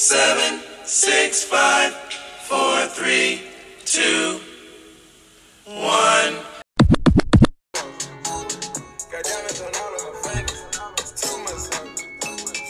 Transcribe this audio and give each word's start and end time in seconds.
seven, 0.00 0.62
six, 0.86 1.44
five, 1.44 1.92
four, 2.48 2.86
three, 2.86 3.42
two, 3.84 4.40
one. 5.66 6.32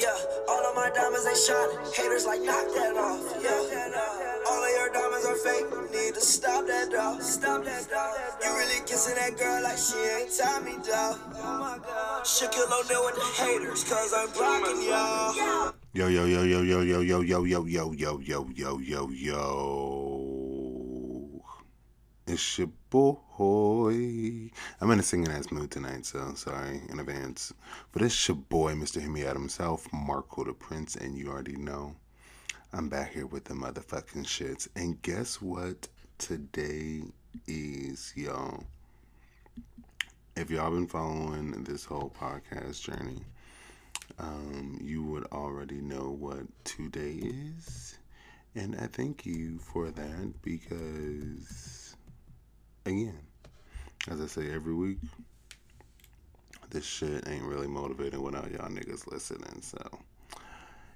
Yeah, 0.01 0.17
all 0.49 0.67
of 0.67 0.75
my 0.75 0.91
diamonds 0.93 1.25
they 1.25 1.39
shine. 1.39 1.71
Haters 1.95 2.27
like 2.27 2.41
knock 2.41 2.67
that 2.75 2.97
off. 2.99 3.23
Yeah, 3.41 4.51
all 4.51 4.65
of 4.65 4.71
your 4.71 4.91
diamonds 4.93 5.25
are 5.25 5.37
fake. 5.37 5.71
Need 5.93 6.15
to 6.15 6.21
stop 6.21 6.67
that 6.67 6.91
dog. 6.91 7.23
Stop 7.23 7.63
that 7.65 7.89
dog. 7.89 8.17
You 8.43 8.57
really 8.57 8.85
kissing 8.87 9.15
that 9.15 9.39
girl 9.39 9.63
like 9.63 9.79
she 9.79 9.97
ain't 9.99 10.37
Tommy 10.37 10.73
dog. 10.85 11.17
Oh 11.37 11.59
my 11.61 11.79
god. 11.79 12.27
Should 12.27 12.51
kill 12.51 12.69
no 12.69 12.81
with 12.81 13.15
the 13.15 13.45
haters, 13.45 13.85
cause 13.85 14.13
I'm 14.17 14.31
blocking 14.33 14.83
y'all. 14.83 15.75
Yo, 15.93 16.07
yo, 16.07 16.25
yo, 16.25 16.45
yo, 16.45 16.63
yo, 16.63 16.83
yo, 16.83 17.01
yo, 17.01 17.21
yo, 17.21 17.43
yo, 17.43 17.65
yo, 17.65 17.91
yo, 17.91 18.21
yo, 18.21 18.49
yo, 18.55 18.79
yo, 18.79 19.11
yo. 19.11 19.43
It's 22.29 22.59
your 22.59 22.71
boy. 22.91 24.53
I'm 24.81 24.91
in 24.93 25.01
a 25.01 25.03
singing 25.03 25.33
ass 25.33 25.51
mood 25.51 25.73
tonight, 25.73 26.07
so 26.07 26.33
sorry 26.35 26.83
in 26.89 27.01
advance. 27.01 27.53
But 27.91 28.03
it's 28.03 28.29
your 28.29 28.37
boy, 28.37 28.75
Mr. 28.75 29.05
Me 29.05 29.27
Out 29.27 29.35
himself, 29.35 29.89
Marco 29.93 30.45
the 30.45 30.53
Prince, 30.53 30.95
and 30.95 31.19
you 31.19 31.29
already 31.29 31.57
know 31.57 31.97
I'm 32.73 32.89
back 32.89 33.13
here 33.13 33.27
with 33.27 33.47
the 33.47 33.55
motherfucking 33.55 34.27
shits. 34.27 34.69
And 34.77 35.03
guess 35.03 35.43
what 35.43 35.89
today 36.19 37.03
is, 37.49 38.13
y'all? 38.15 38.63
If 40.37 40.51
y'all 40.51 40.71
been 40.71 40.87
following 40.87 41.65
this 41.65 41.85
whole 41.85 42.15
podcast 42.17 42.81
journey, 42.81 43.25
um, 44.19 44.79
you 44.83 45.03
would 45.05 45.25
already 45.33 45.81
know 45.81 46.11
what 46.11 46.41
today 46.65 47.21
is. 47.23 47.99
And 48.55 48.77
I 48.77 48.87
thank 48.87 49.25
you 49.25 49.59
for 49.59 49.91
that 49.91 50.43
because, 50.43 51.95
again, 52.85 53.19
as 54.09 54.21
I 54.21 54.27
say 54.27 54.51
every 54.51 54.75
week, 54.75 54.99
this 56.71 56.85
shit 56.85 57.29
ain't 57.29 57.45
really 57.45 57.67
motivating 57.67 58.23
without 58.23 58.51
y'all 58.51 58.69
niggas 58.69 59.11
listening. 59.11 59.63
So, 59.63 59.79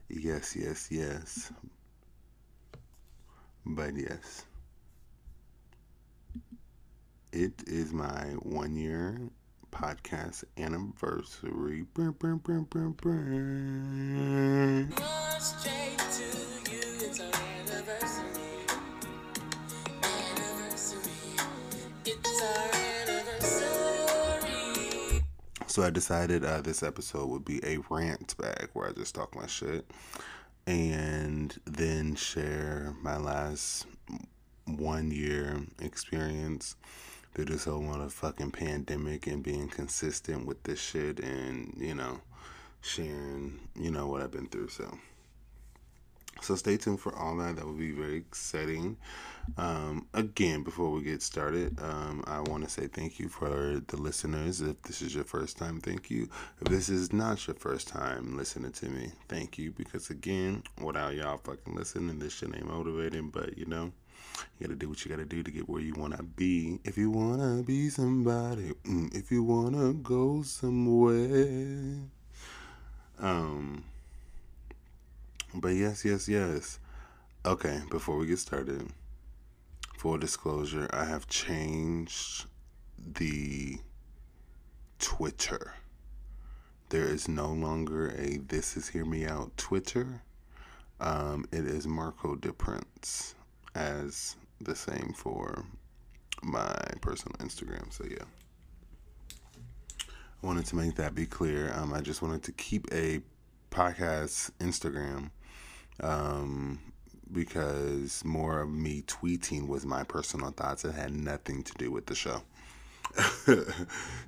yes, 0.08 0.56
yes, 0.56 0.88
yes. 0.90 1.52
But 3.66 3.94
yes, 3.96 4.44
it 7.32 7.62
is 7.66 7.92
my 7.92 8.24
one 8.42 8.76
year 8.76 9.18
podcast 9.74 10.44
anniversary. 10.56 11.82
Brr, 11.94 12.12
brr, 12.12 12.36
brr, 12.36 12.60
brr, 12.60 12.88
brr. 12.90 14.86
Straight 15.40 15.98
to 15.98 16.22
you, 16.70 16.80
it's 17.00 17.18
our 17.20 17.32
anniversary. 17.58 18.66
Anniversary. 20.02 21.10
It's 22.06 22.42
our 22.42 22.70
anniversary. 23.10 25.24
So 25.66 25.82
I 25.82 25.90
decided 25.90 26.44
uh, 26.44 26.60
this 26.60 26.84
episode 26.84 27.28
would 27.28 27.44
be 27.44 27.58
a 27.64 27.78
rant 27.90 28.36
bag 28.38 28.68
where 28.74 28.88
I 28.88 28.92
just 28.92 29.14
talk 29.16 29.34
my 29.34 29.46
shit 29.48 29.90
and 30.68 31.58
then 31.66 32.14
share 32.14 32.94
my 33.02 33.16
last 33.16 33.86
one 34.66 35.10
year 35.10 35.62
experience 35.80 36.76
through 37.34 37.46
this 37.46 37.64
whole 37.64 37.82
motherfucking 37.82 38.52
pandemic 38.52 39.26
and 39.26 39.42
being 39.42 39.68
consistent 39.68 40.46
with 40.46 40.62
this 40.62 40.80
shit 40.80 41.20
and, 41.20 41.74
you 41.78 41.94
know, 41.94 42.20
sharing, 42.80 43.58
you 43.74 43.90
know, 43.90 44.06
what 44.06 44.22
I've 44.22 44.30
been 44.30 44.46
through. 44.46 44.68
So. 44.68 44.98
So 46.42 46.56
stay 46.56 46.76
tuned 46.76 47.00
for 47.00 47.14
all 47.16 47.36
that. 47.38 47.56
That 47.56 47.64
will 47.64 47.72
be 47.72 47.92
very 47.92 48.16
exciting. 48.16 48.96
Um, 49.56 50.06
again, 50.12 50.62
before 50.62 50.90
we 50.90 51.02
get 51.02 51.22
started, 51.22 51.78
um, 51.80 52.22
I 52.26 52.40
want 52.40 52.64
to 52.64 52.70
say 52.70 52.86
thank 52.86 53.18
you 53.18 53.28
for 53.28 53.80
the 53.86 53.96
listeners. 53.96 54.60
If 54.60 54.82
this 54.82 55.00
is 55.00 55.14
your 55.14 55.24
first 55.24 55.56
time, 55.56 55.80
thank 55.80 56.10
you. 56.10 56.28
If 56.60 56.68
this 56.68 56.88
is 56.88 57.12
not 57.12 57.46
your 57.46 57.54
first 57.54 57.88
time 57.88 58.36
listening 58.36 58.72
to 58.72 58.88
me, 58.88 59.12
thank 59.28 59.58
you. 59.58 59.70
Because 59.70 60.10
again, 60.10 60.62
without 60.82 61.14
y'all 61.14 61.38
fucking 61.38 61.74
listening, 61.74 62.18
this 62.18 62.34
shit 62.34 62.54
ain't 62.54 62.68
motivating. 62.68 63.30
But 63.30 63.56
you 63.56 63.66
know, 63.66 63.92
you 64.58 64.66
gotta 64.66 64.76
do 64.76 64.88
what 64.88 65.04
you 65.04 65.10
gotta 65.10 65.24
do 65.24 65.42
to 65.42 65.50
get 65.50 65.68
where 65.68 65.80
you 65.80 65.94
wanna 65.94 66.22
be. 66.22 66.78
If 66.84 66.96
you 66.96 67.10
wanna 67.10 67.62
be 67.62 67.88
somebody, 67.88 68.72
mm, 68.84 69.14
if 69.14 69.30
you 69.30 69.42
wanna 69.42 69.92
go 69.92 70.42
somewhere. 70.42 71.98
Um. 73.18 73.84
But 75.54 75.68
yes, 75.68 76.04
yes, 76.04 76.28
yes. 76.28 76.80
Okay, 77.46 77.82
before 77.90 78.16
we 78.16 78.26
get 78.26 78.38
started, 78.38 78.88
full 79.96 80.18
disclosure, 80.18 80.88
I 80.92 81.04
have 81.04 81.28
changed 81.28 82.46
the 82.98 83.78
Twitter. 84.98 85.74
There 86.88 87.04
is 87.04 87.28
no 87.28 87.52
longer 87.52 88.10
a 88.10 88.38
This 88.38 88.76
Is 88.76 88.88
Hear 88.88 89.04
Me 89.04 89.26
Out 89.26 89.56
Twitter. 89.56 90.22
Um, 91.00 91.44
it 91.52 91.66
is 91.66 91.86
Marco 91.86 92.34
De 92.34 92.52
Prince 92.52 93.34
as 93.74 94.36
the 94.60 94.74
same 94.74 95.12
for 95.16 95.64
my 96.42 96.76
personal 97.00 97.36
Instagram. 97.38 97.92
So 97.92 98.04
yeah. 98.08 98.24
I 100.42 100.46
wanted 100.46 100.66
to 100.66 100.76
make 100.76 100.96
that 100.96 101.14
be 101.14 101.26
clear. 101.26 101.72
Um, 101.74 101.94
I 101.94 102.00
just 102.00 102.20
wanted 102.20 102.42
to 102.44 102.52
keep 102.52 102.86
a 102.92 103.20
podcast 103.70 104.50
Instagram 104.60 105.30
um, 106.00 106.78
because 107.32 108.24
more 108.24 108.60
of 108.60 108.70
me 108.70 109.02
tweeting 109.02 109.66
was 109.68 109.86
my 109.86 110.04
personal 110.04 110.50
thoughts. 110.50 110.84
It 110.84 110.94
had 110.94 111.12
nothing 111.12 111.62
to 111.62 111.72
do 111.74 111.90
with 111.90 112.06
the 112.06 112.14
show. 112.14 112.42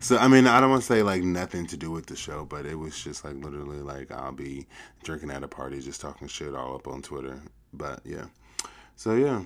so 0.01 0.17
I 0.17 0.29
mean, 0.29 0.47
I 0.47 0.61
don't 0.61 0.71
want 0.71 0.83
to 0.83 0.87
say 0.87 1.03
like 1.03 1.23
nothing 1.23 1.67
to 1.69 1.77
do 1.77 1.91
with 1.91 2.07
the 2.07 2.17
show, 2.17 2.45
but 2.45 2.67
it 2.67 2.77
was 2.77 3.03
just 3.03 3.25
like 3.25 3.35
literally 3.35 3.81
like 3.81 4.11
I'll 4.11 4.33
be 4.33 4.67
drinking 5.03 5.31
at 5.31 5.43
a 5.43 5.49
party, 5.49 5.81
just 5.81 6.01
talking 6.01 6.29
shit 6.29 6.55
all 6.55 6.77
up 6.77 6.87
on 6.87 7.03
Twitter. 7.03 7.41
But 7.73 8.01
yeah, 8.05 8.27
so 8.97 9.15
yeah, 9.15 9.43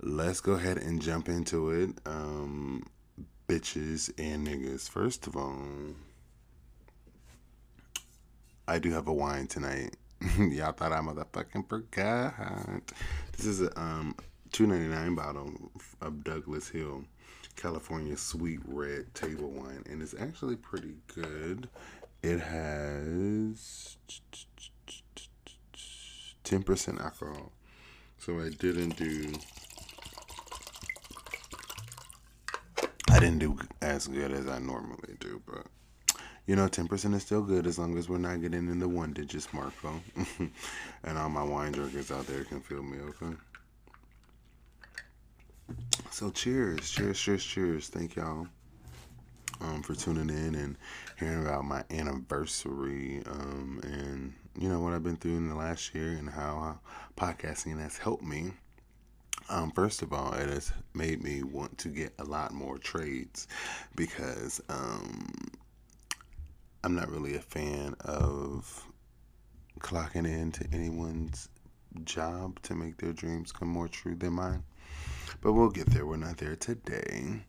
let's 0.00 0.40
go 0.40 0.52
ahead 0.52 0.78
and 0.78 1.00
jump 1.00 1.28
into 1.28 1.70
it, 1.70 1.90
um, 2.06 2.84
bitches 3.46 4.10
and 4.18 4.46
niggas. 4.46 4.88
First 4.88 5.26
of 5.26 5.36
all, 5.36 5.62
I 8.66 8.78
do 8.78 8.90
have 8.92 9.06
a 9.06 9.12
wine 9.12 9.46
tonight. 9.46 9.96
Y'all 10.38 10.72
thought 10.72 10.92
I 10.92 11.00
motherfucking 11.00 11.68
forgot. 11.68 12.82
This 13.36 13.46
is 13.46 13.60
a 13.60 13.78
um 13.78 14.14
two 14.52 14.66
ninety 14.66 14.88
nine 14.88 15.14
bottle 15.14 15.52
of 16.00 16.24
Douglas 16.24 16.68
Hill, 16.68 17.04
California 17.56 18.16
sweet 18.16 18.60
red 18.64 19.14
table 19.14 19.50
wine, 19.50 19.84
and 19.90 20.00
it's 20.00 20.14
actually 20.18 20.56
pretty 20.56 20.94
good. 21.14 21.68
It 22.22 22.40
has 22.40 23.98
ten 26.44 26.62
percent 26.62 27.00
alcohol, 27.00 27.52
so 28.24 28.40
I 28.40 28.48
didn't 28.48 28.96
do. 28.96 29.32
I 33.10 33.18
didn't 33.20 33.38
do 33.38 33.58
as 33.82 34.06
good 34.06 34.32
as 34.32 34.48
I 34.48 34.58
normally 34.58 35.16
do, 35.20 35.42
but 35.46 35.66
you 36.46 36.56
know, 36.56 36.66
10% 36.66 37.14
is 37.14 37.22
still 37.22 37.42
good 37.42 37.66
as 37.66 37.78
long 37.78 37.98
as 37.98 38.08
we're 38.08 38.18
not 38.18 38.40
getting 38.40 38.68
into 38.70 38.88
one 38.88 39.12
digits, 39.12 39.52
Marco. 39.52 40.00
and 41.04 41.18
all 41.18 41.28
my 41.28 41.42
wine 41.42 41.72
drinkers 41.72 42.10
out 42.10 42.26
there 42.26 42.44
can 42.44 42.60
feel 42.60 42.82
me, 42.82 42.98
okay? 43.00 43.36
So, 46.10 46.30
cheers, 46.30 46.90
cheers, 46.90 47.18
cheers, 47.18 47.44
cheers. 47.44 47.88
Thank 47.88 48.16
y'all 48.16 48.46
um, 49.60 49.82
for 49.82 49.94
tuning 49.94 50.28
in 50.28 50.54
and 50.54 50.76
hearing 51.18 51.42
about 51.42 51.64
my 51.64 51.82
anniversary 51.90 53.22
um, 53.26 53.80
and, 53.82 54.34
you 54.58 54.68
know, 54.68 54.80
what 54.80 54.92
I've 54.92 55.02
been 55.02 55.16
through 55.16 55.36
in 55.36 55.48
the 55.48 55.54
last 55.54 55.94
year 55.94 56.10
and 56.10 56.30
how 56.30 56.78
uh, 56.80 57.20
podcasting 57.20 57.80
has 57.80 57.98
helped 57.98 58.22
me. 58.22 58.52
Um, 59.48 59.70
first 59.72 60.02
of 60.02 60.12
all, 60.12 60.32
it 60.32 60.48
has 60.48 60.72
made 60.94 61.22
me 61.22 61.42
want 61.42 61.76
to 61.78 61.88
get 61.88 62.14
a 62.18 62.24
lot 62.24 62.52
more 62.52 62.78
trades 62.78 63.46
because 63.94 64.60
um, 64.68 65.50
I'm 66.82 66.94
not 66.94 67.10
really 67.10 67.34
a 67.34 67.40
fan 67.40 67.94
of 68.00 68.86
clocking 69.80 70.26
into 70.26 70.66
anyone's 70.72 71.48
job 72.04 72.60
to 72.62 72.74
make 72.74 72.96
their 72.96 73.12
dreams 73.12 73.52
come 73.52 73.68
more 73.68 73.88
true 73.88 74.14
than 74.14 74.34
mine. 74.34 74.64
But 75.40 75.52
we'll 75.52 75.70
get 75.70 75.90
there. 75.90 76.06
We're 76.06 76.16
not 76.16 76.38
there 76.38 76.56
today. 76.56 77.42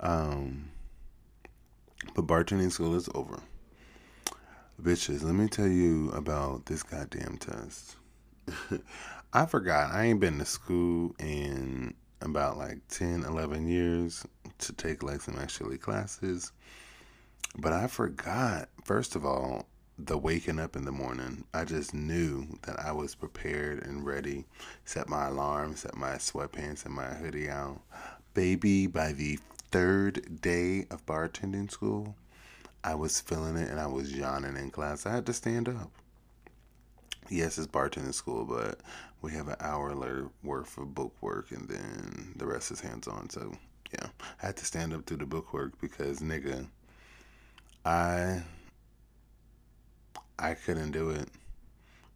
Um, 0.00 0.70
but 2.14 2.26
bartending 2.26 2.72
school 2.72 2.96
is 2.96 3.08
over. 3.14 3.40
Bitches, 4.82 5.22
let 5.22 5.36
me 5.36 5.46
tell 5.46 5.68
you 5.68 6.10
about 6.10 6.66
this 6.66 6.82
goddamn 6.82 7.36
test. 7.38 7.94
I 9.32 9.46
forgot. 9.46 9.92
I 9.92 10.06
ain't 10.06 10.18
been 10.18 10.40
to 10.40 10.44
school 10.44 11.14
in 11.20 11.94
about 12.20 12.58
like 12.58 12.78
10, 12.88 13.22
11 13.22 13.68
years 13.68 14.26
to 14.58 14.72
take 14.72 15.04
like 15.04 15.20
some 15.20 15.38
actually 15.38 15.78
classes. 15.78 16.50
But 17.56 17.72
I 17.72 17.86
forgot, 17.86 18.70
first 18.82 19.14
of 19.14 19.24
all, 19.24 19.68
the 20.00 20.18
waking 20.18 20.58
up 20.58 20.74
in 20.74 20.84
the 20.84 20.90
morning, 20.90 21.44
I 21.54 21.64
just 21.64 21.94
knew 21.94 22.48
that 22.62 22.80
I 22.80 22.90
was 22.90 23.14
prepared 23.14 23.86
and 23.86 24.04
ready. 24.04 24.46
Set 24.84 25.08
my 25.08 25.28
alarm, 25.28 25.76
set 25.76 25.94
my 25.94 26.14
sweatpants 26.14 26.84
and 26.86 26.94
my 26.94 27.14
hoodie 27.14 27.48
out. 27.48 27.82
Baby, 28.34 28.88
by 28.88 29.12
the 29.12 29.38
third 29.70 30.40
day 30.40 30.86
of 30.90 31.06
bartending 31.06 31.70
school, 31.70 32.16
I 32.84 32.94
was 32.94 33.20
feeling 33.20 33.56
it 33.56 33.70
and 33.70 33.78
I 33.78 33.86
was 33.86 34.12
yawning 34.12 34.56
in 34.56 34.70
class. 34.70 35.06
I 35.06 35.12
had 35.12 35.26
to 35.26 35.32
stand 35.32 35.68
up. 35.68 35.90
Yes, 37.30 37.56
it's 37.56 37.66
bartending 37.66 38.12
school, 38.12 38.44
but 38.44 38.80
we 39.22 39.32
have 39.32 39.48
an 39.48 39.56
hour 39.60 40.30
worth 40.42 40.76
of 40.76 40.94
book 40.94 41.14
work 41.20 41.52
and 41.52 41.68
then 41.68 42.32
the 42.36 42.46
rest 42.46 42.70
is 42.72 42.80
hands 42.80 43.06
on. 43.06 43.30
So, 43.30 43.52
yeah, 43.92 44.08
I 44.42 44.46
had 44.46 44.56
to 44.56 44.64
stand 44.64 44.92
up 44.92 45.06
through 45.06 45.18
the 45.18 45.26
book 45.26 45.52
work 45.52 45.80
because, 45.80 46.18
nigga, 46.20 46.66
I 47.84 48.42
I 50.38 50.54
couldn't 50.54 50.90
do 50.90 51.10
it. 51.10 51.28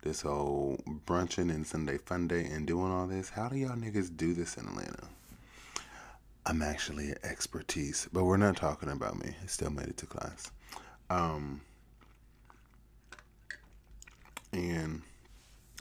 This 0.02 0.22
whole 0.22 0.80
brunching 1.06 1.50
and 1.50 1.66
Sunday 1.66 1.98
fun 1.98 2.26
day 2.28 2.44
and 2.44 2.66
doing 2.66 2.90
all 2.90 3.06
this. 3.06 3.30
How 3.30 3.48
do 3.48 3.56
y'all 3.56 3.76
niggas 3.76 4.16
do 4.16 4.34
this 4.34 4.56
in 4.56 4.66
Atlanta? 4.66 5.06
I'm 6.44 6.62
actually 6.62 7.10
an 7.10 7.18
expertise, 7.24 8.08
but 8.12 8.24
we're 8.24 8.36
not 8.36 8.56
talking 8.56 8.88
about 8.88 9.18
me. 9.24 9.34
I 9.42 9.46
still 9.46 9.70
made 9.70 9.88
it 9.88 9.96
to 9.98 10.06
class. 10.06 10.50
Um, 11.10 11.60
and 14.52 15.02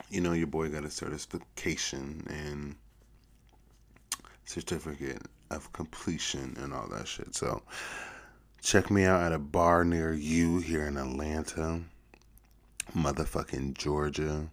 you 0.09 0.21
know, 0.21 0.33
your 0.33 0.47
boy 0.47 0.69
got 0.69 0.85
a 0.85 0.89
certification 0.89 2.25
and 2.29 2.75
certificate 4.45 5.21
of 5.49 5.71
completion 5.73 6.55
and 6.61 6.73
all 6.73 6.87
that 6.89 7.07
shit. 7.07 7.35
So 7.35 7.61
check 8.61 8.91
me 8.91 9.05
out 9.05 9.21
at 9.23 9.33
a 9.33 9.39
bar 9.39 9.83
near 9.83 10.13
you 10.13 10.59
here 10.59 10.85
in 10.85 10.97
Atlanta, 10.97 11.81
motherfucking 12.95 13.77
Georgia, 13.77 14.47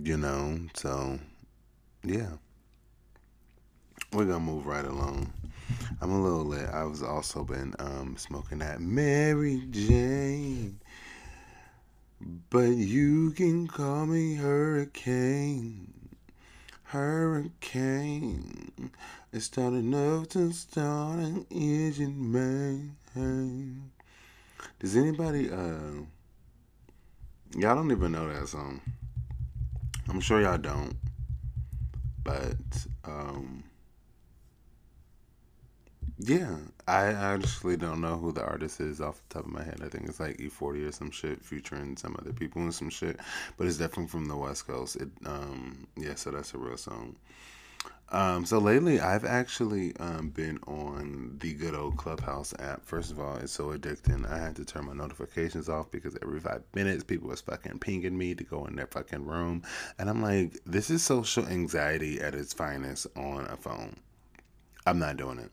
you 0.00 0.16
know. 0.16 0.58
So 0.74 1.18
yeah. 2.04 2.30
We're 4.12 4.24
gonna 4.24 4.40
move 4.40 4.66
right 4.66 4.84
along. 4.84 5.32
I'm 6.00 6.12
a 6.12 6.22
little 6.22 6.44
lit. 6.44 6.68
I 6.68 6.84
was 6.84 7.02
also 7.02 7.42
been 7.42 7.74
um, 7.78 8.16
smoking 8.18 8.58
that 8.58 8.80
Mary 8.80 9.62
Jane. 9.70 10.78
But 12.50 12.76
you 12.76 13.32
can 13.32 13.66
call 13.66 14.06
me 14.06 14.34
Hurricane. 14.34 15.92
Hurricane. 16.84 18.90
It 19.32 19.40
started 19.40 19.78
enough 19.78 20.28
to 20.30 20.52
start 20.52 21.18
an 21.18 21.46
engine 21.50 22.32
man. 22.32 23.90
Does 24.78 24.96
anybody 24.96 25.50
uh 25.50 26.02
y'all 27.56 27.74
don't 27.74 27.90
even 27.90 28.12
know 28.12 28.32
that 28.32 28.48
song? 28.48 28.80
I'm 30.08 30.20
sure 30.20 30.40
y'all 30.40 30.58
don't. 30.58 30.94
But 32.22 32.56
um 33.04 33.64
yeah, 36.18 36.56
I 36.88 37.06
actually 37.06 37.76
don't 37.76 38.00
know 38.00 38.16
who 38.16 38.32
the 38.32 38.44
artist 38.44 38.80
is 38.80 39.00
off 39.00 39.20
the 39.28 39.34
top 39.34 39.46
of 39.46 39.52
my 39.52 39.62
head. 39.62 39.80
I 39.84 39.88
think 39.88 40.08
it's 40.08 40.20
like 40.20 40.38
E40 40.38 40.88
or 40.88 40.92
some 40.92 41.10
shit, 41.10 41.44
featuring 41.44 41.96
some 41.96 42.16
other 42.18 42.32
people 42.32 42.62
and 42.62 42.74
some 42.74 42.90
shit. 42.90 43.20
But 43.58 43.66
it's 43.66 43.76
definitely 43.76 44.08
from 44.08 44.26
the 44.26 44.36
West 44.36 44.66
Coast. 44.66 44.96
It, 44.96 45.08
um, 45.26 45.86
yeah, 45.96 46.14
so 46.14 46.30
that's 46.30 46.54
a 46.54 46.58
real 46.58 46.78
song. 46.78 47.16
Um, 48.10 48.46
so 48.46 48.58
lately, 48.58 49.00
I've 49.00 49.24
actually 49.24 49.96
um, 49.98 50.30
been 50.30 50.58
on 50.66 51.36
the 51.40 51.52
good 51.54 51.74
old 51.74 51.96
Clubhouse 51.96 52.54
app. 52.60 52.84
First 52.84 53.10
of 53.10 53.20
all, 53.20 53.36
it's 53.36 53.52
so 53.52 53.76
addicting. 53.76 54.30
I 54.30 54.38
had 54.38 54.56
to 54.56 54.64
turn 54.64 54.86
my 54.86 54.94
notifications 54.94 55.68
off 55.68 55.90
because 55.90 56.16
every 56.22 56.40
five 56.40 56.62
minutes, 56.74 57.04
people 57.04 57.28
was 57.28 57.40
fucking 57.40 57.80
pinging 57.80 58.16
me 58.16 58.34
to 58.36 58.44
go 58.44 58.64
in 58.66 58.76
their 58.76 58.86
fucking 58.86 59.26
room, 59.26 59.62
and 59.98 60.08
I'm 60.08 60.22
like, 60.22 60.60
this 60.64 60.88
is 60.88 61.02
social 61.02 61.46
anxiety 61.46 62.20
at 62.20 62.34
its 62.34 62.52
finest 62.52 63.08
on 63.16 63.46
a 63.46 63.56
phone. 63.56 63.96
I'm 64.86 65.00
not 65.00 65.16
doing 65.16 65.40
it. 65.40 65.50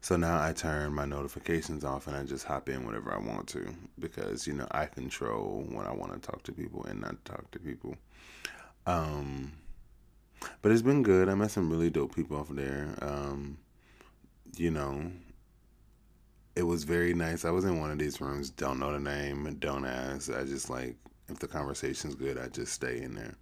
So 0.00 0.16
now 0.16 0.40
I 0.40 0.52
turn 0.52 0.92
my 0.92 1.04
notifications 1.04 1.84
off 1.84 2.06
and 2.06 2.16
I 2.16 2.22
just 2.22 2.44
hop 2.44 2.68
in 2.68 2.86
whenever 2.86 3.12
I 3.12 3.18
want 3.18 3.48
to 3.48 3.74
because 3.98 4.46
you 4.46 4.52
know 4.52 4.66
I 4.70 4.86
control 4.86 5.64
when 5.68 5.86
I 5.86 5.92
want 5.92 6.12
to 6.12 6.18
talk 6.18 6.42
to 6.44 6.52
people 6.52 6.84
and 6.84 7.00
not 7.00 7.24
talk 7.24 7.50
to 7.52 7.58
people. 7.58 7.96
Um, 8.86 9.52
but 10.62 10.70
it's 10.70 10.82
been 10.82 11.02
good. 11.02 11.28
I 11.28 11.34
met 11.34 11.50
some 11.50 11.70
really 11.70 11.90
dope 11.90 12.14
people 12.14 12.36
off 12.36 12.48
there. 12.50 12.94
Um, 13.02 13.58
you 14.56 14.70
know, 14.70 15.10
it 16.54 16.62
was 16.62 16.84
very 16.84 17.12
nice. 17.12 17.44
I 17.44 17.50
was 17.50 17.64
in 17.64 17.80
one 17.80 17.90
of 17.90 17.98
these 17.98 18.20
rooms. 18.20 18.50
Don't 18.50 18.78
know 18.78 18.92
the 18.92 19.00
name. 19.00 19.56
Don't 19.58 19.84
ask. 19.84 20.30
I 20.32 20.44
just 20.44 20.70
like 20.70 20.96
if 21.28 21.38
the 21.38 21.48
conversation's 21.48 22.14
good, 22.14 22.38
I 22.38 22.48
just 22.48 22.72
stay 22.72 23.02
in 23.02 23.14
there. 23.14 23.34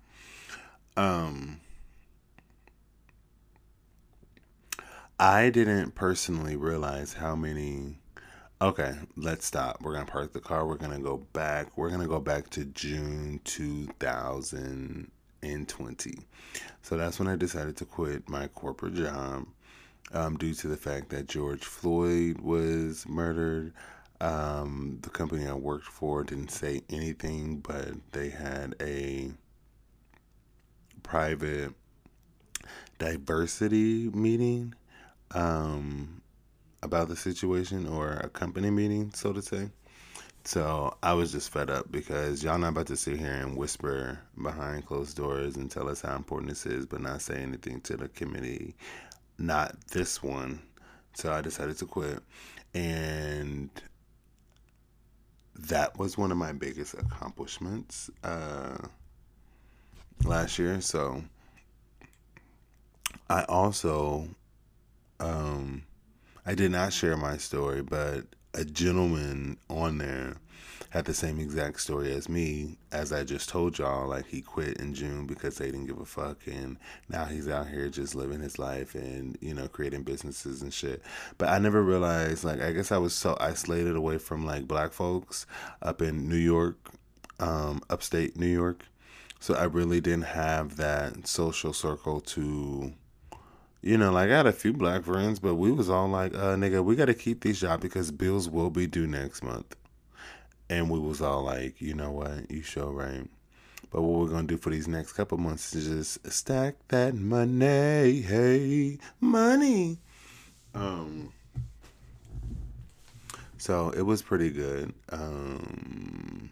Um 0.96 1.60
I 5.18 5.50
didn't 5.50 5.94
personally 5.94 6.56
realize 6.56 7.12
how 7.14 7.34
many. 7.36 7.98
Okay, 8.60 8.94
let's 9.16 9.46
stop. 9.46 9.80
We're 9.80 9.94
gonna 9.94 10.06
park 10.06 10.32
the 10.32 10.40
car. 10.40 10.66
We're 10.66 10.76
gonna 10.76 10.98
go 10.98 11.18
back. 11.32 11.68
We're 11.76 11.90
gonna 11.90 12.08
go 12.08 12.18
back 12.18 12.50
to 12.50 12.64
June 12.64 13.40
2020. 13.44 16.14
So 16.82 16.96
that's 16.96 17.20
when 17.20 17.28
I 17.28 17.36
decided 17.36 17.76
to 17.76 17.84
quit 17.84 18.28
my 18.28 18.48
corporate 18.48 18.94
job 18.94 19.46
um, 20.12 20.36
due 20.36 20.54
to 20.54 20.66
the 20.66 20.76
fact 20.76 21.10
that 21.10 21.28
George 21.28 21.64
Floyd 21.64 22.40
was 22.40 23.06
murdered. 23.06 23.72
Um, 24.20 24.98
the 25.02 25.10
company 25.10 25.46
I 25.46 25.54
worked 25.54 25.86
for 25.86 26.24
didn't 26.24 26.50
say 26.50 26.82
anything, 26.90 27.58
but 27.58 27.90
they 28.12 28.30
had 28.30 28.74
a 28.80 29.30
private 31.04 31.72
diversity 32.98 34.08
meeting 34.10 34.74
um, 35.34 36.22
about 36.82 37.08
the 37.08 37.16
situation 37.16 37.86
or 37.86 38.12
a 38.12 38.28
company 38.28 38.70
meeting, 38.70 39.12
so 39.14 39.32
to 39.32 39.42
say. 39.42 39.70
So 40.44 40.94
I 41.02 41.14
was 41.14 41.32
just 41.32 41.50
fed 41.50 41.70
up 41.70 41.90
because 41.90 42.44
y'all 42.44 42.58
not 42.58 42.68
about 42.68 42.86
to 42.88 42.96
sit 42.96 43.18
here 43.18 43.32
and 43.32 43.56
whisper 43.56 44.18
behind 44.42 44.84
closed 44.86 45.16
doors 45.16 45.56
and 45.56 45.70
tell 45.70 45.88
us 45.88 46.02
how 46.02 46.14
important 46.16 46.50
this 46.50 46.66
is, 46.66 46.84
but 46.84 47.00
not 47.00 47.22
say 47.22 47.36
anything 47.36 47.80
to 47.82 47.96
the 47.96 48.08
committee. 48.08 48.74
Not 49.38 49.74
this 49.88 50.22
one. 50.22 50.60
So 51.14 51.32
I 51.32 51.40
decided 51.40 51.78
to 51.78 51.86
quit. 51.86 52.20
And 52.74 53.70
that 55.56 55.98
was 55.98 56.18
one 56.18 56.30
of 56.30 56.36
my 56.36 56.52
biggest 56.52 56.92
accomplishments 56.94 58.10
uh, 58.22 58.76
last 60.24 60.58
year. 60.58 60.80
So 60.82 61.24
I 63.30 63.44
also 63.44 64.28
um, 65.24 65.84
I 66.44 66.54
did 66.54 66.70
not 66.70 66.92
share 66.92 67.16
my 67.16 67.38
story, 67.38 67.82
but 67.82 68.26
a 68.52 68.64
gentleman 68.64 69.56
on 69.68 69.98
there 69.98 70.36
had 70.90 71.06
the 71.06 71.14
same 71.14 71.40
exact 71.40 71.80
story 71.80 72.12
as 72.12 72.28
me, 72.28 72.78
as 72.92 73.12
I 73.12 73.24
just 73.24 73.48
told 73.48 73.78
y'all. 73.78 74.06
Like 74.08 74.26
he 74.26 74.42
quit 74.42 74.76
in 74.76 74.94
June 74.94 75.26
because 75.26 75.56
they 75.56 75.66
didn't 75.66 75.86
give 75.86 75.98
a 75.98 76.04
fuck, 76.04 76.46
and 76.46 76.76
now 77.08 77.24
he's 77.24 77.48
out 77.48 77.68
here 77.68 77.88
just 77.88 78.14
living 78.14 78.40
his 78.40 78.58
life 78.58 78.94
and 78.94 79.36
you 79.40 79.54
know 79.54 79.66
creating 79.66 80.02
businesses 80.02 80.62
and 80.62 80.72
shit. 80.72 81.02
But 81.38 81.48
I 81.48 81.58
never 81.58 81.82
realized, 81.82 82.44
like, 82.44 82.60
I 82.60 82.72
guess 82.72 82.92
I 82.92 82.98
was 82.98 83.14
so 83.14 83.36
isolated 83.40 83.96
away 83.96 84.18
from 84.18 84.46
like 84.46 84.68
black 84.68 84.92
folks 84.92 85.46
up 85.82 86.02
in 86.02 86.28
New 86.28 86.36
York, 86.36 86.76
um, 87.40 87.80
upstate 87.90 88.36
New 88.36 88.46
York. 88.46 88.84
So 89.40 89.54
I 89.54 89.64
really 89.64 90.00
didn't 90.00 90.26
have 90.26 90.76
that 90.76 91.26
social 91.26 91.72
circle 91.72 92.20
to 92.20 92.94
you 93.84 93.98
know, 93.98 94.10
like 94.10 94.30
I 94.30 94.36
had 94.38 94.46
a 94.46 94.52
few 94.52 94.72
black 94.72 95.04
friends, 95.04 95.38
but 95.38 95.56
we 95.56 95.70
was 95.70 95.90
all 95.90 96.08
like, 96.08 96.34
uh, 96.34 96.56
nigga, 96.56 96.82
we 96.82 96.96
got 96.96 97.04
to 97.04 97.14
keep 97.14 97.42
these 97.42 97.60
jobs 97.60 97.82
because 97.82 98.10
bills 98.10 98.48
will 98.48 98.70
be 98.70 98.86
due 98.86 99.06
next 99.06 99.44
month. 99.44 99.76
And 100.70 100.88
we 100.88 100.98
was 100.98 101.20
all 101.20 101.42
like, 101.42 101.82
you 101.82 101.92
know 101.92 102.10
what, 102.10 102.50
you 102.50 102.62
sure 102.62 102.90
right. 102.90 103.28
But 103.90 104.00
what 104.00 104.20
we're 104.20 104.30
gonna 104.34 104.46
do 104.46 104.56
for 104.56 104.70
these 104.70 104.88
next 104.88 105.12
couple 105.12 105.36
months 105.36 105.74
is 105.74 105.86
just 105.86 106.32
stack 106.32 106.76
that 106.88 107.14
money, 107.14 108.22
hey, 108.22 108.98
money. 109.20 109.98
Um. 110.74 111.30
So 113.58 113.90
it 113.90 114.02
was 114.02 114.22
pretty 114.22 114.50
good. 114.50 114.94
Um 115.10 116.50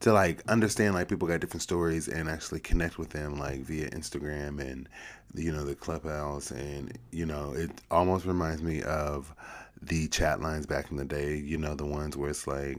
to 0.00 0.12
like 0.12 0.42
understand 0.48 0.94
like 0.94 1.08
people 1.08 1.26
got 1.26 1.40
different 1.40 1.62
stories 1.62 2.08
and 2.08 2.28
actually 2.28 2.60
connect 2.60 2.98
with 2.98 3.10
them 3.10 3.38
like 3.38 3.60
via 3.60 3.88
Instagram 3.90 4.60
and 4.60 4.88
you 5.34 5.52
know 5.52 5.64
the 5.64 5.74
clubhouse. 5.74 6.50
And 6.50 6.96
you 7.10 7.26
know 7.26 7.52
it 7.52 7.70
almost 7.90 8.26
reminds 8.26 8.62
me 8.62 8.82
of 8.82 9.34
the 9.82 10.08
chat 10.08 10.40
lines 10.40 10.66
back 10.66 10.90
in 10.90 10.96
the 10.96 11.04
day 11.04 11.36
you 11.36 11.58
know 11.58 11.74
the 11.74 11.84
ones 11.84 12.16
where 12.16 12.30
it's 12.30 12.46
like 12.46 12.78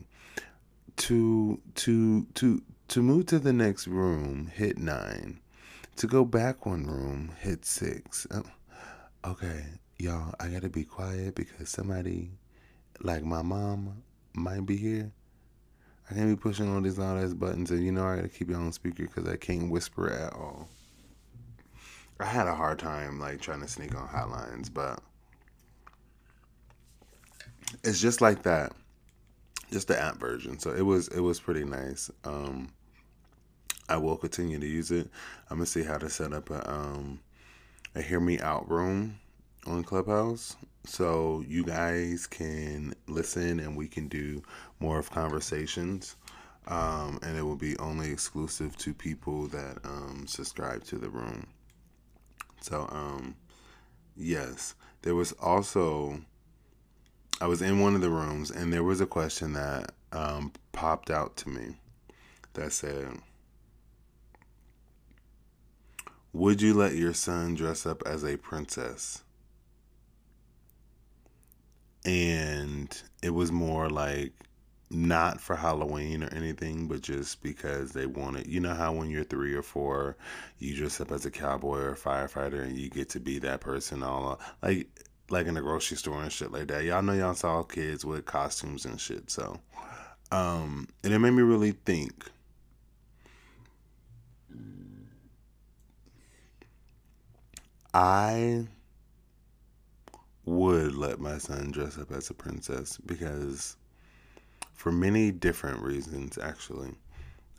to 0.98 1.60
to 1.76 2.26
to 2.34 2.62
to 2.88 3.02
move 3.02 3.28
to 3.28 3.40
the 3.40 3.54
next 3.54 3.88
room 3.88 4.48
hit 4.48 4.78
9 4.78 5.40
to 5.98 6.08
go 6.08 6.26
back 6.26 6.66
one 6.66 6.86
room 6.86 7.32
hit 7.40 7.66
6 7.66 8.28
oh, 8.32 8.44
okay. 9.26 9.64
Y'all 10.00 10.34
I 10.40 10.48
got 10.48 10.62
to 10.62 10.70
be 10.70 10.84
quiet 10.84 11.36
because 11.36 11.70
somebody 11.70 12.32
like 13.02 13.24
my 13.24 13.42
mom 13.42 14.04
might 14.34 14.66
be 14.66 14.78
here 14.78 15.12
I 16.10 16.14
can't 16.14 16.30
be 16.30 16.42
pushing 16.42 16.74
all 16.74 16.82
these 16.82 16.98
loud 16.98 17.22
ass 17.24 17.34
buttons, 17.34 17.72
and 17.72 17.84
you 17.84 17.92
know 17.92 18.06
I 18.06 18.18
gotta 18.18 18.30
keep 18.30 18.50
it 18.50 18.56
on 18.56 18.72
speaker 18.72 19.04
because 19.04 19.28
I 19.28 19.36
can't 19.36 19.70
whisper 19.70 20.10
at 20.10 20.34
all. 20.34 20.70
I 22.20 22.26
had 22.26 22.48
a 22.48 22.56
hard 22.56 22.80
time 22.80 23.20
like 23.20 23.42
trying 23.42 23.62
to 23.62 23.68
sneak 23.68 23.96
on 23.96 24.08
hotlines, 24.08 24.74
but 24.74 25.00
it's 27.84 28.00
just 28.00 28.22
like 28.22 28.44
that, 28.44 28.72
just 29.72 29.90
the 29.90 30.00
app 30.02 30.18
version. 30.18 30.60
So 30.60 30.72
it 30.72 30.82
was 30.82 31.10
it 31.10 31.20
was 31.20 31.40
pretty 31.40 31.66
nice. 31.66 32.10
Um, 32.24 32.70
I 33.90 33.98
will 33.98 34.18
continue 34.18 34.60
to 34.60 34.68
use 34.68 34.92
it. 34.92 35.10
I'm 35.50 35.58
gonna 35.58 35.66
see 35.66 35.84
how 35.84 35.98
to 35.98 36.10
set 36.10 36.34
up 36.34 36.50
a 36.50 36.72
um 36.72 37.20
a 37.96 38.02
hear 38.02 38.20
me 38.20 38.40
out 38.40 38.70
room 38.70 39.20
on 39.68 39.84
Clubhouse 39.84 40.56
so 40.88 41.44
you 41.46 41.66
guys 41.66 42.28
can 42.28 42.94
listen 43.08 43.60
and 43.60 43.76
we 43.76 43.88
can 43.88 44.08
do 44.08 44.42
more 44.80 44.98
of 45.00 45.12
conversations. 45.12 46.16
Um, 46.68 47.20
and 47.24 47.38
it 47.38 47.44
will 47.44 47.56
be 47.58 47.78
only 47.78 48.10
exclusive 48.12 48.78
to 48.78 48.94
people 48.94 49.48
that 49.48 49.78
um, 49.86 50.26
subscribe 50.28 50.84
to 50.86 50.98
the 50.98 51.10
room. 51.10 51.48
So, 52.62 52.88
um, 52.92 53.36
yes, 54.16 54.76
there 55.02 55.16
was 55.16 55.34
also, 55.34 56.22
I 57.42 57.48
was 57.48 57.62
in 57.62 57.80
one 57.80 57.96
of 57.96 58.02
the 58.02 58.10
rooms 58.10 58.52
and 58.52 58.72
there 58.72 58.84
was 58.84 59.02
a 59.02 59.06
question 59.06 59.54
that 59.54 59.92
um, 60.12 60.54
popped 60.72 61.12
out 61.12 61.38
to 61.38 61.50
me 61.50 61.76
that 62.54 62.72
said, 62.74 63.20
Would 66.34 66.62
you 66.62 66.74
let 66.74 66.96
your 66.96 67.14
son 67.14 67.56
dress 67.56 67.86
up 67.86 68.04
as 68.06 68.24
a 68.24 68.38
princess? 68.38 69.24
And 72.08 73.02
it 73.22 73.32
was 73.32 73.52
more 73.52 73.90
like 73.90 74.32
not 74.90 75.42
for 75.42 75.56
Halloween 75.56 76.24
or 76.24 76.34
anything, 76.34 76.88
but 76.88 77.02
just 77.02 77.44
because 77.44 77.92
they 77.92 78.06
wanted. 78.06 78.48
You 78.48 78.62
know 78.62 78.74
how 78.74 78.94
when 78.94 79.10
you're 79.10 79.26
three 79.26 79.54
or 79.54 79.62
four, 79.62 80.16
you 80.60 80.76
dress 80.76 81.02
up 81.02 81.12
as 81.12 81.26
a 81.26 81.32
cowboy 81.32 81.80
or 81.80 81.92
a 81.92 81.98
firefighter, 81.98 82.64
and 82.64 82.78
you 82.78 82.90
get 82.90 83.10
to 83.10 83.20
be 83.20 83.40
that 83.40 83.60
person 83.60 84.04
all 84.04 84.40
like 84.62 84.88
like 85.30 85.48
in 85.48 85.56
the 85.56 85.62
grocery 85.62 85.98
store 85.98 86.24
and 86.24 86.32
shit 86.32 86.52
like 86.52 86.68
that. 86.68 86.86
Y'all 86.86 87.02
know 87.02 87.14
y'all 87.14 87.34
saw 87.34 87.64
kids 87.64 88.06
with 88.06 88.26
costumes 88.26 88.86
and 88.86 89.00
shit. 89.02 89.30
So, 89.30 89.60
um, 90.32 90.88
and 91.04 91.14
it 91.14 91.20
made 91.20 91.32
me 91.32 91.44
really 91.44 91.72
think. 91.72 92.32
I 97.94 98.68
would 100.48 100.96
let 100.96 101.20
my 101.20 101.38
son 101.38 101.72
dress 101.72 101.98
up 101.98 102.10
as 102.10 102.30
a 102.30 102.34
princess 102.34 102.98
because 103.06 103.76
for 104.74 104.94
many 104.94 105.30
different 105.30 105.82
reasons 105.82 106.38
actually. 106.38 106.96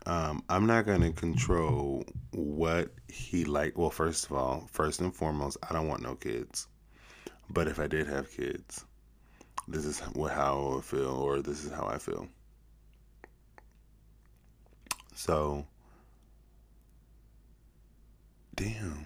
Um, 0.06 0.42
i'm 0.48 0.64
not 0.66 0.86
going 0.86 1.02
to 1.02 1.10
control 1.10 2.04
what 2.30 2.88
he 3.08 3.44
like 3.44 3.76
well 3.76 3.90
first 3.90 4.24
of 4.26 4.32
all 4.32 4.66
first 4.70 5.00
and 5.00 5.14
foremost 5.14 5.58
i 5.68 5.72
don't 5.74 5.86
want 5.86 6.02
no 6.02 6.14
kids. 6.14 6.66
But 7.50 7.68
if 7.68 7.78
i 7.78 7.86
did 7.86 8.06
have 8.06 8.30
kids 8.30 8.86
this 9.66 9.84
is 9.84 10.00
what 10.14 10.32
how 10.32 10.76
i 10.78 10.80
feel 10.80 11.10
or 11.10 11.42
this 11.42 11.64
is 11.64 11.70
how 11.70 11.86
i 11.86 11.98
feel. 11.98 12.26
So 15.14 15.66
damn 18.54 19.04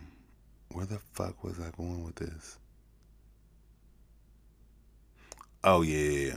where 0.69 0.87
the 0.87 1.01
fuck 1.15 1.43
was 1.43 1.59
i 1.59 1.71
going 1.77 2.05
with 2.05 2.15
this 2.15 2.59
Oh 5.65 5.83
yeah. 5.83 6.37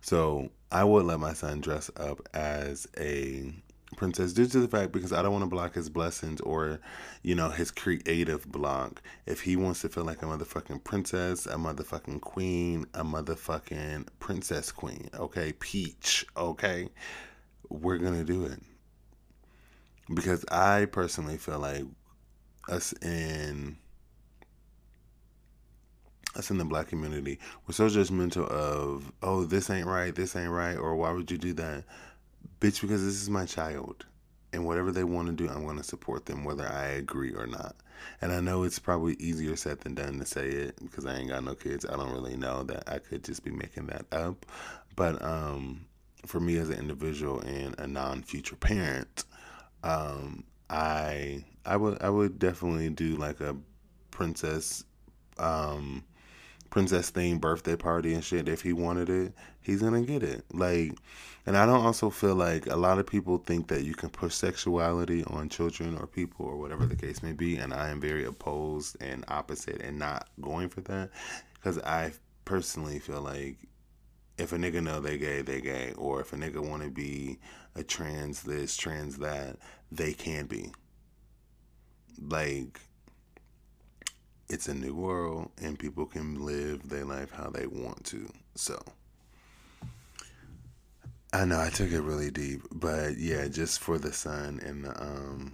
So 0.00 0.50
I 0.70 0.84
would 0.84 1.06
let 1.06 1.20
my 1.20 1.32
son 1.32 1.60
dress 1.60 1.90
up 1.96 2.20
as 2.34 2.86
a 2.98 3.52
princess 3.96 4.32
due 4.32 4.46
to 4.46 4.60
the 4.60 4.68
fact 4.68 4.92
because 4.92 5.12
I 5.12 5.22
don't 5.22 5.32
want 5.32 5.42
to 5.42 5.50
block 5.50 5.74
his 5.74 5.88
blessings 5.88 6.40
or, 6.40 6.80
you 7.22 7.34
know, 7.34 7.50
his 7.50 7.70
creative 7.70 8.50
block. 8.50 9.00
If 9.26 9.42
he 9.42 9.56
wants 9.56 9.82
to 9.82 9.88
feel 9.88 10.04
like 10.04 10.22
a 10.22 10.26
motherfucking 10.26 10.82
princess, 10.82 11.46
a 11.46 11.54
motherfucking 11.54 12.20
queen, 12.20 12.86
a 12.94 13.04
motherfucking 13.04 14.08
princess 14.18 14.72
queen, 14.72 15.08
okay, 15.14 15.52
peach, 15.52 16.26
okay, 16.36 16.88
we're 17.68 17.98
gonna 17.98 18.24
do 18.24 18.44
it. 18.46 18.60
Because 20.12 20.44
I 20.50 20.86
personally 20.86 21.38
feel 21.38 21.60
like 21.60 21.84
us 22.68 22.92
in 23.00 23.76
us 26.36 26.50
in 26.50 26.58
the 26.58 26.64
black 26.64 26.88
community, 26.88 27.38
we're 27.66 27.74
so 27.74 27.88
judgmental 27.88 28.48
of, 28.48 29.12
oh, 29.22 29.44
this 29.44 29.70
ain't 29.70 29.86
right, 29.86 30.14
this 30.14 30.36
ain't 30.36 30.50
right, 30.50 30.76
or 30.76 30.96
why 30.96 31.12
would 31.12 31.30
you 31.30 31.38
do 31.38 31.52
that? 31.54 31.84
Bitch, 32.60 32.80
because 32.80 33.04
this 33.04 33.20
is 33.20 33.30
my 33.30 33.46
child. 33.46 34.06
And 34.52 34.64
whatever 34.64 34.92
they 34.92 35.02
want 35.04 35.26
to 35.26 35.32
do, 35.32 35.48
I'm 35.48 35.64
going 35.64 35.78
to 35.78 35.82
support 35.82 36.26
them, 36.26 36.44
whether 36.44 36.66
I 36.66 36.86
agree 36.86 37.34
or 37.34 37.46
not. 37.46 37.74
And 38.20 38.32
I 38.32 38.40
know 38.40 38.62
it's 38.62 38.78
probably 38.78 39.14
easier 39.14 39.56
said 39.56 39.80
than 39.80 39.94
done 39.94 40.18
to 40.18 40.26
say 40.26 40.48
it 40.48 40.76
because 40.80 41.06
I 41.06 41.16
ain't 41.16 41.28
got 41.28 41.44
no 41.44 41.54
kids. 41.54 41.84
I 41.84 41.96
don't 41.96 42.12
really 42.12 42.36
know 42.36 42.62
that 42.64 42.88
I 42.88 42.98
could 42.98 43.24
just 43.24 43.44
be 43.44 43.50
making 43.50 43.86
that 43.86 44.06
up. 44.12 44.46
But 44.94 45.20
um, 45.22 45.86
for 46.26 46.38
me 46.40 46.58
as 46.58 46.70
an 46.70 46.78
individual 46.78 47.40
and 47.40 47.74
a 47.78 47.86
non-future 47.86 48.56
parent, 48.56 49.24
um, 49.82 50.44
I 50.70 51.44
I 51.66 51.76
would 51.76 52.00
I 52.02 52.10
would 52.10 52.38
definitely 52.38 52.90
do 52.90 53.16
like 53.16 53.40
a 53.40 53.56
princess 54.10 54.84
um, 55.38 56.04
princess 56.74 57.12
themed 57.12 57.40
birthday 57.40 57.76
party 57.76 58.14
and 58.14 58.24
shit. 58.24 58.48
If 58.48 58.62
he 58.62 58.72
wanted 58.72 59.08
it, 59.08 59.32
he's 59.60 59.80
gonna 59.80 60.02
get 60.02 60.24
it. 60.24 60.44
Like, 60.52 60.98
and 61.46 61.56
I 61.56 61.66
don't 61.66 61.86
also 61.86 62.10
feel 62.10 62.34
like 62.34 62.66
a 62.66 62.74
lot 62.74 62.98
of 62.98 63.06
people 63.06 63.38
think 63.38 63.68
that 63.68 63.84
you 63.84 63.94
can 63.94 64.10
push 64.10 64.34
sexuality 64.34 65.22
on 65.28 65.48
children 65.48 65.96
or 65.96 66.08
people 66.08 66.46
or 66.46 66.56
whatever 66.56 66.84
the 66.84 66.96
case 66.96 67.22
may 67.22 67.30
be. 67.30 67.58
And 67.58 67.72
I 67.72 67.90
am 67.90 68.00
very 68.00 68.24
opposed 68.24 68.96
and 69.00 69.24
opposite 69.28 69.82
and 69.82 70.00
not 70.00 70.26
going 70.40 70.68
for 70.68 70.80
that 70.80 71.10
because 71.54 71.78
I 71.78 72.10
personally 72.44 72.98
feel 72.98 73.20
like 73.20 73.56
if 74.36 74.52
a 74.52 74.56
nigga 74.56 74.82
know 74.82 74.98
they 74.98 75.16
gay, 75.16 75.42
they 75.42 75.60
gay, 75.60 75.92
or 75.96 76.20
if 76.22 76.32
a 76.32 76.36
nigga 76.36 76.58
want 76.58 76.82
to 76.82 76.90
be 76.90 77.38
a 77.76 77.84
trans 77.84 78.42
this, 78.42 78.76
trans 78.76 79.18
that, 79.18 79.58
they 79.92 80.12
can 80.12 80.46
be. 80.46 80.72
Like 82.20 82.80
it's 84.48 84.68
a 84.68 84.74
new 84.74 84.94
world 84.94 85.50
and 85.60 85.78
people 85.78 86.06
can 86.06 86.44
live 86.44 86.88
their 86.88 87.04
life 87.04 87.30
how 87.32 87.50
they 87.50 87.66
want 87.66 88.04
to. 88.06 88.28
So 88.54 88.82
I 91.32 91.44
know 91.44 91.60
I 91.60 91.70
took 91.70 91.90
it 91.90 92.00
really 92.00 92.30
deep, 92.30 92.62
but 92.70 93.18
yeah, 93.18 93.48
just 93.48 93.80
for 93.80 93.98
the 93.98 94.12
sun 94.12 94.60
and 94.64 94.84
the 94.84 95.02
um 95.02 95.52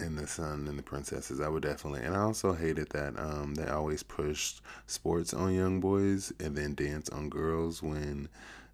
and 0.00 0.18
the 0.18 0.26
son 0.26 0.66
and 0.66 0.76
the 0.76 0.82
princesses, 0.82 1.40
I 1.40 1.48
would 1.48 1.62
definitely. 1.62 2.02
And 2.02 2.16
I 2.16 2.20
also 2.20 2.52
hated 2.52 2.90
that 2.90 3.18
um 3.18 3.54
they 3.54 3.68
always 3.68 4.02
pushed 4.02 4.60
sports 4.86 5.32
on 5.32 5.54
young 5.54 5.80
boys 5.80 6.32
and 6.40 6.56
then 6.56 6.74
dance 6.74 7.08
on 7.10 7.28
girls 7.28 7.82
when 7.82 8.28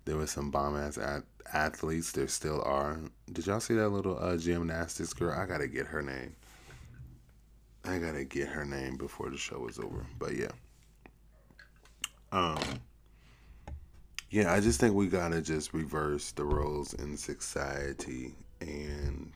there 0.06 0.16
was 0.16 0.30
some 0.30 0.50
bomb 0.50 0.76
ass 0.76 0.98
athletes. 1.52 2.12
There 2.12 2.28
still 2.28 2.62
are. 2.64 2.98
Did 3.30 3.46
y'all 3.46 3.60
see 3.60 3.74
that 3.74 3.90
little 3.90 4.18
uh, 4.18 4.38
gymnastics 4.38 5.12
girl? 5.12 5.38
I 5.38 5.44
gotta 5.44 5.68
get 5.68 5.86
her 5.88 6.02
name. 6.02 6.34
I 7.88 7.98
gotta 7.98 8.24
get 8.24 8.48
her 8.48 8.64
name 8.64 8.96
before 8.96 9.30
the 9.30 9.36
show 9.36 9.66
is 9.68 9.78
over. 9.78 10.04
But 10.18 10.36
yeah. 10.36 10.52
Um 12.30 12.80
yeah, 14.30 14.52
I 14.52 14.60
just 14.60 14.78
think 14.78 14.94
we 14.94 15.06
gotta 15.06 15.40
just 15.40 15.72
reverse 15.72 16.32
the 16.32 16.44
roles 16.44 16.92
in 16.94 17.16
society 17.16 18.34
and 18.60 19.32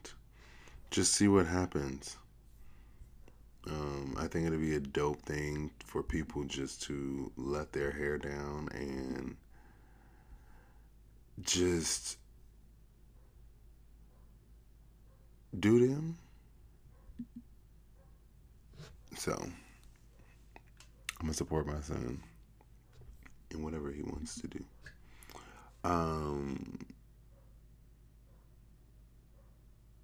just 0.91 1.13
see 1.13 1.27
what 1.27 1.47
happens. 1.47 2.17
Um, 3.65 4.15
I 4.19 4.27
think 4.27 4.45
it'd 4.45 4.59
be 4.59 4.75
a 4.75 4.79
dope 4.79 5.21
thing 5.23 5.71
for 5.85 6.03
people 6.03 6.43
just 6.43 6.83
to 6.83 7.31
let 7.37 7.71
their 7.71 7.91
hair 7.91 8.17
down 8.17 8.67
and 8.73 9.35
just 11.41 12.17
do 15.59 15.87
them 15.87 16.17
so 19.15 19.33
I'm 19.33 19.53
gonna 21.21 21.33
support 21.33 21.67
my 21.67 21.79
son 21.81 22.21
in 23.51 23.63
whatever 23.63 23.91
he 23.91 24.01
wants 24.01 24.41
to 24.41 24.47
do. 24.47 24.63
Um. 25.83 26.79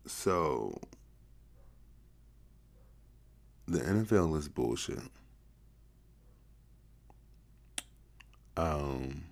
So 0.06 0.80
the 3.68 3.80
NFL 3.80 4.38
is 4.38 4.48
bullshit. 4.48 5.00
Um. 8.58 9.29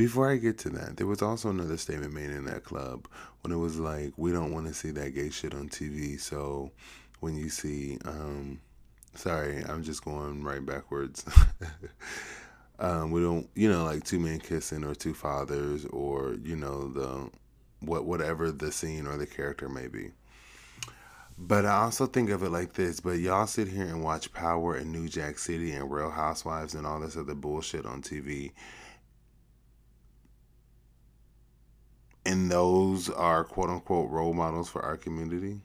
Before 0.00 0.30
I 0.30 0.36
get 0.36 0.56
to 0.60 0.70
that, 0.70 0.96
there 0.96 1.06
was 1.06 1.20
also 1.20 1.50
another 1.50 1.76
statement 1.76 2.14
made 2.14 2.30
in 2.30 2.46
that 2.46 2.64
club 2.64 3.06
when 3.42 3.52
it 3.52 3.58
was 3.58 3.78
like, 3.78 4.14
we 4.16 4.32
don't 4.32 4.50
want 4.50 4.66
to 4.66 4.72
see 4.72 4.92
that 4.92 5.14
gay 5.14 5.28
shit 5.28 5.52
on 5.52 5.68
TV. 5.68 6.18
So 6.18 6.72
when 7.18 7.36
you 7.36 7.50
see, 7.50 7.98
um, 8.06 8.60
sorry, 9.14 9.62
I'm 9.68 9.82
just 9.82 10.02
going 10.02 10.42
right 10.42 10.64
backwards. 10.64 11.26
Um, 12.82 13.10
we 13.10 13.20
don't, 13.20 13.46
you 13.54 13.70
know, 13.70 13.84
like 13.84 14.04
two 14.04 14.18
men 14.18 14.38
kissing 14.40 14.84
or 14.84 14.94
two 14.94 15.12
fathers 15.12 15.84
or 15.84 16.36
you 16.42 16.56
know 16.56 16.88
the 16.88 17.30
what 17.80 18.06
whatever 18.06 18.50
the 18.50 18.72
scene 18.72 19.06
or 19.06 19.18
the 19.18 19.26
character 19.26 19.68
may 19.68 19.86
be. 19.86 20.12
But 21.36 21.66
I 21.66 21.82
also 21.82 22.06
think 22.06 22.30
of 22.30 22.42
it 22.42 22.48
like 22.48 22.72
this. 22.72 23.00
But 23.00 23.18
y'all 23.18 23.46
sit 23.46 23.68
here 23.68 23.84
and 23.84 24.02
watch 24.02 24.32
Power 24.32 24.76
and 24.76 24.90
New 24.90 25.10
Jack 25.10 25.38
City 25.38 25.72
and 25.72 25.90
Real 25.90 26.10
Housewives 26.10 26.74
and 26.74 26.86
all 26.86 27.00
this 27.00 27.18
other 27.18 27.34
bullshit 27.34 27.84
on 27.84 28.00
TV. 28.00 28.52
And 32.24 32.50
those 32.50 33.08
are 33.08 33.44
quote 33.44 33.70
unquote 33.70 34.10
role 34.10 34.34
models 34.34 34.68
for 34.68 34.82
our 34.82 34.96
community. 34.96 35.60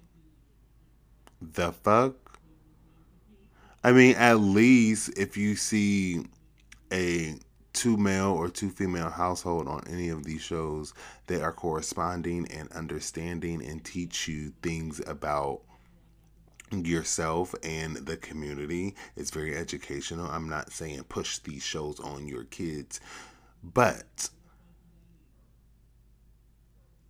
The 1.41 1.71
fuck? 1.71 2.39
I 3.83 3.91
mean, 3.91 4.15
at 4.15 4.39
least 4.39 5.17
if 5.17 5.38
you 5.38 5.55
see 5.55 6.25
a 6.91 7.35
two 7.74 7.97
male 7.97 8.31
or 8.31 8.50
two 8.50 8.69
female 8.69 9.09
household 9.09 9.67
on 9.67 9.83
any 9.88 10.09
of 10.09 10.24
these 10.24 10.41
shows, 10.41 10.93
they 11.27 11.41
are 11.41 11.51
corresponding 11.51 12.47
and 12.47 12.71
understanding 12.71 13.63
and 13.63 13.83
teach 13.83 14.27
you 14.27 14.53
things 14.63 15.01
about 15.05 15.62
yourself 16.71 17.53
and 17.63 17.97
the 17.97 18.17
community. 18.17 18.95
It's 19.15 19.29
very 19.29 19.55
educational. 19.55 20.25
I'm 20.25 20.50
not 20.50 20.71
saying 20.71 21.03
push 21.03 21.38
these 21.39 21.63
shows 21.63 22.00
on 22.00 22.27
your 22.27 22.45
kids, 22.45 23.00
but 23.62 24.29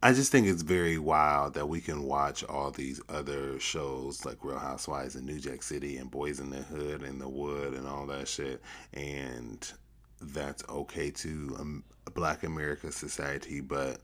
I 0.04 0.14
just 0.14 0.32
think 0.32 0.46
it's 0.46 0.62
very 0.62 1.00
wild 1.00 1.56
that 1.56 1.68
we 1.68 1.82
can 1.82 2.04
watch 2.04 2.44
all 2.44 2.70
these 2.70 3.02
other 3.10 3.60
shows 3.60 4.24
like 4.24 4.44
Real 4.44 4.60
Housewives 4.60 5.16
and 5.16 5.26
New 5.26 5.40
Jack 5.40 5.64
City 5.64 5.98
and 5.98 6.12
Boys 6.12 6.40
in 6.40 6.52
the 6.52 6.62
Hood 6.62 7.02
and 7.02 7.20
The 7.20 7.30
Wood 7.30 7.74
and 7.74 7.88
all 7.88 8.06
that 8.08 8.28
shit, 8.28 8.62
and 8.94 9.68
that's 10.22 10.64
okay 10.70 11.10
to 11.12 11.56
um, 11.60 11.84
Black 12.14 12.44
America 12.44 12.92
society, 12.92 13.62
but 13.62 14.02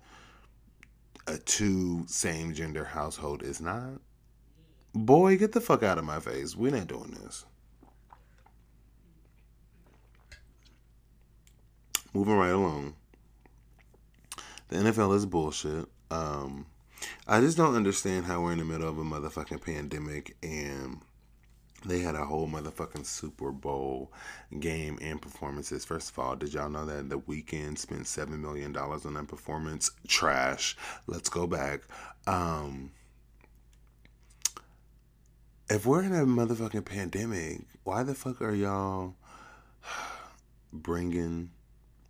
a 1.27 1.37
two 1.37 2.03
same 2.07 2.53
gender 2.53 2.83
household 2.83 3.43
is 3.43 3.61
not. 3.61 4.01
Boy, 4.93 5.37
get 5.37 5.51
the 5.51 5.61
fuck 5.61 5.83
out 5.83 5.97
of 5.97 6.03
my 6.03 6.19
face. 6.19 6.55
We're 6.55 6.71
not 6.71 6.87
doing 6.87 7.15
this. 7.23 7.45
Moving 12.13 12.35
right 12.35 12.49
along. 12.49 12.95
The 14.71 14.77
NFL 14.77 15.15
is 15.17 15.25
bullshit. 15.25 15.85
Um, 16.09 16.65
I 17.27 17.41
just 17.41 17.57
don't 17.57 17.75
understand 17.75 18.25
how 18.25 18.41
we're 18.41 18.53
in 18.53 18.59
the 18.59 18.63
middle 18.63 18.87
of 18.87 18.97
a 18.97 19.03
motherfucking 19.03 19.61
pandemic 19.61 20.37
and 20.41 21.01
they 21.85 21.99
had 21.99 22.15
a 22.15 22.23
whole 22.23 22.47
motherfucking 22.47 23.05
Super 23.05 23.51
Bowl 23.51 24.13
game 24.61 24.97
and 25.01 25.21
performances. 25.21 25.83
First 25.83 26.11
of 26.11 26.19
all, 26.19 26.37
did 26.37 26.53
y'all 26.53 26.69
know 26.69 26.85
that 26.85 27.09
the 27.09 27.19
Weeknd 27.19 27.77
spent 27.79 28.07
seven 28.07 28.41
million 28.41 28.71
dollars 28.71 29.05
on 29.05 29.15
that 29.15 29.27
performance? 29.27 29.91
Trash. 30.07 30.77
Let's 31.05 31.27
go 31.27 31.47
back. 31.47 31.81
Um, 32.25 32.91
if 35.69 35.85
we're 35.85 36.03
in 36.03 36.13
a 36.13 36.25
motherfucking 36.25 36.85
pandemic, 36.85 37.63
why 37.83 38.03
the 38.03 38.15
fuck 38.15 38.41
are 38.41 38.55
y'all 38.55 39.15
bringing 40.71 41.49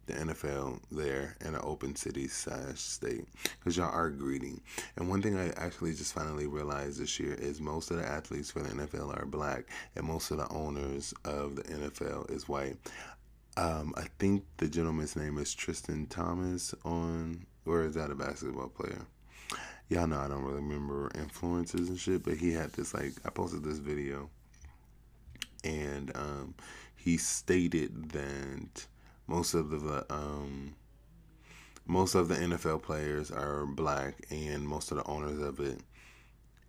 the 0.08 0.13
NFL 0.13 0.79
there 0.91 1.36
in 1.41 1.55
an 1.55 1.62
open 1.63 1.96
city 1.96 2.27
slash 2.27 2.79
state? 2.79 3.25
Because 3.60 3.77
y'all 3.77 3.91
are 3.91 4.10
greedy. 4.10 4.62
And 4.98 5.10
one 5.10 5.22
thing 5.22 5.38
I 5.38 5.50
actually 5.58 5.93
just 5.93 6.13
finally 6.13 6.48
realized 6.48 7.00
this 7.00 7.20
year 7.20 7.34
is 7.34 7.62
most 7.62 7.91
of 7.91 7.98
the 7.98 8.08
athletes 8.08 8.51
for 8.51 8.60
the 8.60 8.70
NFL 8.70 9.17
are 9.22 9.25
black, 9.25 9.65
and 9.96 10.05
most 10.05 10.31
of 10.31 10.38
the 10.38 10.50
owners 10.50 11.13
of 11.25 11.55
the 11.55 11.63
NFL 11.63 12.31
is 12.31 12.48
white. 12.48 12.77
Um, 13.58 13.93
I 13.98 14.05
think 14.20 14.43
the 14.58 14.67
gentleman's 14.67 15.15
name 15.15 15.38
is 15.38 15.53
Tristan 15.53 16.08
Thomas 16.08 16.74
on, 16.86 17.46
or 17.65 17.84
is 17.84 17.96
that 17.96 18.12
a 18.12 18.15
basketball 18.15 18.70
player? 18.70 19.05
y'all 19.92 20.07
know 20.07 20.20
I 20.20 20.29
don't 20.29 20.44
really 20.44 20.61
remember 20.61 21.09
influencers 21.09 21.90
and 21.90 22.00
shit, 22.00 22.24
but 22.24 22.37
he 22.37 22.53
had 22.53 22.72
this 22.74 22.94
like 22.94 23.14
I 23.25 23.29
posted 23.29 23.64
this 23.64 23.79
video, 23.79 24.29
and 25.66 26.11
um, 26.16 26.55
he 26.96 27.18
stated 27.18 28.09
that 28.11 28.87
most 29.31 29.53
of 29.53 29.70
the 29.70 30.05
um, 30.09 30.75
most 31.85 32.15
of 32.15 32.27
the 32.27 32.35
NFL 32.35 32.83
players 32.83 33.31
are 33.31 33.65
black, 33.65 34.25
and 34.29 34.67
most 34.67 34.91
of 34.91 34.98
the 34.98 35.05
owners 35.05 35.39
of 35.41 35.59
it 35.61 35.79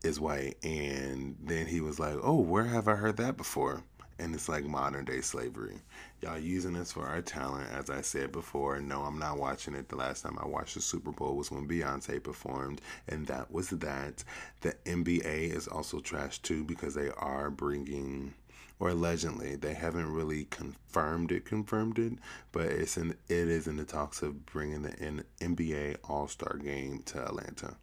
is 0.04 0.20
white. 0.20 0.56
And 0.62 1.36
then 1.42 1.66
he 1.66 1.80
was 1.80 1.98
like, 1.98 2.14
"Oh, 2.22 2.40
where 2.40 2.64
have 2.64 2.86
I 2.86 2.94
heard 2.94 3.16
that 3.16 3.36
before?" 3.36 3.82
And 4.20 4.32
it's 4.32 4.48
like 4.48 4.64
modern 4.64 5.04
day 5.04 5.22
slavery. 5.22 5.80
Y'all 6.20 6.38
using 6.38 6.76
us 6.76 6.92
for 6.92 7.04
our 7.04 7.20
talent, 7.20 7.68
as 7.72 7.90
I 7.90 8.00
said 8.00 8.30
before. 8.30 8.80
No, 8.80 9.02
I'm 9.02 9.18
not 9.18 9.38
watching 9.38 9.74
it. 9.74 9.88
The 9.88 9.96
last 9.96 10.22
time 10.22 10.38
I 10.40 10.46
watched 10.46 10.76
the 10.76 10.82
Super 10.82 11.10
Bowl 11.10 11.34
was 11.34 11.50
when 11.50 11.66
Beyonce 11.66 12.22
performed, 12.22 12.80
and 13.08 13.26
that 13.26 13.50
was 13.50 13.70
that. 13.70 14.22
The 14.60 14.74
NBA 14.86 15.52
is 15.56 15.66
also 15.66 15.98
trash 15.98 16.38
too 16.38 16.62
because 16.62 16.94
they 16.94 17.10
are 17.16 17.50
bringing, 17.50 18.34
or 18.82 18.88
allegedly, 18.88 19.54
they 19.54 19.74
haven't 19.74 20.12
really 20.12 20.46
confirmed 20.46 21.30
it, 21.30 21.44
confirmed 21.44 22.00
it, 22.00 22.14
but 22.50 22.66
it's 22.66 22.96
in 22.96 23.10
it 23.10 23.16
is 23.28 23.68
in 23.68 23.76
the 23.76 23.84
talks 23.84 24.22
of 24.22 24.44
bringing 24.44 24.82
the 24.82 25.22
NBA 25.40 25.98
All 26.08 26.26
Star 26.26 26.56
Game 26.56 27.00
to 27.04 27.24
Atlanta. 27.24 27.76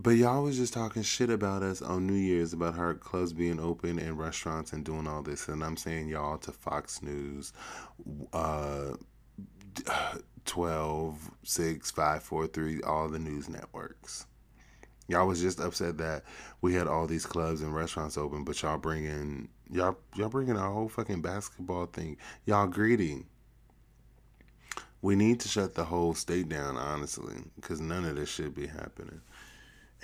But 0.00 0.12
y'all 0.12 0.42
was 0.42 0.56
just 0.56 0.72
talking 0.72 1.02
shit 1.02 1.28
about 1.28 1.62
us 1.62 1.82
on 1.82 2.06
New 2.06 2.14
Year's 2.14 2.54
about 2.54 2.78
our 2.78 2.94
clubs 2.94 3.34
being 3.34 3.60
open 3.60 3.98
and 3.98 4.18
restaurants 4.18 4.72
and 4.72 4.82
doing 4.82 5.06
all 5.06 5.20
this. 5.20 5.46
And 5.46 5.62
I'm 5.62 5.76
saying 5.76 6.08
y'all 6.08 6.38
to 6.38 6.50
Fox 6.50 7.02
News, 7.02 7.52
uh, 8.32 8.92
12, 10.46 11.30
6, 11.42 11.90
5, 11.90 12.22
4, 12.22 12.46
3, 12.46 12.80
all 12.80 13.10
the 13.10 13.18
news 13.18 13.50
networks. 13.50 14.24
Y'all 15.08 15.26
was 15.26 15.40
just 15.40 15.60
upset 15.60 15.98
that 15.98 16.24
we 16.60 16.74
had 16.74 16.86
all 16.86 17.06
these 17.06 17.26
clubs 17.26 17.60
and 17.60 17.74
restaurants 17.74 18.16
open, 18.16 18.44
but 18.44 18.60
y'all 18.62 18.78
bringing 18.78 19.48
y'all 19.70 19.96
y'all 20.14 20.28
bringing 20.28 20.56
our 20.56 20.72
whole 20.72 20.88
fucking 20.88 21.22
basketball 21.22 21.86
thing. 21.86 22.16
Y'all 22.46 22.66
greedy. 22.66 23.24
We 25.02 25.16
need 25.16 25.40
to 25.40 25.48
shut 25.48 25.74
the 25.74 25.84
whole 25.84 26.14
state 26.14 26.48
down, 26.48 26.76
honestly, 26.76 27.34
because 27.56 27.80
none 27.80 28.04
of 28.04 28.14
this 28.14 28.28
should 28.28 28.54
be 28.54 28.68
happening. 28.68 29.20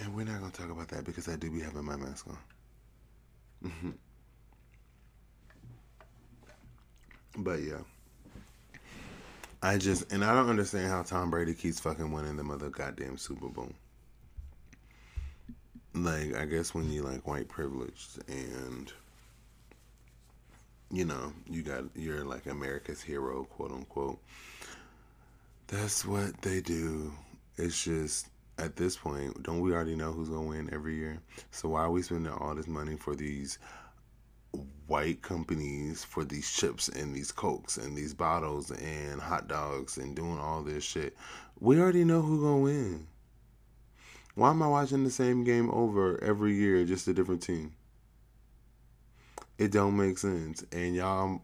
And 0.00 0.14
we're 0.14 0.24
not 0.24 0.40
gonna 0.40 0.52
talk 0.52 0.70
about 0.70 0.88
that 0.88 1.04
because 1.04 1.28
I 1.28 1.36
do 1.36 1.50
be 1.50 1.60
having 1.60 1.84
my 1.84 1.96
mask 1.96 2.26
on. 2.26 2.38
Mm-hmm. 3.64 3.90
but 7.38 7.62
yeah. 7.62 7.78
I 9.62 9.76
just 9.78 10.12
and 10.12 10.24
I 10.24 10.34
don't 10.34 10.48
understand 10.48 10.88
how 10.88 11.02
Tom 11.02 11.30
Brady 11.30 11.54
keeps 11.54 11.80
fucking 11.80 12.12
winning 12.12 12.36
the 12.36 12.44
mother 12.44 12.70
goddamn 12.70 13.16
Super 13.16 13.48
Bowl. 13.48 13.72
Like, 16.04 16.36
I 16.36 16.44
guess 16.44 16.74
when 16.74 16.90
you 16.90 17.02
like 17.02 17.26
white 17.26 17.48
privileged 17.48 18.18
and 18.28 18.92
you 20.90 21.04
know, 21.04 21.32
you 21.48 21.62
got 21.62 21.84
you're 21.94 22.24
like 22.24 22.46
America's 22.46 23.02
hero, 23.02 23.44
quote 23.44 23.72
unquote. 23.72 24.18
That's 25.66 26.04
what 26.04 26.40
they 26.40 26.60
do. 26.60 27.12
It's 27.56 27.84
just 27.84 28.28
at 28.58 28.76
this 28.76 28.96
point, 28.96 29.42
don't 29.42 29.60
we 29.60 29.72
already 29.72 29.96
know 29.96 30.12
who's 30.12 30.28
gonna 30.28 30.48
win 30.48 30.70
every 30.72 30.96
year? 30.96 31.20
So 31.50 31.70
why 31.70 31.82
are 31.82 31.90
we 31.90 32.02
spending 32.02 32.32
all 32.32 32.54
this 32.54 32.66
money 32.66 32.96
for 32.96 33.14
these 33.14 33.58
white 34.86 35.20
companies 35.20 36.02
for 36.04 36.24
these 36.24 36.50
chips 36.50 36.88
and 36.88 37.14
these 37.14 37.30
cokes 37.30 37.76
and 37.76 37.94
these 37.94 38.14
bottles 38.14 38.70
and 38.70 39.20
hot 39.20 39.46
dogs 39.46 39.98
and 39.98 40.16
doing 40.16 40.38
all 40.38 40.62
this 40.62 40.84
shit? 40.84 41.16
We 41.60 41.80
already 41.80 42.04
know 42.04 42.22
who's 42.22 42.40
gonna 42.40 42.58
win. 42.58 43.06
Why 44.38 44.50
am 44.50 44.62
I 44.62 44.68
watching 44.68 45.02
the 45.02 45.10
same 45.10 45.42
game 45.42 45.68
over 45.70 46.22
every 46.22 46.54
year, 46.54 46.84
just 46.84 47.08
a 47.08 47.12
different 47.12 47.42
team? 47.42 47.72
It 49.58 49.72
don't 49.72 49.96
make 49.96 50.16
sense. 50.16 50.64
And 50.70 50.94
y'all 50.94 51.42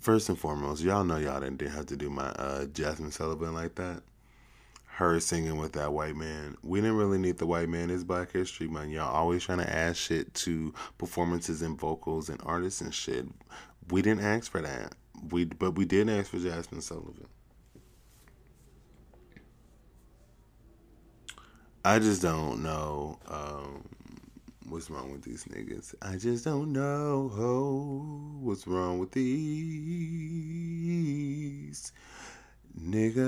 first 0.00 0.30
and 0.30 0.38
foremost, 0.38 0.82
y'all 0.82 1.04
know 1.04 1.18
y'all 1.18 1.40
didn't 1.40 1.60
have 1.68 1.84
to 1.86 1.96
do 1.98 2.08
my 2.08 2.28
uh, 2.28 2.64
Jazmine 2.64 3.12
Sullivan 3.12 3.52
like 3.52 3.74
that 3.74 4.02
her 4.86 5.20
singing 5.20 5.58
with 5.58 5.72
that 5.72 5.92
white 5.92 6.16
man. 6.16 6.56
We 6.62 6.80
didn't 6.80 6.96
really 6.96 7.18
need 7.18 7.36
the 7.36 7.46
white 7.46 7.68
man. 7.68 7.90
It's 7.90 8.02
Black 8.02 8.32
History 8.32 8.66
Month. 8.66 8.92
Y'all 8.92 9.14
always 9.14 9.44
trying 9.44 9.58
to 9.58 9.70
add 9.70 9.94
shit 9.94 10.32
to 10.34 10.72
performances 10.96 11.60
and 11.60 11.78
vocals 11.78 12.30
and 12.30 12.40
artists 12.46 12.80
and 12.80 12.94
shit. 12.94 13.26
We 13.90 14.00
didn't 14.00 14.24
ask 14.24 14.50
for 14.50 14.62
that. 14.62 14.94
We 15.30 15.44
but 15.44 15.72
we 15.72 15.84
did 15.84 16.08
ask 16.08 16.30
for 16.30 16.38
Jazmine 16.38 16.80
Sullivan. 16.80 17.26
I 21.84 21.98
just 21.98 22.22
don't 22.22 22.62
know 22.62 23.18
um, 23.28 23.84
what's 24.68 24.88
wrong 24.88 25.12
with 25.12 25.22
these 25.22 25.44
niggas. 25.44 25.94
I 26.00 26.16
just 26.16 26.44
don't 26.44 26.72
know 26.72 27.28
what's 28.40 28.66
wrong 28.66 28.98
with 28.98 29.12
these 29.12 29.32
niggas. 32.80 33.18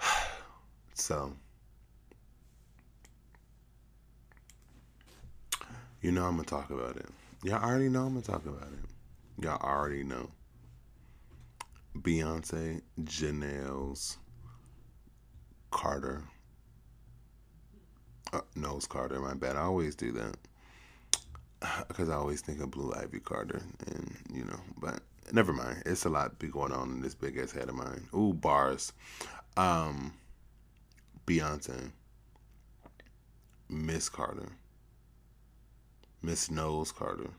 So, 0.94 1.32
You 6.00 6.12
know 6.12 6.24
I'm 6.24 6.36
gonna 6.36 6.44
talk 6.44 6.70
about 6.70 6.96
it. 6.96 7.06
Y'all 7.42 7.62
already 7.62 7.88
know 7.88 8.04
I'm 8.06 8.14
gonna 8.14 8.22
talk 8.22 8.46
about 8.46 8.68
it. 8.72 9.44
Y'all 9.44 9.60
already 9.62 10.04
know. 10.04 10.30
Beyonce, 11.96 12.82
Janelle's 13.02 14.18
Carter. 15.70 16.24
Uh, 18.32 18.40
Knowles 18.54 18.86
Carter, 18.86 19.20
my 19.20 19.34
bad. 19.34 19.56
I 19.56 19.60
always 19.62 19.94
do 19.94 20.12
that. 20.12 20.36
Because 21.88 22.08
I 22.08 22.14
always 22.14 22.40
think 22.40 22.60
of 22.60 22.70
Blue 22.70 22.92
Ivy 22.94 23.20
Carter. 23.20 23.60
And, 23.86 24.16
you 24.32 24.44
know, 24.44 24.60
but 24.80 25.00
never 25.32 25.52
mind. 25.52 25.82
It's 25.86 26.04
a 26.04 26.08
lot 26.08 26.38
be 26.38 26.48
going 26.48 26.72
on 26.72 26.90
in 26.90 27.00
this 27.02 27.14
big 27.14 27.36
ass 27.36 27.52
head 27.52 27.68
of 27.68 27.74
mine. 27.74 28.08
Ooh, 28.14 28.32
bars. 28.32 28.92
Um, 29.56 30.12
Beyonce. 31.26 31.90
Miss 33.68 34.08
Carter. 34.08 34.48
Miss 36.22 36.50
Knowles 36.50 36.92
Carter. 36.92 37.30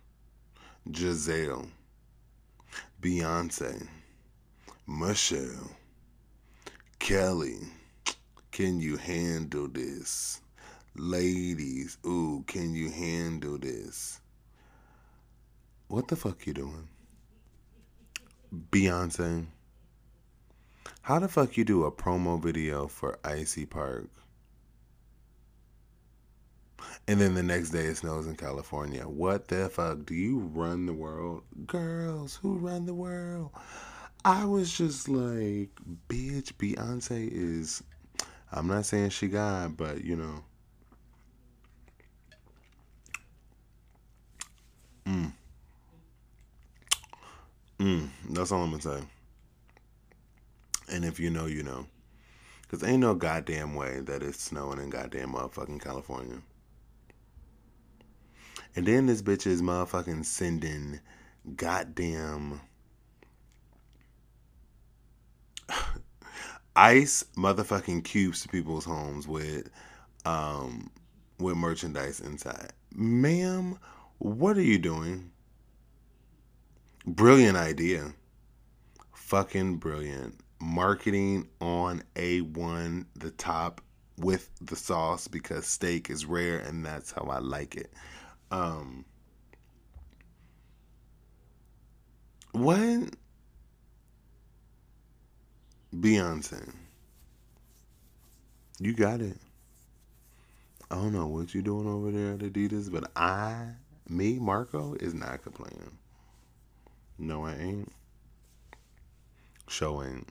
Giselle. 0.92 1.68
Beyonce. 3.02 3.88
Michelle. 4.90 5.70
Kelly. 6.98 7.60
Can 8.52 8.80
you 8.80 8.98
handle 8.98 9.68
this? 9.68 10.42
Ladies, 10.96 12.00
ooh, 12.08 12.44
can 12.48 12.74
you 12.74 12.90
handle 12.90 13.60
this? 13.60 14.20
What 15.90 16.08
the 16.08 16.16
fuck 16.16 16.48
you 16.48 16.54
doing? 16.54 16.88
Beyonce. 18.72 19.46
How 21.04 21.20
the 21.20 21.28
fuck 21.28 21.56
you 21.56 21.64
do 21.64 21.84
a 21.84 21.92
promo 21.92 22.42
video 22.42 22.88
for 22.88 23.20
Ivy 23.24 23.68
Park? 23.68 24.10
And 27.08 27.22
then 27.22 27.36
the 27.36 27.44
next 27.44 27.70
day 27.70 27.86
it 27.86 27.98
snows 27.98 28.26
in 28.26 28.36
California. 28.36 29.04
What 29.04 29.50
the 29.50 29.70
fuck? 29.70 30.08
Do 30.08 30.16
you 30.16 30.40
run 30.40 30.88
the 30.88 30.94
world? 30.94 31.44
Girls, 31.68 32.36
who 32.42 32.56
run 32.56 32.88
the 32.88 32.96
world? 32.96 33.52
I 34.26 34.46
was 34.46 34.76
just 34.76 35.08
like, 35.08 35.70
bitch, 36.08 36.54
Beyonce 36.54 37.30
is. 37.32 37.84
I'm 38.52 38.68
not 38.68 38.86
saying 38.86 39.12
she 39.12 39.28
God, 39.28 39.78
but 39.78 40.04
you 40.04 40.16
know. 40.16 40.44
Mm. 45.06 45.32
Mm. 47.80 48.10
That's 48.32 48.52
all 48.52 48.64
I'm 48.64 48.72
gonna 48.72 48.82
say. 48.82 49.04
And 50.92 51.06
if 51.06 51.20
you 51.20 51.30
know, 51.30 51.46
you 51.46 51.64
know. 51.64 51.86
Because 52.62 52.88
ain't 52.88 53.00
no 53.00 53.16
goddamn 53.16 53.74
way 53.74 54.02
that 54.02 54.22
it's 54.22 54.44
snowing 54.44 54.80
in 54.80 54.90
goddamn 54.90 55.34
motherfucking 55.34 55.82
California. 55.82 56.42
And 58.76 58.86
then 58.86 59.08
this 59.08 59.24
bitch 59.24 59.48
is 59.48 59.62
motherfucking 59.62 60.26
sending 60.26 61.00
goddamn 61.56 62.62
ice 66.80 67.24
motherfucking 67.38 68.04
cubes 68.04 68.42
to 68.44 68.50
people's 68.50 68.86
homes 68.86 69.28
with 69.28 69.70
um 70.26 70.90
with 71.40 71.58
merchandise 71.58 72.20
inside. 72.20 72.74
Ma'am, 72.96 73.78
what 74.20 74.58
are 74.58 74.62
you 74.64 74.80
doing? 74.80 75.32
Brilliant 77.06 77.58
idea. 77.58 78.14
Fucking 79.14 79.78
brilliant. 79.78 80.40
Marketing 80.60 81.48
on 81.62 82.04
A1, 82.16 83.06
the 83.16 83.32
top 83.32 83.82
with 84.18 84.50
the 84.62 84.76
sauce 84.76 85.28
because 85.28 85.66
steak 85.68 86.10
is 86.10 86.26
rare 86.26 86.60
and 86.60 86.86
that's 86.86 87.12
how 87.12 87.24
I 87.30 87.40
like 87.40 87.76
it. 87.76 87.94
Um 88.52 89.06
What? 92.52 93.16
Beyonce. 95.96 96.72
You 98.80 98.94
got 98.94 99.22
it. 99.22 99.38
I 100.92 100.96
don't 100.96 101.14
know 101.14 101.28
what 101.28 101.54
you're 101.54 101.64
doing 101.64 101.88
over 101.88 102.12
there 102.12 102.34
at 102.34 102.40
Adidas, 102.40 102.92
but 102.92 103.12
I, 103.16 103.74
me, 104.08 104.40
Marco, 104.40 104.96
is 105.00 105.14
not 105.14 105.44
complaining. 105.44 105.98
No, 107.18 107.46
I 107.46 107.56
ain't. 107.56 107.92
Showing. 109.68 110.26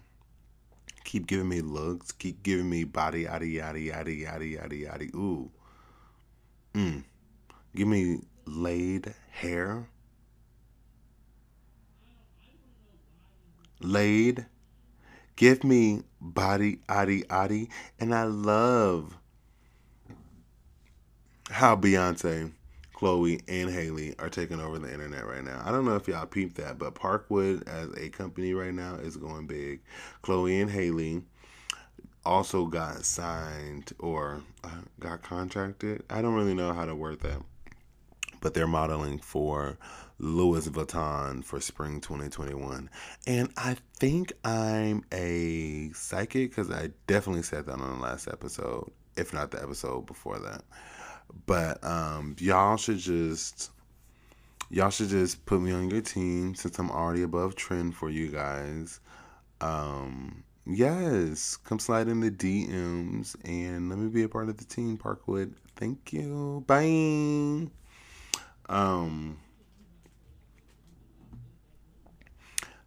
Keep 1.05 1.27
giving 1.27 1.49
me 1.49 1.61
looks. 1.61 2.13
Keep 2.13 2.43
giving 2.43 2.69
me 2.69 2.85
body, 2.85 3.23
yada, 3.23 3.47
yada, 3.47 3.79
yada, 3.79 4.13
yada, 4.13 4.45
yada, 4.45 4.77
yada. 4.77 5.05
Ooh. 5.15 5.51
Mm. 6.75 7.05
Give 7.75 7.89
me 7.89 8.21
laid 8.47 9.15
hair. 9.31 9.89
Laid. 13.81 14.47
Give 15.39 15.63
me 15.63 16.03
body, 16.21 16.81
adi, 16.89 17.23
adi. 17.31 17.71
And 18.01 18.13
I 18.13 18.25
love 18.25 19.17
how 21.49 21.77
Beyonce, 21.77 22.51
Chloe, 22.93 23.41
and 23.47 23.71
Haley 23.71 24.17
are 24.19 24.31
taking 24.31 24.59
over 24.59 24.81
the 24.81 24.93
internet 24.93 25.25
right 25.25 25.45
now. 25.45 25.63
I 25.65 25.71
don't 25.71 25.85
know 25.85 25.95
if 25.95 26.09
y'all 26.09 26.27
peeped 26.27 26.57
that, 26.57 26.77
but 26.77 26.97
Parkwood 26.97 27.69
as 27.69 27.97
a 27.97 28.09
company 28.09 28.53
right 28.53 28.75
now 28.75 28.97
is 28.97 29.17
going 29.17 29.47
big. 29.47 29.81
Chloe 30.23 30.61
and 30.61 30.69
Haley 30.73 31.23
also 32.27 32.67
got 32.67 33.05
signed 33.05 33.93
or 34.01 34.43
uh, 34.65 34.71
got 34.99 35.23
contracted. 35.23 36.03
I 36.11 36.21
don't 36.21 36.35
really 36.35 36.55
know 36.55 36.73
how 36.73 36.85
to 36.85 36.97
word 36.97 37.21
that, 37.21 37.41
but 38.41 38.55
they're 38.55 38.67
modeling 38.67 39.19
for 39.19 39.79
Louis 40.19 40.69
Vuitton 40.69 41.45
for 41.45 41.61
spring 41.61 42.01
2021. 42.01 42.91
And 43.27 43.51
I 43.57 43.77
think 43.99 44.33
I'm 44.45 45.05
a 45.13 45.91
psychic 45.95 46.51
because 46.51 46.71
I 46.71 46.91
definitely 47.07 47.43
said 47.43 47.67
that 47.67 47.79
on 47.79 47.99
the 47.99 48.03
last 48.03 48.29
episode, 48.29 48.91
if 49.17 49.33
not 49.33 49.51
the 49.51 49.63
episode 49.63 50.07
before 50.07 50.39
that. 50.41 50.63
But 51.47 51.83
um, 51.85 52.37
y'all 52.39 52.77
should 52.77 52.99
just 52.99 53.71
y'all 54.71 54.91
should 54.91 55.09
just 55.09 55.45
put 55.47 55.61
me 55.61 55.73
on 55.73 55.91
your 55.91 56.01
team 56.01 56.55
since 56.55 56.79
I'm 56.79 56.91
already 56.91 57.23
above 57.23 57.55
trend 57.55 57.95
for 57.95 58.11
you 58.11 58.29
guys. 58.29 59.01
Um, 59.61 60.45
yes, 60.67 61.57
come 61.57 61.79
slide 61.79 62.09
in 62.09 62.21
the 62.21 62.31
DMs 62.31 63.37
and 63.45 63.89
let 63.89 63.99
me 63.99 64.09
be 64.09 64.23
a 64.23 64.29
part 64.29 64.49
of 64.49 64.57
the 64.57 64.65
team, 64.65 64.99
Parkwood. 64.99 65.55
Thank 65.77 66.13
you. 66.13 66.65
Bye. 66.67 67.69
Um. 68.69 69.39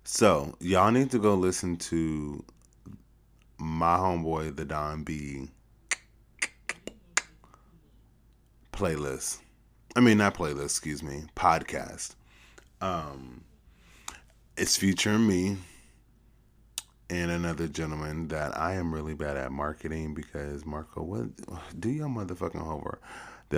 So 0.04 0.56
y'all 0.60 0.92
need 0.92 1.12
to 1.12 1.20
go 1.20 1.36
listen 1.36 1.78
to 1.78 2.44
my 3.58 3.98
homeboy, 3.98 4.56
the 4.56 4.66
Don 4.66 5.04
B 5.04 5.48
playlist. 8.74 9.40
I 9.96 10.00
mean, 10.00 10.18
not 10.18 10.34
playlist, 10.36 10.66
excuse 10.66 11.04
me, 11.04 11.24
podcast. 11.36 12.16
Um, 12.82 13.44
it's 14.58 14.76
featuring 14.76 15.28
me 15.28 15.58
and 17.10 17.30
another 17.30 17.68
gentleman 17.68 18.30
that 18.30 18.58
I 18.58 18.74
am 18.76 18.94
really 18.94 19.14
bad 19.14 19.38
at 19.38 19.52
marketing 19.52 20.14
because 20.14 20.66
Marco, 20.66 21.04
what 21.04 21.26
do 21.80 21.90
your 21.90 22.08
motherfucking 22.08 22.62
homework? 22.64 23.02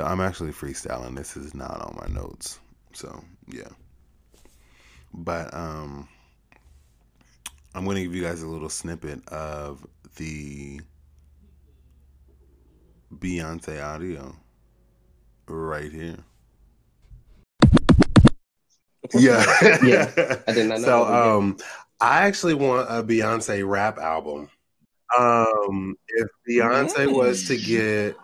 I'm 0.02 0.22
actually 0.22 0.52
freestyling. 0.52 1.16
This 1.16 1.38
is 1.38 1.54
not 1.54 1.82
on 1.82 1.98
my 2.02 2.08
notes, 2.14 2.60
so 2.94 3.24
yeah. 3.48 3.70
But 5.14 5.54
um, 5.54 6.08
I'm 7.76 7.86
gonna 7.86 8.02
give 8.02 8.16
you 8.16 8.24
guys 8.24 8.42
a 8.42 8.48
little 8.48 8.70
snippet 8.70 9.28
of 9.30 9.86
the 10.16 10.82
Beyonce 13.20 13.84
audio 13.84 14.36
right 15.48 15.92
here. 15.92 16.18
Yeah. 19.14 19.44
Yeah, 19.84 20.12
I 20.48 20.54
did 20.54 20.68
not 20.70 20.80
know 20.82 20.86
so 20.86 21.06
um 21.06 21.58
I 22.00 22.24
actually 22.24 22.54
want 22.54 22.88
a 22.90 23.04
Beyonce 23.04 23.68
rap 23.68 23.98
album. 23.98 24.50
Um 25.18 25.96
if 26.08 26.28
Beyonce 26.48 27.12
was 27.12 27.48
to 27.48 27.58
get 27.58 28.16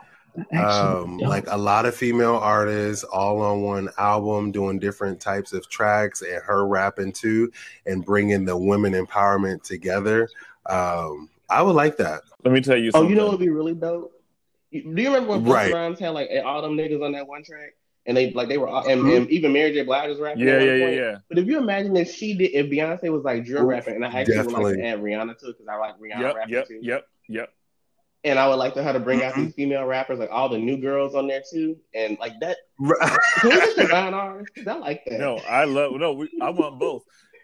um 0.58 1.18
like 1.20 1.46
a 1.48 1.58
lot 1.58 1.86
of 1.86 1.96
female 1.96 2.36
artists 2.36 3.04
all 3.04 3.42
on 3.42 3.62
one 3.62 3.90
album 3.98 4.52
doing 4.52 4.80
different 4.80 5.20
types 5.20 5.54
of 5.54 5.68
tracks 5.70 6.22
and 6.22 6.42
her 6.44 6.66
rapping 6.68 7.12
too 7.12 7.52
and 7.86 8.06
bringing 8.06 8.46
the 8.46 8.56
women 8.58 8.94
empowerment 8.94 9.62
together 9.64 10.28
um 10.68 11.30
i 11.50 11.62
would 11.62 11.76
like 11.76 11.98
that 11.98 12.22
Let 12.44 12.54
me 12.54 12.62
tell 12.62 12.78
you 12.78 12.92
Oh, 12.94 13.08
you 13.08 13.16
know 13.16 13.24
what 13.26 13.32
would 13.32 13.40
be 13.40 13.50
really 13.50 13.74
dope? 13.74 14.12
You- 14.72 14.94
Do 14.96 15.02
you 15.02 15.08
remember 15.10 15.32
when 15.32 15.42
Busta 15.42 15.54
Right. 15.54 15.74
Rhymes 15.74 16.00
had 16.00 16.10
like 16.10 16.30
all 16.46 16.62
them 16.62 16.78
niggas 16.78 17.04
on 17.04 17.12
that 17.14 17.28
one 17.28 17.44
track, 17.44 17.74
and 18.06 18.16
they 18.16 18.32
like 18.32 18.48
they 18.50 18.58
were 18.58 18.68
all, 18.68 18.88
and, 18.88 19.08
and 19.08 19.30
even 19.32 19.52
Mary 19.52 19.72
J. 19.74 19.84
Blige 19.84 20.10
was 20.10 20.20
rapping. 20.20 20.48
yeah, 20.48 20.60
yeah, 20.60 20.74
yeah, 20.76 20.88
yeah. 20.90 21.18
But 21.28 21.40
if 21.40 21.48
you 21.48 21.58
imagine 21.58 21.98
if 21.98 22.12
she 22.12 22.36
did, 22.36 22.52
if 22.54 22.68
Beyonce 22.68 23.12
was 23.12 23.24
like 23.24 23.46
drill 23.46 23.64
Ooh, 23.64 23.68
rapping, 23.68 23.96
and 23.96 24.06
I 24.06 24.10
actually 24.10 24.38
would 24.38 24.46
like 24.54 24.54
definitely. 24.54 24.78
to 24.78 24.86
add 24.88 25.00
Rihanna 25.00 25.40
too, 25.40 25.48
because 25.48 25.68
I 25.68 25.76
like 25.76 25.96
Rihanna 26.00 26.22
Yep, 26.22 26.36
rapping 26.36 26.54
yep, 26.54 26.68
too. 26.68 26.80
yep, 26.84 27.08
yep. 27.28 27.54
And 28.24 28.38
I 28.38 28.48
would 28.48 28.56
like 28.56 28.74
to 28.76 28.84
her 28.84 28.94
to 28.94 29.00
bring 29.00 29.24
out 29.24 29.34
Mm-hmm. 29.34 29.46
these 29.46 29.54
female 29.56 29.86
rappers, 29.86 30.20
like 30.20 30.30
all 30.32 30.50
the 30.50 30.58
new 30.58 30.78
girls 30.78 31.16
on 31.16 31.28
there 31.28 31.42
too, 31.50 31.78
and 31.94 32.18
like 32.20 32.34
that. 32.42 32.58
Just 33.42 33.78
combine 33.78 34.14
ours? 34.14 34.48
'Cause 34.56 34.68
I 34.68 34.76
like 34.76 35.04
that. 35.06 35.20
No, 35.20 35.38
I 35.50 35.66
love 35.66 35.94
no. 35.94 36.14
We, 36.14 36.30
I 36.42 36.50
want 36.50 36.80
both. 36.80 37.04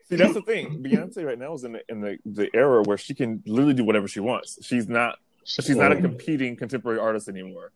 See, 0.10 0.18
that's 0.18 0.34
the 0.34 0.42
thing. 0.42 0.84
Beyonce 0.84 1.26
right 1.26 1.40
now 1.40 1.54
is 1.54 1.64
in 1.64 1.74
the 1.74 1.82
in 1.90 2.02
the, 2.02 2.18
the 2.26 2.50
era 2.56 2.84
where 2.84 2.98
she 2.98 3.14
can 3.14 3.42
literally 3.46 3.74
do 3.74 3.84
whatever 3.84 4.08
she 4.08 4.20
wants. 4.20 4.60
She's 4.66 4.88
not 4.88 5.18
she's 5.44 5.76
not 5.76 5.92
a 5.92 5.96
competing 5.96 6.56
contemporary 6.56 7.00
artist 7.00 7.28
anymore. 7.28 7.72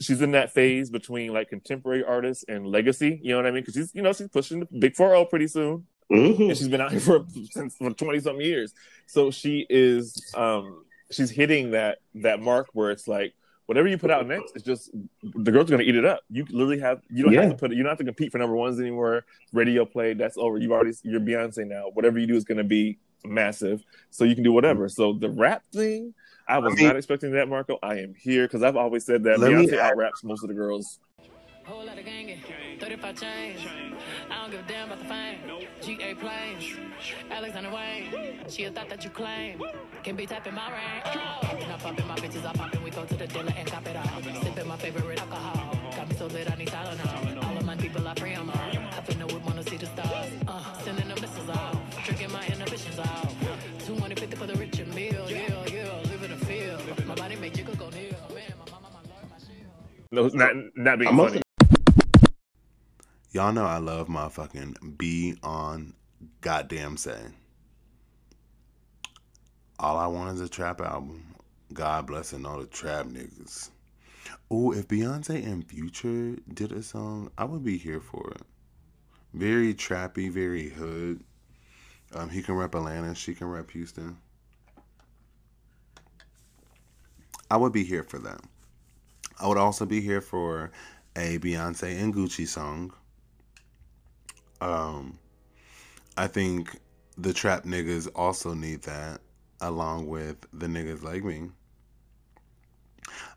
She's 0.00 0.20
in 0.22 0.32
that 0.32 0.52
phase 0.52 0.90
between 0.90 1.32
like 1.32 1.48
contemporary 1.50 2.02
artists 2.04 2.44
and 2.48 2.66
legacy. 2.66 3.20
You 3.22 3.30
know 3.30 3.36
what 3.36 3.46
I 3.46 3.50
mean? 3.50 3.62
Because 3.62 3.74
she's 3.74 3.94
you 3.94 4.02
know 4.02 4.12
she's 4.12 4.28
pushing 4.28 4.60
the 4.60 4.66
big 4.78 4.94
four 4.96 5.08
zero 5.10 5.24
pretty 5.24 5.46
soon, 5.46 5.86
Mhm. 6.10 6.48
and 6.50 6.56
she's 6.58 6.68
been 6.68 6.80
out 6.80 6.90
here 6.90 7.00
for 7.00 7.24
since 7.50 7.76
for 7.76 7.90
twenty 7.92 8.20
something 8.20 8.44
years. 8.44 8.74
So 9.06 9.30
she 9.30 9.66
is 9.70 10.32
um 10.34 10.84
she's 11.10 11.30
hitting 11.30 11.70
that 11.72 11.98
that 12.16 12.40
mark 12.40 12.68
where 12.72 12.90
it's 12.90 13.06
like 13.08 13.34
whatever 13.66 13.86
you 13.88 13.96
put 13.96 14.10
out 14.10 14.26
next 14.26 14.56
is 14.56 14.62
just 14.62 14.90
the 15.22 15.52
girl's 15.52 15.68
are 15.68 15.72
gonna 15.72 15.84
eat 15.84 15.94
it 15.96 16.04
up. 16.04 16.20
You 16.30 16.44
literally 16.50 16.80
have 16.80 17.02
you 17.08 17.24
don't 17.24 17.32
Yeah. 17.32 17.42
have 17.42 17.50
to 17.52 17.56
put 17.56 17.72
it. 17.72 17.76
You 17.76 17.82
don't 17.82 17.90
have 17.90 17.98
to 17.98 18.04
compete 18.04 18.32
for 18.32 18.38
number 18.38 18.56
ones 18.56 18.80
anymore. 18.80 19.24
Radio 19.52 19.84
play 19.84 20.14
that's 20.14 20.36
over. 20.36 20.58
You've 20.58 20.72
already 20.72 20.92
you're 21.04 21.20
Beyonce 21.20 21.66
now. 21.66 21.90
Whatever 21.94 22.18
you 22.18 22.26
do 22.26 22.34
is 22.36 22.44
gonna 22.44 22.64
be 22.64 22.98
massive. 23.24 23.82
So 24.10 24.24
you 24.24 24.34
can 24.34 24.42
do 24.44 24.52
whatever. 24.52 24.88
So 24.88 25.12
the 25.12 25.30
rap 25.30 25.62
thing, 25.72 26.14
I 26.48 26.58
was 26.58 26.72
I 26.72 26.76
mean- 26.76 26.86
not 26.86 26.96
expecting 26.96 27.30
that, 27.32 27.48
Marco. 27.48 27.78
I 27.82 27.98
am 28.00 28.14
here 28.14 28.46
because 28.46 28.62
I've 28.62 28.76
always 28.76 29.04
said 29.04 29.22
that 29.24 29.38
me 29.38 29.46
Beyonce 29.48 29.74
ask- 29.74 29.82
out 29.82 29.96
raps 29.96 30.24
most 30.24 30.42
of 30.42 30.48
the 30.48 30.54
girls. 30.54 30.98
Whole 31.70 31.86
lot 31.86 31.96
of 31.96 32.04
gangin', 32.04 32.40
35 32.80 33.20
chains. 33.20 33.60
I 34.28 34.42
don't 34.42 34.50
give 34.50 34.58
a 34.58 34.68
damn 34.68 34.90
about 34.90 34.98
the 34.98 35.04
fame. 35.04 35.38
GA 35.80 36.14
planes, 36.14 36.64
Alexander 37.30 37.70
Wang. 37.70 38.40
She 38.48 38.64
a 38.64 38.72
thought 38.72 38.88
that 38.88 39.04
you 39.04 39.10
claim. 39.10 39.62
Can 40.02 40.16
be 40.16 40.26
tapping 40.26 40.54
my 40.54 40.68
ring. 40.68 41.02
Oh. 41.06 41.46
When 41.56 41.70
I 41.70 41.76
pop 41.76 41.96
my 42.08 42.16
bitches, 42.16 42.44
I 42.44 42.52
pop 42.54 42.74
in. 42.74 42.82
We 42.82 42.90
go 42.90 43.04
to 43.04 43.14
the 43.14 43.26
dealer 43.28 43.52
and 43.56 43.68
cop 43.68 43.86
it 43.86 43.94
all. 43.94 44.42
Sipping 44.42 44.66
my 44.66 44.76
favorite 44.78 45.20
alcohol. 45.20 45.78
Got 45.94 46.08
me 46.08 46.16
so 46.16 46.26
lit, 46.26 46.50
I 46.50 46.56
need 46.56 46.68
Tylenol. 46.68 47.44
All 47.44 47.56
of 47.56 47.64
my 47.64 47.76
people, 47.76 48.08
I 48.08 48.14
pray 48.14 48.34
them 48.34 48.50
all. 48.50 48.56
I 48.56 49.00
finna 49.06 49.32
would 49.32 49.44
wanna 49.44 49.62
see 49.62 49.76
the 49.76 49.86
stars. 49.86 50.28
Uh, 50.48 50.74
sending 50.82 51.06
the 51.06 51.20
missiles 51.20 51.50
out. 51.50 51.76
Tricking 52.04 52.32
my 52.32 52.44
inhibitions 52.46 52.98
out. 52.98 53.30
250 53.86 54.36
for 54.36 54.46
the 54.48 54.54
rich 54.54 54.80
and 54.80 54.92
meal. 54.92 55.24
Yeah, 55.30 55.64
yeah, 55.72 56.02
live 56.10 56.22
in 56.24 56.30
the 56.36 56.46
field. 56.46 57.06
My 57.06 57.14
body 57.14 57.36
make 57.36 57.54
jiggle 57.54 57.76
go 57.76 57.88
near. 57.90 58.10
Man, 58.34 58.54
my 58.58 58.72
mama, 58.72 58.88
my 58.92 59.02
lord, 59.08 59.30
my 59.30 59.38
shield. 59.38 59.70
No, 60.10 60.26
not 60.34 60.50
not 60.74 60.98
being 60.98 61.08
I'm 61.10 61.16
funny. 61.16 61.42
Y'all 63.40 63.54
know 63.54 63.64
I 63.64 63.78
love 63.78 64.08
motherfucking 64.08 64.98
be 64.98 65.34
on 65.42 65.94
goddamn 66.42 66.98
say. 66.98 67.18
All 69.78 69.96
I 69.96 70.08
want 70.08 70.34
is 70.34 70.42
a 70.42 70.48
trap 70.50 70.82
album. 70.82 71.34
God 71.72 72.06
blessing 72.06 72.44
all 72.44 72.58
the 72.58 72.66
trap 72.66 73.06
niggas. 73.06 73.70
Ooh, 74.52 74.72
if 74.72 74.88
Beyonce 74.88 75.42
and 75.42 75.66
Future 75.66 76.36
did 76.52 76.70
a 76.72 76.82
song, 76.82 77.30
I 77.38 77.46
would 77.46 77.64
be 77.64 77.78
here 77.78 78.02
for 78.02 78.30
it. 78.32 78.42
Very 79.32 79.72
trappy, 79.72 80.30
very 80.30 80.68
hood. 80.68 81.24
Um, 82.14 82.28
he 82.28 82.42
can 82.42 82.56
rap 82.56 82.74
Atlanta, 82.74 83.14
she 83.14 83.34
can 83.34 83.46
rap 83.46 83.70
Houston. 83.70 84.18
I 87.50 87.56
would 87.56 87.72
be 87.72 87.84
here 87.84 88.04
for 88.04 88.18
that. 88.18 88.42
I 89.40 89.48
would 89.48 89.56
also 89.56 89.86
be 89.86 90.02
here 90.02 90.20
for 90.20 90.72
a 91.16 91.38
Beyonce 91.38 91.98
and 91.98 92.14
Gucci 92.14 92.46
song. 92.46 92.92
Um, 94.60 95.18
I 96.16 96.26
think 96.26 96.78
the 97.16 97.32
trap 97.32 97.64
niggas 97.64 98.08
also 98.14 98.54
need 98.54 98.82
that, 98.82 99.20
along 99.60 100.06
with 100.08 100.36
the 100.52 100.66
niggas 100.66 101.02
like 101.02 101.24
me. 101.24 101.50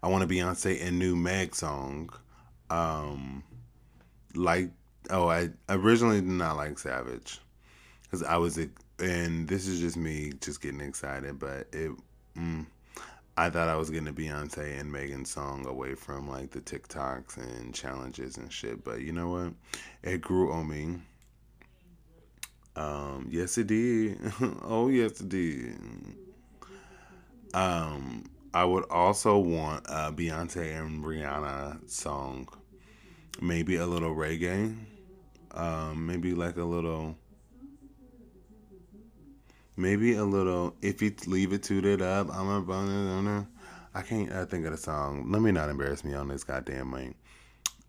I 0.01 0.07
want 0.07 0.23
a 0.23 0.27
Beyonce 0.27 0.85
and 0.85 0.99
new 0.99 1.15
Meg 1.15 1.55
song. 1.55 2.09
Um, 2.69 3.43
like, 4.35 4.71
oh, 5.09 5.29
I 5.29 5.49
originally 5.69 6.21
did 6.21 6.29
not 6.29 6.57
like 6.57 6.79
Savage 6.79 7.39
because 8.03 8.23
I 8.23 8.37
was, 8.37 8.57
and 8.99 9.47
this 9.47 9.67
is 9.67 9.79
just 9.79 9.97
me 9.97 10.33
just 10.41 10.61
getting 10.61 10.81
excited, 10.81 11.39
but 11.39 11.67
it, 11.71 11.91
mm, 12.37 12.65
I 13.35 13.49
thought 13.49 13.67
I 13.67 13.75
was 13.75 13.89
getting 13.89 14.07
a 14.07 14.13
Beyonce 14.13 14.79
and 14.79 14.91
Megan 14.91 15.25
song 15.25 15.65
away 15.65 15.95
from 15.95 16.29
like 16.29 16.51
the 16.51 16.61
TikToks 16.61 17.37
and 17.37 17.73
challenges 17.73 18.37
and 18.37 18.51
shit, 18.51 18.83
but 18.83 19.01
you 19.01 19.11
know 19.11 19.29
what? 19.29 19.53
It 20.03 20.21
grew 20.21 20.51
on 20.51 20.69
me. 20.69 20.97
Um, 22.75 23.27
yes, 23.29 23.57
it 23.57 23.67
did. 23.67 24.19
oh, 24.63 24.89
yes, 24.89 25.21
it 25.21 25.29
did. 25.29 25.77
Um, 27.53 28.25
I 28.53 28.65
would 28.65 28.85
also 28.89 29.37
want 29.37 29.85
a 29.87 30.11
Beyonce 30.11 30.79
and 30.79 31.03
Rihanna 31.03 31.89
song, 31.89 32.47
maybe 33.41 33.75
a 33.75 33.85
little 33.85 34.15
reggae, 34.15 34.75
um, 35.51 36.05
maybe 36.07 36.33
like 36.33 36.57
a 36.57 36.63
little, 36.63 37.15
maybe 39.77 40.15
a 40.15 40.23
little. 40.23 40.75
If 40.81 41.01
you 41.01 41.13
leave 41.27 41.53
it 41.53 41.63
tooted 41.63 42.01
up, 42.01 42.33
I'm 42.35 42.49
a 42.49 42.61
bonus. 42.61 43.45
I 43.95 44.01
can't. 44.01 44.31
I 44.31 44.45
think 44.45 44.65
of 44.65 44.71
the 44.71 44.77
song. 44.77 45.31
Let 45.31 45.41
me 45.41 45.51
not 45.51 45.69
embarrass 45.69 46.03
me 46.03 46.15
on 46.15 46.27
this 46.27 46.43
goddamn 46.43 46.89
mic. 46.89 47.15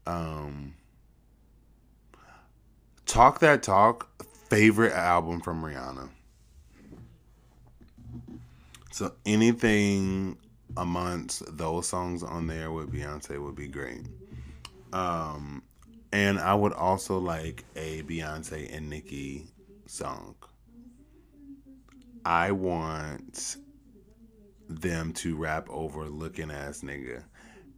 Um, 0.06 0.74
talk 3.06 3.38
that 3.40 3.62
talk. 3.62 4.10
Favorite 4.54 4.92
album 4.92 5.40
from 5.40 5.64
Rihanna. 5.64 6.08
So 8.92 9.12
anything 9.26 10.38
amongst 10.76 11.42
those 11.56 11.88
songs 11.88 12.22
on 12.22 12.46
there 12.46 12.70
with 12.70 12.92
Beyonce 12.92 13.42
would 13.42 13.56
be 13.56 13.66
great. 13.66 14.06
Um, 14.92 15.64
and 16.12 16.38
I 16.38 16.54
would 16.54 16.72
also 16.72 17.18
like 17.18 17.64
a 17.74 18.04
Beyonce 18.04 18.72
and 18.72 18.88
Nicki 18.88 19.48
song. 19.86 20.36
I 22.24 22.52
want 22.52 23.56
them 24.68 25.14
to 25.14 25.34
rap 25.34 25.66
over 25.68 26.04
looking 26.04 26.52
ass 26.52 26.82
nigga. 26.82 27.24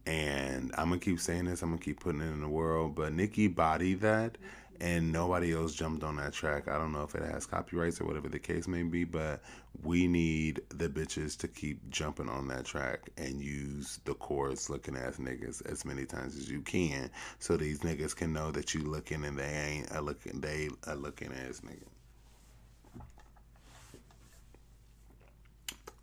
And 0.05 0.71
I'm 0.77 0.89
gonna 0.89 0.99
keep 0.99 1.19
saying 1.19 1.45
this, 1.45 1.63
I'm 1.63 1.69
gonna 1.69 1.81
keep 1.81 2.01
putting 2.01 2.21
it 2.21 2.25
in 2.25 2.41
the 2.41 2.47
world, 2.47 2.93
but 2.93 3.13
Nicki 3.13 3.47
bodied 3.47 4.01
that 4.01 4.37
and 4.79 5.11
nobody 5.11 5.55
else 5.55 5.73
jumped 5.73 6.03
on 6.03 6.15
that 6.17 6.33
track. 6.33 6.67
I 6.67 6.77
don't 6.77 6.91
know 6.91 7.03
if 7.03 7.15
it 7.15 7.23
has 7.23 7.45
copyrights 7.45 7.99
or 7.99 8.05
whatever 8.05 8.29
the 8.29 8.39
case 8.39 8.67
may 8.67 8.83
be, 8.83 9.03
but 9.03 9.41
we 9.83 10.07
need 10.07 10.61
the 10.69 10.89
bitches 10.89 11.37
to 11.39 11.47
keep 11.47 11.89
jumping 11.89 12.29
on 12.29 12.47
that 12.47 12.65
track 12.65 13.09
and 13.17 13.41
use 13.41 13.99
the 14.05 14.13
chorus 14.15 14.69
looking 14.69 14.95
ass 14.95 15.17
niggas 15.17 15.65
as 15.69 15.85
many 15.85 16.05
times 16.05 16.35
as 16.35 16.49
you 16.49 16.61
can 16.61 17.09
so 17.39 17.57
these 17.57 17.79
niggas 17.79 18.15
can 18.15 18.33
know 18.33 18.51
that 18.51 18.73
you 18.73 18.81
looking 18.81 19.23
and 19.25 19.37
they 19.37 19.43
ain't 19.45 19.91
a 19.91 20.01
looking 20.01 20.39
they 20.41 20.69
a 20.85 20.95
looking 20.95 21.31
ass 21.33 21.61
nigga. 21.65 21.87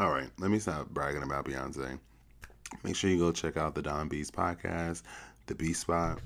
All 0.00 0.10
right, 0.10 0.28
let 0.38 0.50
me 0.50 0.58
stop 0.58 0.88
bragging 0.88 1.22
about 1.22 1.44
Beyonce. 1.44 1.98
Make 2.82 2.96
sure 2.96 3.10
you 3.10 3.18
go 3.18 3.30
check 3.30 3.56
out 3.56 3.76
the 3.76 3.82
Don 3.82 4.08
Beast 4.08 4.32
podcast, 4.32 5.02
the 5.46 5.54
B 5.54 5.72
Spot. 5.72 6.20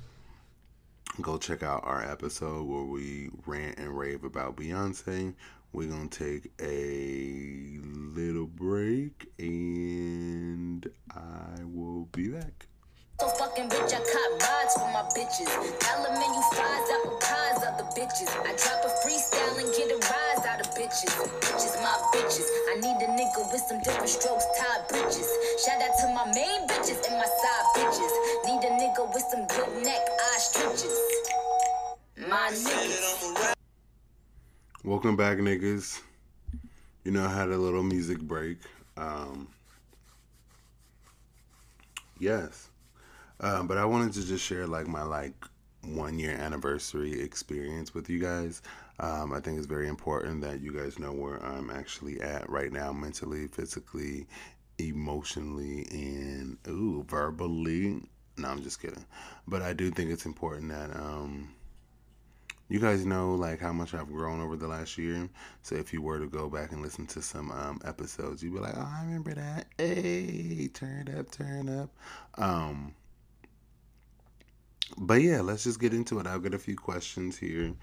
Go 1.20 1.36
check 1.36 1.62
out 1.62 1.82
our 1.84 2.02
episode 2.02 2.64
where 2.64 2.84
we 2.84 3.30
rant 3.46 3.78
and 3.78 3.98
rave 3.98 4.22
about 4.24 4.56
Beyonce. 4.56 5.34
We're 5.72 5.88
gonna 5.88 6.08
take 6.08 6.52
a 6.60 7.80
little 7.82 8.46
break 8.46 9.30
and 9.38 10.88
I 11.10 11.64
will 11.64 12.04
be 12.12 12.28
back. 12.28 12.66
So 13.20 13.28
fucking 13.28 13.68
bitch, 13.68 13.92
I 13.92 13.98
rides 14.38 14.74
for 14.74 14.90
my 14.92 15.02
bitches. 15.16 15.48
Pies, 16.54 16.88
bitches. 17.98 18.30
I 18.46 18.54
drop 18.54 18.78
a 18.86 18.90
freestyle 19.02 19.58
and 19.58 19.68
get 19.74 19.90
a 19.90 19.98
rise 19.98 20.46
out 20.46 20.60
of 20.62 20.70
bitches. 20.78 21.10
Bitches, 21.42 21.74
my 21.82 21.98
bitches. 22.14 22.46
I 22.70 22.78
need 22.78 22.94
a 23.02 23.10
nigga 23.10 23.42
with 23.50 23.62
some 23.66 23.82
different 23.82 24.08
strokes, 24.08 24.46
tied 24.54 24.86
bitches. 24.86 25.26
Shout 25.66 25.82
out 25.82 25.98
to 25.98 26.06
my 26.14 26.30
main 26.30 26.62
bitches 26.70 27.02
and 27.02 27.18
my 27.18 27.26
side 27.26 27.66
bitches. 27.74 28.14
Need 28.46 28.57
with 29.14 29.24
some 29.30 29.46
good 29.46 29.82
neck, 29.82 30.00
stretches. 30.38 30.98
My. 32.28 33.54
Welcome 34.84 35.16
back, 35.16 35.38
niggas. 35.38 36.00
You 37.04 37.12
know, 37.12 37.24
I 37.24 37.34
had 37.34 37.48
a 37.48 37.56
little 37.56 37.82
music 37.82 38.18
break. 38.18 38.58
Um, 38.96 39.48
yes. 42.18 42.68
Um, 43.40 43.66
but 43.66 43.78
I 43.78 43.84
wanted 43.84 44.12
to 44.14 44.26
just 44.26 44.44
share 44.44 44.66
like 44.66 44.86
my 44.86 45.02
like 45.02 45.34
one 45.84 46.18
year 46.18 46.32
anniversary 46.32 47.20
experience 47.20 47.94
with 47.94 48.10
you 48.10 48.18
guys. 48.18 48.62
Um, 49.00 49.32
I 49.32 49.40
think 49.40 49.58
it's 49.58 49.66
very 49.66 49.88
important 49.88 50.42
that 50.42 50.60
you 50.60 50.72
guys 50.72 50.98
know 50.98 51.12
where 51.12 51.42
I'm 51.44 51.70
actually 51.70 52.20
at 52.20 52.48
right 52.50 52.72
now, 52.72 52.92
mentally, 52.92 53.46
physically, 53.46 54.26
emotionally, 54.78 55.86
and 55.90 56.58
ooh, 56.68 57.04
verbally. 57.08 58.02
No, 58.38 58.48
I'm 58.48 58.62
just 58.62 58.80
kidding. 58.80 59.04
But 59.46 59.62
I 59.62 59.72
do 59.72 59.90
think 59.90 60.10
it's 60.10 60.26
important 60.26 60.70
that 60.70 60.94
um, 60.94 61.50
you 62.68 62.78
guys 62.78 63.04
know 63.06 63.34
like 63.34 63.60
how 63.60 63.72
much 63.72 63.94
I've 63.94 64.08
grown 64.08 64.40
over 64.40 64.56
the 64.56 64.68
last 64.68 64.98
year. 64.98 65.28
So 65.62 65.74
if 65.74 65.92
you 65.92 66.02
were 66.02 66.18
to 66.18 66.26
go 66.26 66.48
back 66.48 66.72
and 66.72 66.82
listen 66.82 67.06
to 67.08 67.22
some 67.22 67.50
um, 67.50 67.80
episodes, 67.84 68.42
you'd 68.42 68.54
be 68.54 68.60
like, 68.60 68.74
"Oh, 68.76 68.88
I 68.96 69.04
remember 69.04 69.34
that." 69.34 69.66
Hey, 69.76 70.68
turn 70.72 71.14
up, 71.18 71.30
turn 71.30 71.68
up. 71.68 71.90
Um, 72.36 72.94
but 74.96 75.20
yeah, 75.22 75.40
let's 75.40 75.64
just 75.64 75.80
get 75.80 75.92
into 75.94 76.18
it. 76.20 76.26
I've 76.26 76.42
got 76.42 76.54
a 76.54 76.58
few 76.58 76.76
questions 76.76 77.36
here 77.38 77.74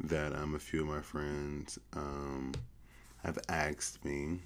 that 0.00 0.34
um, 0.34 0.54
a 0.54 0.58
few 0.58 0.80
of 0.80 0.86
my 0.88 1.00
friends 1.00 1.78
um, 1.94 2.52
have 3.22 3.38
asked 3.48 4.04
me, 4.04 4.40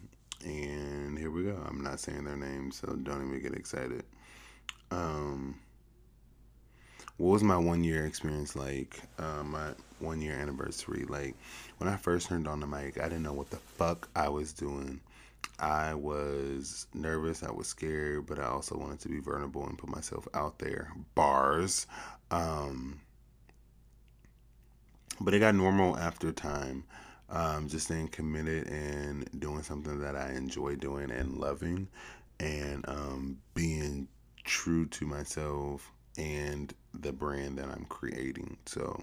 and 0.44 1.18
here 1.18 1.30
we 1.30 1.44
go. 1.44 1.56
I'm 1.68 1.82
not 1.82 2.00
saying 2.00 2.24
their 2.24 2.36
names, 2.36 2.80
so 2.80 2.94
don't 2.96 3.26
even 3.26 3.40
get 3.40 3.54
excited. 3.54 4.04
Um, 4.94 5.58
what 7.16 7.30
was 7.30 7.42
my 7.42 7.56
one 7.56 7.84
year 7.84 8.06
experience 8.06 8.56
like? 8.56 9.00
Uh, 9.18 9.42
my 9.42 9.70
one 9.98 10.20
year 10.20 10.34
anniversary. 10.34 11.04
Like 11.08 11.34
when 11.78 11.88
I 11.88 11.96
first 11.96 12.28
turned 12.28 12.48
on 12.48 12.60
the 12.60 12.66
mic, 12.66 12.98
I 13.00 13.04
didn't 13.04 13.22
know 13.22 13.32
what 13.32 13.50
the 13.50 13.56
fuck 13.56 14.08
I 14.14 14.28
was 14.28 14.52
doing. 14.52 15.00
I 15.58 15.94
was 15.94 16.86
nervous, 16.94 17.42
I 17.42 17.52
was 17.52 17.68
scared, 17.68 18.26
but 18.26 18.38
I 18.38 18.46
also 18.46 18.76
wanted 18.76 19.00
to 19.00 19.08
be 19.08 19.20
vulnerable 19.20 19.66
and 19.66 19.78
put 19.78 19.88
myself 19.88 20.26
out 20.34 20.58
there. 20.58 20.90
Bars. 21.14 21.86
Um, 22.30 23.00
but 25.20 25.34
it 25.34 25.38
got 25.38 25.54
normal 25.54 25.96
after 25.96 26.32
time. 26.32 26.84
Um, 27.30 27.68
just 27.68 27.86
staying 27.86 28.08
committed 28.08 28.68
and 28.68 29.28
doing 29.40 29.62
something 29.62 30.00
that 30.00 30.16
I 30.16 30.32
enjoy 30.32 30.76
doing 30.76 31.10
and 31.10 31.36
loving, 31.36 31.88
and 32.38 32.84
um, 32.88 33.38
being 33.54 34.08
true 34.44 34.86
to 34.86 35.06
myself 35.06 35.90
and 36.16 36.72
the 36.92 37.12
brand 37.12 37.58
that 37.58 37.66
I'm 37.66 37.86
creating. 37.88 38.56
So, 38.66 39.02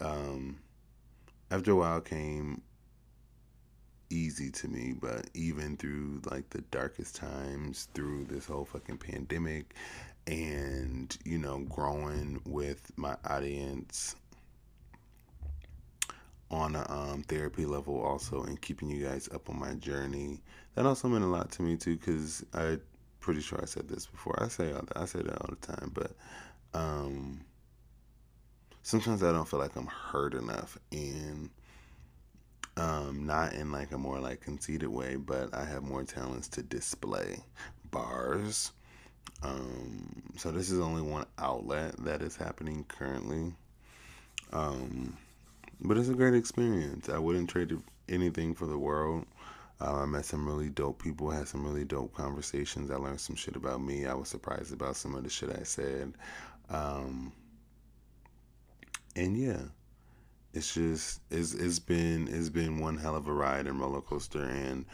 um, 0.00 0.58
after 1.50 1.72
a 1.72 1.76
while 1.76 2.00
came 2.00 2.62
easy 4.10 4.50
to 4.50 4.68
me, 4.68 4.92
but 5.00 5.28
even 5.34 5.76
through 5.76 6.20
like 6.30 6.48
the 6.50 6.60
darkest 6.70 7.16
times, 7.16 7.88
through 7.94 8.24
this 8.24 8.46
whole 8.46 8.64
fucking 8.64 8.98
pandemic, 8.98 9.74
and 10.26 11.16
you 11.24 11.38
know, 11.38 11.60
growing 11.68 12.40
with 12.44 12.90
my 12.96 13.16
audience 13.24 14.16
on 16.50 16.74
a 16.74 16.84
um, 16.90 17.22
therapy 17.22 17.64
level, 17.64 18.00
also, 18.00 18.42
and 18.42 18.60
keeping 18.60 18.90
you 18.90 19.04
guys 19.04 19.28
up 19.32 19.48
on 19.48 19.58
my 19.58 19.72
journey, 19.74 20.40
that 20.74 20.84
also 20.84 21.08
meant 21.08 21.24
a 21.24 21.28
lot 21.28 21.50
to 21.52 21.62
me 21.62 21.76
too, 21.76 21.96
because 21.96 22.44
I 22.52 22.78
pretty 23.20 23.40
sure 23.40 23.60
I 23.62 23.66
said 23.66 23.88
this 23.88 24.06
before. 24.06 24.42
I 24.42 24.48
say 24.48 24.72
all 24.72 24.82
that. 24.82 24.96
I 24.96 25.04
say 25.04 25.22
that 25.22 25.40
all 25.40 25.50
the 25.50 25.66
time, 25.66 25.92
but 25.94 26.12
um, 26.74 27.40
sometimes 28.82 29.22
I 29.22 29.32
don't 29.32 29.48
feel 29.48 29.60
like 29.60 29.76
I'm 29.76 29.86
heard 29.86 30.34
enough, 30.34 30.78
and 30.92 31.50
um, 32.76 33.26
not 33.26 33.52
in 33.52 33.72
like 33.72 33.92
a 33.92 33.98
more 33.98 34.18
like 34.18 34.40
conceited 34.40 34.88
way, 34.88 35.16
but 35.16 35.54
I 35.54 35.64
have 35.64 35.82
more 35.82 36.04
talents 36.04 36.48
to 36.48 36.62
display 36.62 37.38
bars. 37.90 38.72
Um, 39.42 40.22
so 40.36 40.50
this 40.50 40.70
is 40.70 40.80
only 40.80 41.02
one 41.02 41.26
outlet 41.38 41.96
that 42.04 42.22
is 42.22 42.36
happening 42.36 42.84
currently. 42.88 43.52
Um, 44.52 45.16
but 45.80 45.96
it's 45.96 46.08
a 46.08 46.14
great 46.14 46.34
experience. 46.34 47.08
I 47.08 47.18
wouldn't 47.18 47.48
trade 47.48 47.76
anything 48.08 48.54
for 48.54 48.66
the 48.66 48.78
world. 48.78 49.24
Uh, 49.80 50.02
I 50.02 50.06
met 50.06 50.26
some 50.26 50.46
really 50.46 50.68
dope 50.68 51.02
people, 51.02 51.30
had 51.30 51.48
some 51.48 51.64
really 51.64 51.84
dope 51.84 52.14
conversations. 52.14 52.90
I 52.90 52.96
learned 52.96 53.20
some 53.20 53.36
shit 53.36 53.56
about 53.56 53.80
me. 53.80 54.06
I 54.06 54.14
was 54.14 54.28
surprised 54.28 54.72
about 54.72 54.96
some 54.96 55.14
of 55.14 55.24
the 55.24 55.30
shit 55.30 55.50
I 55.50 55.62
said. 55.62 56.12
Um, 56.68 57.32
and 59.16 59.36
yeah, 59.36 59.62
it's 60.52 60.74
just 60.74 61.20
it's 61.30 61.54
it's 61.54 61.78
been 61.78 62.28
it's 62.30 62.50
been 62.50 62.78
one 62.78 62.96
hell 62.96 63.16
of 63.16 63.26
a 63.26 63.32
ride 63.32 63.66
and 63.66 63.80
roller 63.80 64.02
coaster, 64.02 64.44
and 64.44 64.84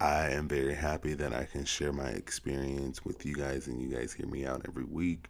I 0.00 0.30
am 0.30 0.48
very 0.48 0.74
happy 0.74 1.14
that 1.14 1.34
I 1.34 1.44
can 1.44 1.64
share 1.64 1.92
my 1.92 2.08
experience 2.08 3.04
with 3.04 3.26
you 3.26 3.34
guys, 3.34 3.66
and 3.66 3.80
you 3.80 3.94
guys 3.94 4.12
hear 4.12 4.26
me 4.26 4.46
out 4.46 4.62
every 4.66 4.84
week. 4.84 5.28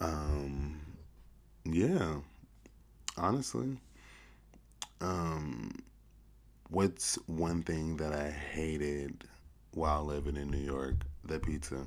Um, 0.00 0.80
yeah, 1.64 2.16
honestly. 3.16 3.78
Um, 5.00 5.72
what's 6.72 7.16
one 7.26 7.62
thing 7.62 7.98
that 7.98 8.12
I 8.12 8.30
hated 8.30 9.24
while 9.72 10.04
living 10.04 10.36
in 10.36 10.50
New 10.50 10.58
York? 10.58 10.94
The 11.24 11.38
pizza. 11.38 11.86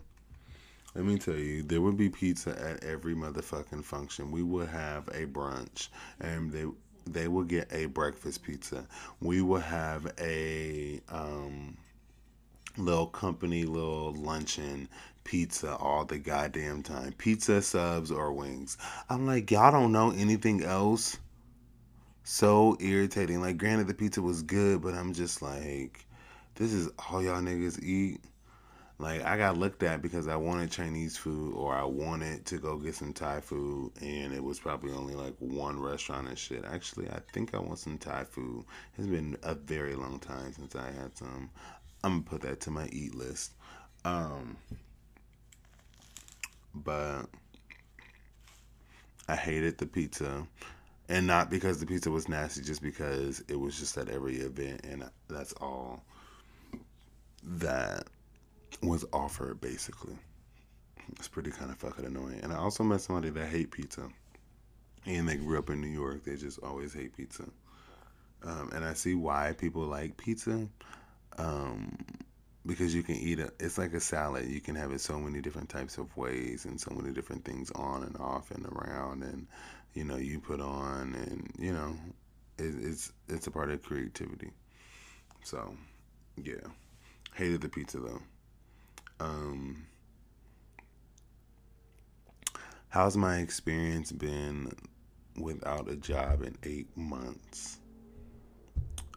Let 0.94 1.06
me 1.06 1.18
tell 1.18 1.36
you, 1.36 1.64
there 1.64 1.82
would 1.82 1.98
be 1.98 2.10
pizza 2.10 2.52
at 2.52 2.84
every 2.84 3.16
motherfucking 3.16 3.84
function. 3.84 4.32
We 4.32 4.44
would 4.44 4.70
have 4.70 5.08
a 5.10 5.26
brunch, 5.26 5.90
and 6.22 6.52
they 6.52 6.66
they 7.08 7.28
would 7.28 7.48
get 7.48 7.68
a 7.72 7.88
breakfast 7.88 8.44
pizza. 8.44 8.88
We 9.20 9.42
would 9.42 9.64
have 9.64 10.12
a 10.20 11.02
um, 11.10 11.78
little 12.78 13.08
company, 13.08 13.66
little 13.66 14.14
luncheon 14.14 14.88
pizza 15.24 15.76
all 15.76 16.06
the 16.06 16.18
goddamn 16.18 16.84
time. 16.84 17.12
Pizza, 17.18 17.62
subs, 17.62 18.12
or 18.12 18.32
wings. 18.32 18.78
I'm 19.10 19.26
like, 19.26 19.52
y'all 19.52 19.72
don't 19.72 19.92
know 19.92 20.12
anything 20.12 20.64
else. 20.64 21.18
So 22.26 22.76
irritating. 22.80 23.40
Like, 23.40 23.58
granted, 23.58 23.88
the 23.88 23.94
pizza 23.94 24.22
was 24.22 24.42
good, 24.42 24.82
but 24.82 24.94
I'm 24.94 25.14
just 25.14 25.42
like, 25.42 26.06
this 26.56 26.74
is 26.74 26.90
all 26.98 27.24
y'all 27.24 27.42
niggas 27.42 27.82
eat. 27.84 28.20
Like 28.98 29.24
I 29.24 29.38
got 29.38 29.58
looked 29.58 29.84
at 29.84 30.02
because 30.02 30.28
I 30.28 30.38
wanted 30.38 30.72
Chinese 30.72 31.18
food 31.18 31.54
or 31.54 31.76
I 31.76 31.84
wanted 31.84 32.46
to 32.46 32.58
go 32.58 32.78
get 32.78 32.96
some 32.96 33.12
Thai 33.12 33.42
food 33.42 33.92
and 34.02 34.34
it 34.34 34.42
was 34.42 34.58
probably 34.58 34.94
only 34.94 35.16
like 35.16 35.36
one 35.40 35.82
restaurant 35.82 36.30
and 36.30 36.38
shit. 36.38 36.64
Actually, 36.64 37.10
I 37.10 37.20
think 37.34 37.54
I 37.54 37.60
want 37.60 37.78
some 37.78 37.98
Thai 37.98 38.24
food. 38.24 38.64
It's 38.98 39.08
been 39.08 39.36
a 39.44 39.54
very 39.54 39.96
long 39.96 40.20
time 40.20 40.54
since 40.54 40.78
I 40.78 40.86
had 40.92 41.18
some. 41.18 41.50
I'm 42.06 42.22
gonna 42.22 42.24
put 42.24 42.42
that 42.44 42.62
to 42.62 42.72
my 42.72 42.88
eat 42.94 43.16
list. 43.16 43.52
Um, 44.06 44.56
but 46.74 47.26
I 49.28 49.36
hated 49.36 49.78
the 49.78 49.88
pizza, 49.88 50.48
and 51.10 51.28
not 51.28 51.50
because 51.50 51.80
the 51.80 51.86
pizza 51.86 52.10
was 52.10 52.28
nasty, 52.28 52.62
just 52.62 52.82
because 52.82 53.44
it 53.48 53.60
was 53.60 53.78
just 53.78 53.98
at 53.98 54.10
every 54.10 54.38
event, 54.38 54.82
and 54.84 55.04
that's 55.28 55.54
all 55.54 56.04
that 57.44 58.06
was 58.82 59.06
offered 59.14 59.62
basically. 59.62 60.16
It's 61.18 61.28
pretty 61.28 61.52
kind 61.52 61.70
of 61.70 61.78
fucking 61.78 62.06
annoying. 62.06 62.40
And 62.42 62.52
I 62.52 62.58
also 62.58 62.84
met 62.84 63.02
somebody 63.02 63.30
that 63.30 63.48
hate 63.48 63.72
pizza, 63.72 64.10
and 65.06 65.30
they 65.30 65.36
grew 65.36 65.60
up 65.60 65.70
in 65.70 65.80
New 65.80 65.88
York. 65.88 66.24
They 66.24 66.36
just 66.36 66.60
always 66.64 66.94
hate 66.94 67.16
pizza, 67.16 67.46
um, 68.44 68.72
and 68.74 68.84
I 68.84 68.94
see 68.94 69.14
why 69.14 69.54
people 69.58 69.84
like 69.84 70.18
pizza. 70.18 70.68
Um, 71.38 71.98
because 72.66 72.96
you 72.96 73.04
can 73.04 73.16
eat 73.16 73.38
it, 73.40 73.52
it's 73.60 73.78
like 73.78 73.94
a 73.94 74.00
salad. 74.00 74.50
You 74.50 74.60
can 74.60 74.74
have 74.76 74.92
it 74.92 75.00
so 75.00 75.20
many 75.20 75.40
different 75.40 75.70
types 75.70 76.00
of 76.00 76.16
ways 76.18 76.66
and 76.66 76.82
so 76.82 76.92
many 76.96 77.14
different 77.14 77.46
things 77.46 77.70
on 77.76 78.02
and 78.02 78.18
off 78.18 78.50
and 78.50 78.66
around, 78.66 79.22
and 79.22 79.48
you 79.96 80.04
know 80.04 80.18
you 80.18 80.40
put 80.40 80.62
on, 80.62 81.16
and 81.16 81.52
you 81.58 81.74
know 81.74 81.96
it, 82.60 82.76
it's 82.80 83.12
it's 83.28 83.48
a 83.48 83.52
part 83.52 83.72
of 83.72 83.82
creativity. 83.82 84.52
So, 85.44 85.76
yeah, 86.44 86.68
hated 87.34 87.62
the 87.62 87.70
pizza 87.70 88.00
though. 88.00 88.22
Um, 89.20 89.88
how's 92.90 93.16
my 93.16 93.38
experience 93.38 94.12
been 94.12 94.72
without 95.40 95.90
a 95.90 95.96
job 95.96 96.44
in 96.44 96.58
eight 96.64 96.96
months? 96.98 97.78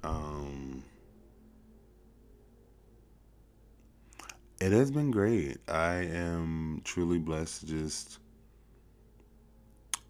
Um, 0.04 0.84
it 4.60 4.72
has 4.72 4.90
been 4.90 5.10
great. 5.10 5.58
I 5.68 5.94
am 5.94 6.82
truly 6.84 7.18
blessed 7.18 7.60
to 7.60 7.66
just 7.66 8.18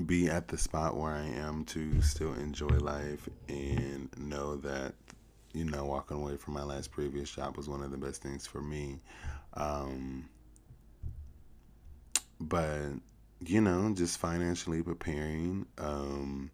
be 0.04 0.28
at 0.28 0.48
the 0.48 0.58
spot 0.58 0.96
where 0.96 1.12
I 1.12 1.26
am 1.26 1.64
to 1.66 2.00
still 2.02 2.34
enjoy 2.34 2.68
life 2.68 3.28
and 3.48 4.08
know 4.16 4.56
that 4.56 4.94
you 5.52 5.64
know 5.64 5.84
walking 5.84 6.18
away 6.18 6.36
from 6.36 6.54
my 6.54 6.62
last 6.62 6.92
previous 6.92 7.30
job 7.30 7.56
was 7.56 7.68
one 7.68 7.82
of 7.82 7.90
the 7.90 7.96
best 7.96 8.22
things 8.22 8.46
for 8.46 8.60
me 8.60 9.00
um, 9.54 10.28
but 12.40 12.90
you 13.44 13.60
know, 13.60 13.92
just 13.94 14.18
financially 14.18 14.82
preparing. 14.82 15.66
Um, 15.78 16.50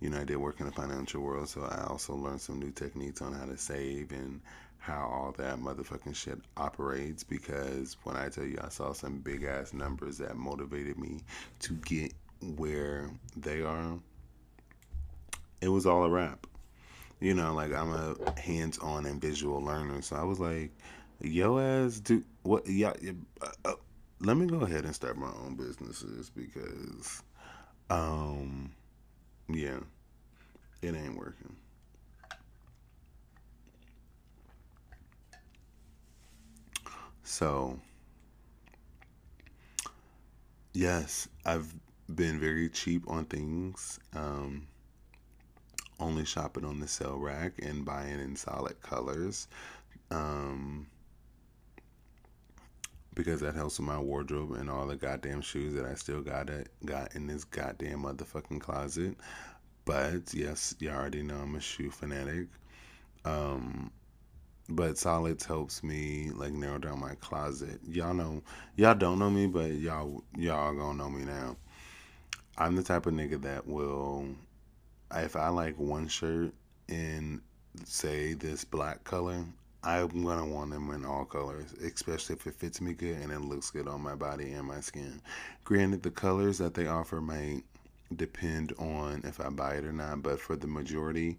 you 0.00 0.10
know, 0.10 0.20
I 0.20 0.24
did 0.24 0.36
work 0.36 0.60
in 0.60 0.66
the 0.66 0.72
financial 0.72 1.22
world, 1.22 1.48
so 1.48 1.62
I 1.62 1.84
also 1.88 2.14
learned 2.14 2.40
some 2.40 2.58
new 2.58 2.70
techniques 2.70 3.22
on 3.22 3.32
how 3.32 3.46
to 3.46 3.56
save 3.56 4.12
and 4.12 4.40
how 4.78 5.00
all 5.00 5.34
that 5.38 5.58
motherfucking 5.58 6.14
shit 6.14 6.38
operates. 6.56 7.24
Because 7.24 7.96
when 8.04 8.16
I 8.16 8.28
tell 8.28 8.44
you, 8.44 8.58
I 8.62 8.68
saw 8.68 8.92
some 8.92 9.18
big 9.18 9.44
ass 9.44 9.72
numbers 9.72 10.18
that 10.18 10.36
motivated 10.36 10.98
me 10.98 11.20
to 11.60 11.72
get 11.74 12.12
where 12.42 13.10
they 13.36 13.62
are. 13.62 13.98
It 15.60 15.68
was 15.68 15.86
all 15.86 16.04
a 16.04 16.08
wrap. 16.10 16.46
You 17.20 17.34
know, 17.34 17.54
like 17.54 17.72
I'm 17.72 17.92
a 17.92 18.16
hands 18.40 18.78
on 18.78 19.06
and 19.06 19.20
visual 19.20 19.62
learner, 19.62 20.02
so 20.02 20.16
I 20.16 20.24
was 20.24 20.40
like, 20.40 20.72
yo 21.20 21.58
ass 21.58 22.00
do 22.00 22.24
what? 22.44 22.66
Yeah, 22.68 22.92
uh, 23.42 23.48
uh, 23.64 23.74
let 24.20 24.36
me 24.36 24.46
go 24.46 24.60
ahead 24.60 24.84
and 24.84 24.94
start 24.94 25.16
my 25.18 25.28
own 25.28 25.56
businesses 25.56 26.30
because, 26.30 27.22
um, 27.90 28.72
yeah, 29.48 29.80
It 30.82 30.94
ain't 30.96 31.16
working. 31.16 31.56
So, 37.22 37.78
yes, 40.72 41.28
I've 41.44 41.72
been 42.14 42.38
very 42.40 42.68
cheap 42.68 43.04
on 43.08 43.24
things. 43.26 43.98
Um, 44.14 44.66
only 46.00 46.24
shopping 46.24 46.64
on 46.64 46.80
the 46.80 46.88
sale 46.88 47.18
rack 47.18 47.52
and 47.62 47.84
buying 47.84 48.20
in 48.20 48.36
solid 48.36 48.80
colors. 48.82 49.48
Um, 50.10 50.86
because 53.14 53.40
that 53.40 53.56
helps 53.56 53.78
with 53.78 53.88
my 53.88 53.98
wardrobe 53.98 54.52
and 54.52 54.70
all 54.70 54.86
the 54.86 54.94
goddamn 54.94 55.40
shoes 55.40 55.74
that 55.74 55.84
I 55.84 55.94
still 55.94 56.20
got 56.20 56.48
it 56.48 56.68
got 56.84 57.16
in 57.16 57.26
this 57.26 57.42
goddamn 57.42 58.04
motherfucking 58.04 58.60
closet. 58.60 59.16
But 59.84 60.32
yes, 60.32 60.74
you 60.78 60.90
already 60.90 61.22
know 61.22 61.34
I'm 61.34 61.56
a 61.56 61.60
shoe 61.60 61.90
fanatic. 61.90 62.46
Um, 63.24 63.90
but 64.68 64.98
solids 64.98 65.44
helps 65.44 65.82
me 65.82 66.30
like 66.34 66.52
narrow 66.52 66.78
down 66.78 67.00
my 67.00 67.14
closet. 67.16 67.80
Y'all 67.88 68.14
know, 68.14 68.42
y'all 68.76 68.94
don't 68.94 69.18
know 69.18 69.30
me, 69.30 69.46
but 69.46 69.72
y'all 69.72 70.22
y'all 70.36 70.74
gonna 70.74 70.98
know 70.98 71.10
me 71.10 71.24
now. 71.24 71.56
I'm 72.60 72.74
the 72.74 72.82
type 72.82 73.06
of 73.06 73.14
nigga 73.14 73.40
that 73.42 73.68
will, 73.68 74.26
if 75.14 75.36
I 75.36 75.48
like 75.48 75.78
one 75.78 76.08
shirt 76.08 76.52
in 76.88 77.40
say 77.84 78.32
this 78.32 78.64
black 78.64 79.04
color, 79.04 79.44
I'm 79.84 80.24
gonna 80.24 80.44
want 80.44 80.72
them 80.72 80.90
in 80.90 81.04
all 81.04 81.24
colors, 81.24 81.72
especially 81.74 82.34
if 82.34 82.48
it 82.48 82.56
fits 82.56 82.80
me 82.80 82.94
good 82.94 83.18
and 83.18 83.30
it 83.30 83.42
looks 83.42 83.70
good 83.70 83.86
on 83.86 84.00
my 84.00 84.16
body 84.16 84.50
and 84.54 84.66
my 84.66 84.80
skin. 84.80 85.22
Granted, 85.62 86.02
the 86.02 86.10
colors 86.10 86.58
that 86.58 86.74
they 86.74 86.88
offer 86.88 87.20
might 87.20 87.62
depend 88.16 88.72
on 88.76 89.22
if 89.24 89.40
I 89.40 89.50
buy 89.50 89.74
it 89.74 89.84
or 89.84 89.92
not, 89.92 90.24
but 90.24 90.40
for 90.40 90.56
the 90.56 90.66
majority, 90.66 91.38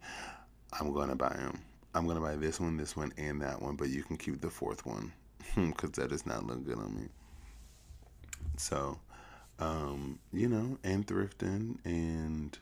I'm 0.80 0.94
gonna 0.94 1.18
buy 1.18 1.36
them. 1.36 1.60
I'm 1.94 2.08
gonna 2.08 2.22
buy 2.22 2.38
this 2.38 2.62
one, 2.62 2.78
this 2.78 2.96
one, 2.96 3.12
and 3.18 3.42
that 3.42 3.62
one, 3.62 3.76
but 3.76 3.90
you 3.90 4.04
can 4.04 4.16
keep 4.16 4.40
the 4.40 4.50
fourth 4.50 4.86
one 4.86 5.12
because 5.56 5.92
that 5.92 6.12
does 6.12 6.26
not 6.26 6.48
look 6.48 6.66
good 6.66 6.78
on 6.78 6.96
me. 6.96 7.10
So, 8.56 8.98
um, 9.60 10.20
you 10.32 10.48
know, 10.48 10.78
and 10.84 11.06
thrifting 11.06 11.78
and 11.86 12.58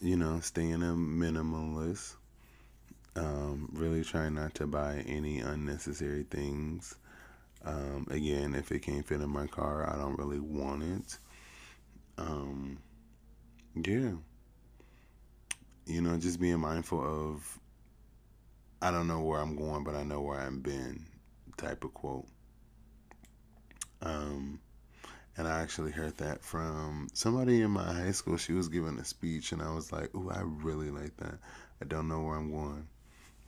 you 0.00 0.16
know, 0.16 0.40
staying 0.40 0.82
a 0.82 0.94
minimalist. 0.94 2.14
Um, 3.16 3.68
really 3.72 4.04
trying 4.04 4.34
not 4.34 4.54
to 4.56 4.66
buy 4.66 5.02
any 5.06 5.40
unnecessary 5.40 6.24
things. 6.30 6.94
Um, 7.64 8.06
again, 8.10 8.54
if 8.54 8.70
it 8.70 8.80
can't 8.80 9.04
fit 9.04 9.20
in 9.20 9.28
my 9.28 9.48
car, 9.48 9.92
I 9.92 9.98
don't 9.98 10.16
really 10.18 10.38
want 10.38 10.84
it. 10.84 11.18
Um, 12.16 12.78
yeah. 13.74 14.12
You 15.86 16.02
know, 16.02 16.16
just 16.18 16.38
being 16.38 16.60
mindful 16.60 17.02
of 17.02 17.58
I 18.80 18.92
don't 18.92 19.08
know 19.08 19.22
where 19.22 19.40
I'm 19.40 19.56
going, 19.56 19.82
but 19.82 19.96
I 19.96 20.04
know 20.04 20.20
where 20.20 20.38
I've 20.38 20.62
been 20.62 21.04
type 21.56 21.82
of 21.82 21.92
quote. 21.94 22.28
Um, 24.00 24.60
and 25.38 25.46
I 25.46 25.60
actually 25.60 25.92
heard 25.92 26.16
that 26.18 26.42
from 26.42 27.06
somebody 27.14 27.62
in 27.62 27.70
my 27.70 27.92
high 27.92 28.10
school. 28.10 28.36
She 28.36 28.52
was 28.52 28.68
giving 28.68 28.98
a 28.98 29.04
speech, 29.04 29.52
and 29.52 29.62
I 29.62 29.72
was 29.72 29.92
like, 29.92 30.12
"Ooh, 30.14 30.30
I 30.30 30.40
really 30.40 30.90
like 30.90 31.16
that." 31.18 31.38
I 31.80 31.84
don't 31.84 32.08
know 32.08 32.20
where 32.22 32.36
I'm 32.36 32.50
going, 32.50 32.88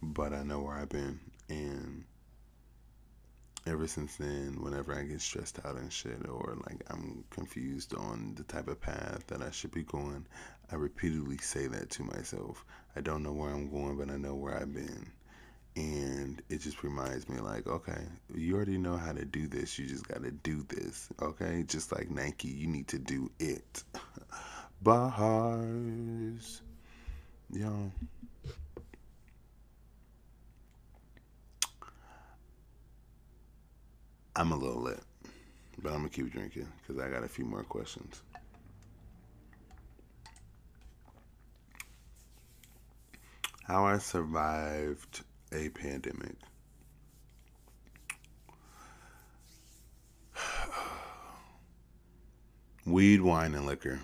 but 0.01 0.33
I 0.33 0.45
know 0.45 0.61
where 0.61 0.77
I've 0.77 0.89
been, 0.89 1.19
and 1.49 2.05
ever 3.67 3.89
since 3.89 4.17
then, 4.17 4.63
whenever 4.63 4.95
I 4.95 5.03
get 5.03 5.21
stressed 5.21 5.59
out 5.67 5.77
and 5.77 5.93
shit, 5.93 6.29
or 6.29 6.57
like 6.65 6.85
I'm 6.89 7.25
confused 7.31 7.93
on 7.95 8.35
the 8.37 8.45
type 8.45 8.69
of 8.69 8.81
path 8.81 9.27
that 9.27 9.43
I 9.43 9.51
should 9.51 9.73
be 9.73 9.83
going, 9.83 10.27
I 10.71 10.77
repeatedly 10.77 11.39
say 11.39 11.67
that 11.67 11.91
to 11.91 12.05
myself. 12.05 12.65
I 12.95 13.01
don't 13.01 13.25
know 13.25 13.33
where 13.33 13.51
I'm 13.51 13.69
going, 13.69 13.99
but 13.99 14.11
I 14.11 14.17
know 14.17 14.37
where 14.37 14.57
I've 14.57 14.73
been 14.73 15.11
and 15.77 16.43
it 16.49 16.61
just 16.61 16.83
reminds 16.83 17.29
me 17.29 17.39
like 17.39 17.67
okay 17.67 18.03
you 18.35 18.57
already 18.57 18.77
know 18.77 18.97
how 18.97 19.13
to 19.13 19.25
do 19.25 19.47
this 19.47 19.79
you 19.79 19.87
just 19.87 20.07
got 20.09 20.23
to 20.23 20.31
do 20.31 20.65
this 20.69 21.09
okay? 21.23 21.65
Just 21.67 21.93
like 21.93 22.11
nike 22.11 22.49
you 22.49 22.67
need 22.67 22.89
to 22.89 22.99
do 22.99 23.31
it. 23.39 23.85
Bars 24.83 26.63
yo 27.53 27.91
i'm 34.37 34.53
a 34.53 34.57
little 34.57 34.81
lit 34.81 35.01
but 35.83 35.91
i'm 35.91 35.99
gonna 35.99 36.09
keep 36.09 36.33
drinking 36.33 36.67
because 36.81 37.03
i 37.03 37.09
got 37.09 37.25
a 37.25 37.29
few 37.29 37.45
more 37.45 37.65
questions. 37.65 38.23
How 43.65 43.85
i 43.85 43.99
survived 43.99 45.23
a 45.53 45.69
pandemic. 45.71 46.37
Weed, 52.87 53.21
wine, 53.21 53.55
and 53.55 53.67
liquor. 53.67 54.01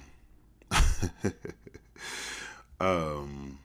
um, 2.80 3.58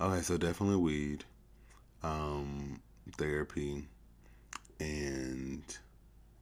okay, 0.00 0.22
so 0.22 0.36
definitely 0.36 0.76
weed, 0.76 1.24
um, 2.02 2.80
therapy, 3.18 3.86
and 4.78 5.62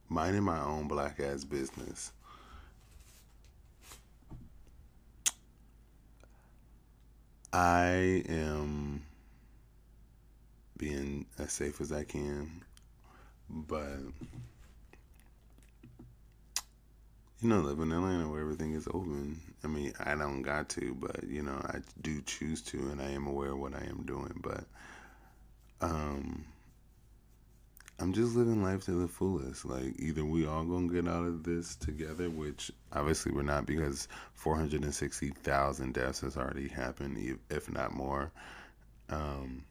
minding 0.09 0.43
my 0.43 0.59
own 0.59 0.87
black 0.87 1.19
ass 1.19 1.43
business. 1.43 2.11
I 7.53 8.23
am 8.29 9.03
being 10.75 11.27
as 11.37 11.51
safe 11.51 11.81
as 11.81 11.91
I 11.91 12.03
can, 12.03 12.63
but 13.47 13.99
you 17.41 17.49
know, 17.49 17.59
living 17.59 17.91
in 17.91 17.97
Atlanta 17.97 18.27
where 18.27 18.41
everything 18.41 18.73
is 18.73 18.87
open. 18.87 19.39
I 19.63 19.67
mean, 19.67 19.93
I 20.03 20.15
don't 20.15 20.41
got 20.41 20.67
to, 20.69 20.95
but 20.95 21.25
you 21.25 21.43
know, 21.43 21.61
I 21.63 21.79
do 22.01 22.21
choose 22.21 22.63
to, 22.63 22.77
and 22.89 22.99
I 22.99 23.11
am 23.11 23.27
aware 23.27 23.51
of 23.51 23.59
what 23.59 23.75
I 23.75 23.85
am 23.85 24.01
doing. 24.07 24.33
But 24.41 24.63
um, 25.79 26.45
I'm 27.99 28.11
just 28.11 28.35
living 28.35 28.63
life 28.63 28.85
to 28.85 28.91
the 28.91 29.07
fullest. 29.07 29.65
Like 29.65 29.99
either 29.99 30.25
we 30.25 30.45
all 30.45 30.63
gonna 30.63 30.91
get 30.91 31.07
out 31.07 31.25
of 31.25 31.43
this 31.43 31.75
together, 31.75 32.29
which 32.29 32.71
obviously 32.91 33.31
we're 33.31 33.43
not 33.43 33.65
because 33.65 34.07
460,000 34.33 35.93
deaths 35.93 36.21
has 36.21 36.35
already 36.35 36.67
happened, 36.67 37.39
if 37.49 37.71
not 37.71 37.93
more. 37.93 38.31
Um, 39.09 39.63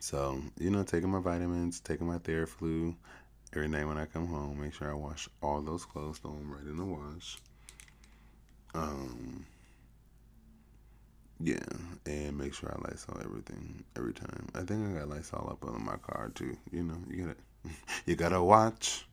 so 0.00 0.40
you 0.58 0.70
know, 0.70 0.82
taking 0.82 1.10
my 1.10 1.20
vitamins, 1.20 1.80
taking 1.80 2.06
my 2.06 2.18
Theraflu 2.18 2.94
every 3.54 3.68
night 3.68 3.86
when 3.86 3.98
I 3.98 4.06
come 4.06 4.26
home. 4.26 4.60
Make 4.60 4.74
sure 4.74 4.90
I 4.90 4.94
wash 4.94 5.28
all 5.42 5.60
those 5.62 5.84
clothes, 5.84 6.18
throw 6.18 6.32
them 6.32 6.52
right 6.52 6.66
in 6.66 6.76
the 6.76 6.84
wash. 6.84 7.38
Um, 8.74 9.46
yeah, 11.40 11.58
and 12.06 12.38
make 12.38 12.54
sure 12.54 12.72
I 12.72 12.90
Lysol 12.90 13.20
everything 13.22 13.84
every 13.96 14.14
time. 14.14 14.48
I 14.54 14.60
think 14.60 14.88
I 14.88 15.00
got 15.00 15.08
Lysol 15.08 15.48
up 15.50 15.64
on 15.68 15.84
my 15.84 15.96
car 15.96 16.30
too. 16.34 16.56
You 16.70 16.84
know, 16.84 16.98
you 17.08 17.24
gotta, 17.24 17.74
you 18.06 18.16
gotta 18.16 18.42
watch. 18.42 19.06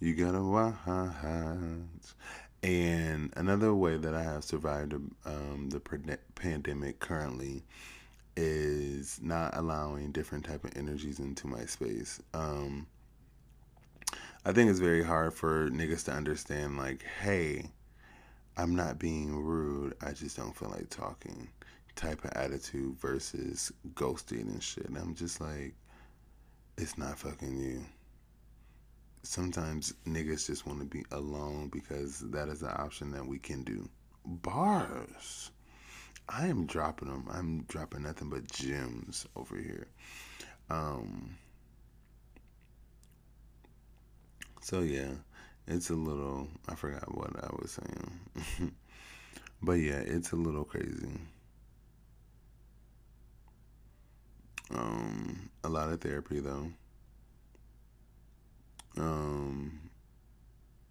You 0.00 0.14
gotta 0.14 0.42
watch. 0.42 0.74
And 2.62 3.30
another 3.36 3.74
way 3.74 3.98
that 3.98 4.14
I 4.14 4.22
have 4.22 4.42
survived 4.42 4.94
um, 5.26 5.68
the 5.68 5.80
pandemic 6.34 6.98
currently 6.98 7.62
is 8.36 9.20
not 9.22 9.56
allowing 9.56 10.12
different 10.12 10.46
type 10.46 10.64
of 10.64 10.72
energies 10.74 11.20
into 11.20 11.46
my 11.46 11.66
space. 11.66 12.22
Um, 12.32 12.86
I 14.46 14.52
think 14.52 14.70
it's 14.70 14.80
very 14.80 15.04
hard 15.04 15.34
for 15.34 15.68
niggas 15.68 16.06
to 16.06 16.12
understand, 16.12 16.78
like, 16.78 17.04
hey, 17.20 17.66
I'm 18.56 18.74
not 18.76 18.98
being 18.98 19.34
rude. 19.34 19.94
I 20.00 20.12
just 20.12 20.36
don't 20.36 20.56
feel 20.56 20.70
like 20.70 20.88
talking 20.88 21.48
type 21.96 22.24
of 22.24 22.32
attitude 22.32 22.96
versus 22.98 23.72
ghosting 23.94 24.48
and 24.48 24.62
shit. 24.62 24.86
And 24.86 24.96
I'm 24.96 25.14
just 25.14 25.40
like, 25.40 25.74
it's 26.76 26.98
not 26.98 27.18
fucking 27.18 27.56
you. 27.56 27.84
Sometimes 29.22 29.94
niggas 30.06 30.46
just 30.46 30.66
want 30.66 30.80
to 30.80 30.84
be 30.84 31.04
alone 31.12 31.68
because 31.72 32.20
that 32.30 32.48
is 32.48 32.62
an 32.62 32.72
option 32.76 33.10
that 33.12 33.26
we 33.26 33.38
can 33.38 33.62
do. 33.62 33.88
Bars. 34.26 35.50
I 36.28 36.46
am 36.46 36.66
dropping 36.66 37.08
them. 37.08 37.26
I'm 37.30 37.62
dropping 37.64 38.02
nothing 38.02 38.30
but 38.30 38.50
gems 38.50 39.26
over 39.36 39.56
here. 39.56 39.86
Um. 40.70 41.36
So 44.62 44.80
yeah, 44.80 45.10
it's 45.66 45.90
a 45.90 45.94
little 45.94 46.48
I 46.68 46.74
forgot 46.74 47.16
what 47.16 47.30
I 47.42 47.48
was 47.60 47.72
saying. 47.72 48.72
but 49.62 49.74
yeah, 49.74 50.00
it's 50.04 50.32
a 50.32 50.36
little 50.36 50.64
crazy. 50.64 51.20
Um 54.70 55.50
a 55.62 55.68
lot 55.68 55.90
of 55.90 56.00
therapy 56.00 56.40
though. 56.40 56.68
Um 58.96 59.80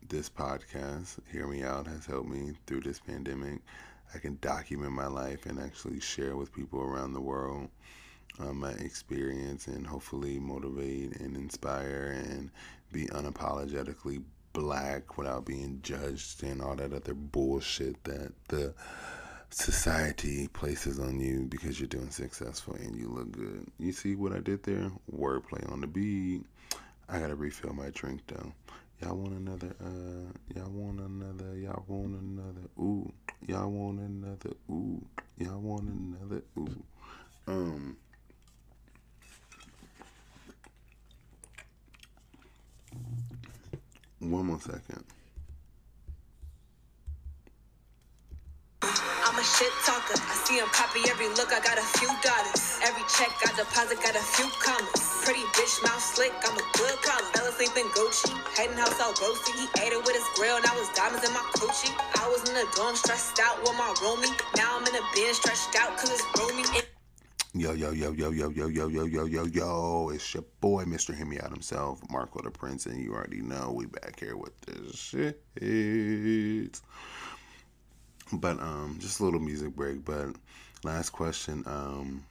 this 0.10 0.30
podcast, 0.30 1.18
Hear 1.32 1.48
Me 1.48 1.64
Out, 1.64 1.88
has 1.88 2.06
helped 2.06 2.30
me 2.30 2.54
through 2.68 2.82
this 2.82 3.00
pandemic. 3.00 3.62
I 4.14 4.20
can 4.20 4.38
document 4.42 4.92
my 4.92 5.08
life 5.08 5.48
and 5.48 5.60
actually 5.60 6.00
share 6.02 6.36
with 6.36 6.54
people 6.54 6.82
around 6.82 7.14
the 7.14 7.22
world 7.22 7.70
um, 8.40 8.60
my 8.60 8.72
experience 8.72 9.68
and 9.68 9.86
hopefully 9.86 10.40
motivate 10.40 11.20
and 11.20 11.36
inspire 11.36 12.16
and 12.28 12.52
be 12.92 13.06
unapologetically 13.08 14.24
black 14.54 15.18
without 15.18 15.46
being 15.46 15.80
judged 15.82 16.44
and 16.44 16.62
all 16.62 16.76
that 16.76 16.94
other 16.94 17.14
bullshit 17.14 18.04
that 18.04 18.32
the 18.48 18.74
society 19.50 20.48
places 20.48 21.00
on 21.00 21.20
you 21.20 21.46
because 21.50 21.80
you're 21.80 21.88
doing 21.88 22.10
successful 22.10 22.76
and 22.76 22.96
you 22.96 23.10
look 23.10 23.32
good. 23.32 23.68
You 23.78 23.92
see 23.92 24.16
what 24.16 24.34
I 24.34 24.40
did 24.40 24.64
there? 24.64 24.92
Wordplay 25.16 25.72
on 25.72 25.82
the 25.82 25.88
beat. 25.88 26.44
I 27.10 27.20
gotta 27.20 27.36
refill 27.36 27.74
my 27.74 27.90
drink 27.90 28.22
though. 28.28 28.52
Y'all 29.02 29.16
want 29.16 29.34
another, 29.34 29.76
uh, 29.84 30.32
y'all 30.56 30.70
want 30.70 31.00
another, 31.00 31.58
y'all 31.58 31.84
want 31.88 32.16
another, 32.22 32.70
ooh, 32.80 33.12
y'all 33.46 33.70
want 33.70 34.00
another, 34.00 34.56
ooh, 34.70 35.04
y'all 35.38 35.60
want 35.60 35.84
another, 35.84 36.42
ooh. 36.58 36.84
Um, 37.46 37.98
one 44.32 44.48
more 44.48 44.60
second. 44.60 45.04
I'm 49.26 49.40
a 49.40 49.44
shit 49.44 49.72
talker. 49.88 50.20
I 50.20 50.36
see 50.46 50.60
him 50.60 50.68
copy 50.70 51.02
every 51.10 51.28
look. 51.40 51.50
I 51.50 51.60
got 51.64 51.80
a 51.80 51.88
few 51.98 52.12
dollars. 52.22 52.80
Every 52.84 53.04
check 53.08 53.32
I 53.42 53.50
deposit 53.56 53.98
got 54.04 54.16
a 54.16 54.26
few 54.36 54.46
commas. 54.62 55.02
Pretty 55.26 55.42
bitch, 55.56 55.82
mouth 55.84 56.04
slick. 56.04 56.34
I'm 56.44 56.54
a 56.54 56.66
good 56.78 56.98
caller. 57.02 57.26
Fell 57.34 57.48
asleep 57.48 57.74
in 57.80 57.88
Gucci. 57.96 58.36
Heading 58.54 58.78
house 58.78 59.00
all 59.02 59.14
roasty. 59.18 59.56
He 59.58 59.66
ate 59.82 59.94
it 59.96 60.04
with 60.04 60.14
his 60.14 60.28
grill. 60.36 60.60
Now 60.62 60.76
was 60.76 60.92
diamonds 60.94 61.26
in 61.26 61.34
my 61.34 61.46
coochie. 61.56 61.96
I 62.22 62.28
was 62.30 62.48
in 62.48 62.56
the 62.56 62.68
dorm 62.76 62.96
stressed 62.96 63.40
out 63.40 63.58
with 63.64 63.74
my 63.80 63.90
roomie. 64.04 64.36
Now 64.58 64.78
I'm 64.78 64.86
in 64.86 64.96
a 64.96 65.06
bin 65.16 65.34
stretched 65.34 65.74
out 65.80 65.98
cause 65.98 66.12
it's 66.12 66.26
roomy. 66.38 66.83
Yo, 67.56 67.72
yo, 67.74 67.92
yo, 67.92 68.12
yo, 68.14 68.32
yo, 68.32 68.50
yo, 68.50 68.68
yo, 68.68 68.88
yo, 68.88 69.06
yo, 69.06 69.26
yo, 69.26 69.46
yo. 69.46 70.10
It's 70.10 70.34
your 70.34 70.44
boy, 70.60 70.86
Mr. 70.86 71.16
Hear 71.16 71.28
Me 71.28 71.40
Out 71.40 71.52
himself, 71.52 72.02
Marco 72.10 72.42
the 72.42 72.50
Prince, 72.50 72.88
and 72.88 73.00
you 73.00 73.14
already 73.14 73.42
know 73.42 73.72
we 73.72 73.86
back 73.86 74.20
here 74.20 74.36
with 74.36 74.60
this 74.62 74.96
shit. 74.96 75.40
But 78.32 78.60
um 78.60 78.98
just 79.00 79.20
a 79.20 79.24
little 79.24 79.40
music 79.40 79.76
break, 79.76 80.04
but 80.04 80.30
last 80.84 81.12
question, 81.12 81.62
um 81.68 82.26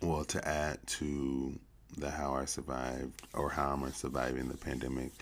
well 0.00 0.24
to 0.24 0.48
add 0.48 0.84
to 0.98 1.56
the 1.98 2.10
how 2.10 2.34
I 2.34 2.46
survived 2.46 3.12
or 3.32 3.48
how 3.48 3.70
I'm 3.70 3.92
surviving 3.92 4.48
the 4.48 4.56
pandemic 4.56 5.12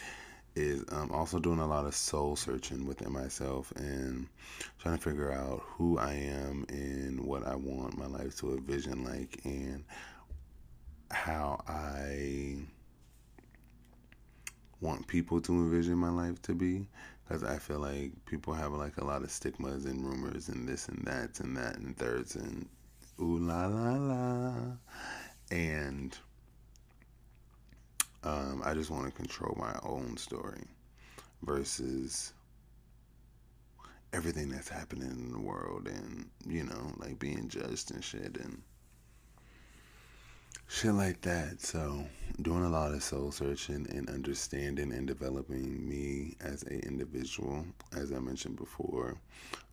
is 0.57 0.85
um, 0.91 1.11
also 1.13 1.39
doing 1.39 1.61
a 1.61 1.67
lot 1.67 1.87
of 1.87 1.95
soul 1.95 2.37
searching 2.37 2.87
within 2.87 3.13
myself 3.13 3.73
and 3.77 4.27
trying 4.79 4.97
to 4.97 5.03
figure 5.03 5.33
out 5.33 5.63
who 5.65 5.99
I 5.99 6.13
am 6.13 6.67
and 6.69 7.21
what 7.21 7.47
I 7.47 7.55
want 7.55 7.97
my 7.97 8.07
life 8.07 8.37
to 8.39 8.55
envision 8.55 9.05
like 9.05 9.41
and 9.45 9.85
how 11.11 11.63
I 11.69 12.59
want 14.81 15.07
people 15.07 15.41
to 15.41 15.53
envision 15.53 15.97
my 15.97 16.11
life 16.11 16.41
to 16.43 16.55
be. 16.55 16.87
Because 17.29 17.45
I 17.45 17.59
feel 17.59 17.79
like 17.79 18.13
people 18.27 18.53
have 18.55 18.73
like 18.73 18.97
a 18.97 19.05
lot 19.05 19.23
of 19.23 19.31
stigmas 19.31 19.85
and 19.85 20.05
rumors 20.05 20.49
and 20.49 20.69
this 20.69 20.89
and 20.89 21.05
that 21.07 21.39
and 21.39 21.57
that 21.57 21.77
and 21.77 21.97
thirds 21.97 22.35
and 22.35 22.69
ooh 23.21 23.39
la 23.39 23.67
la 23.67 23.93
la. 23.93 24.55
And 25.53 26.17
um, 28.23 28.63
I 28.65 28.75
just 28.75 28.91
want 28.91 29.07
to 29.07 29.13
control 29.13 29.57
my 29.59 29.79
own 29.83 30.17
story 30.17 30.63
versus 31.43 32.33
everything 34.13 34.49
that's 34.49 34.69
happening 34.69 35.11
in 35.11 35.33
the 35.33 35.39
world 35.39 35.87
and, 35.87 36.29
you 36.47 36.65
know, 36.65 36.93
like 36.99 37.19
being 37.19 37.49
judged 37.49 37.93
and 37.93 38.03
shit 38.03 38.37
and 38.37 38.61
shit 40.69 40.93
like 40.93 41.21
that. 41.23 41.61
So, 41.61 42.07
doing 42.43 42.65
a 42.65 42.69
lot 42.69 42.93
of 42.93 43.03
soul 43.03 43.33
searching 43.33 43.87
and 43.91 44.09
understanding 44.09 44.93
and 44.93 45.07
developing 45.07 45.89
me 45.89 46.37
as 46.41 46.63
a 46.65 46.79
individual, 46.87 47.65
as 47.97 48.13
I 48.13 48.19
mentioned 48.19 48.57
before. 48.57 49.17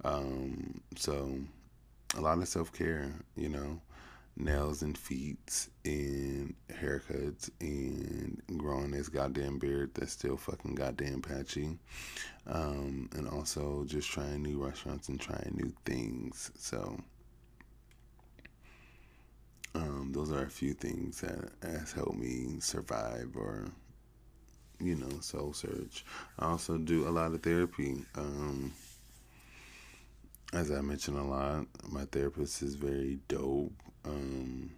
Um, 0.04 0.82
so, 0.96 1.40
a 2.16 2.22
lot 2.22 2.38
of 2.38 2.48
self 2.48 2.72
care, 2.72 3.14
you 3.36 3.50
know, 3.50 3.82
nails 4.40 4.82
and 4.82 4.98
feet 4.98 5.68
and 5.84 6.54
haircuts 6.70 7.50
and 7.60 8.42
growing 8.58 8.92
this 8.92 9.10
goddamn 9.10 9.58
beard 9.58 9.92
that's 9.94 10.12
still 10.12 10.38
fucking 10.38 10.76
goddamn 10.76 11.22
patchy. 11.22 11.78
Um, 12.46 13.10
and 13.14 13.28
also 13.28 13.84
just 13.86 14.10
trying 14.10 14.44
new 14.44 14.64
restaurants 14.64 15.10
and 15.10 15.20
trying 15.20 15.54
new 15.56 15.74
things. 15.86 16.52
So 16.58 16.98
um, 19.76 20.12
those 20.14 20.32
are 20.32 20.44
a 20.44 20.50
few 20.50 20.74
things 20.74 21.22
that 21.22 21.50
has 21.62 21.92
helped 21.92 22.18
me 22.18 22.60
survive 22.60 23.36
or 23.36 23.68
you 24.80 24.96
know 24.96 25.20
soul 25.20 25.54
search. 25.54 26.06
I 26.40 26.46
also 26.48 26.78
do 26.78 27.08
a 27.08 27.12
lot 27.12 27.34
of 27.34 27.44
therapy. 27.44 28.04
Um, 28.16 28.74
as 30.54 30.72
I 30.72 30.82
mentioned 30.82 31.18
a 31.18 31.24
lot, 31.24 31.66
my 31.90 32.06
therapist 32.06 32.62
is 32.62 32.76
very 32.76 33.20
dope. 33.28 33.74
Um, 34.08 34.72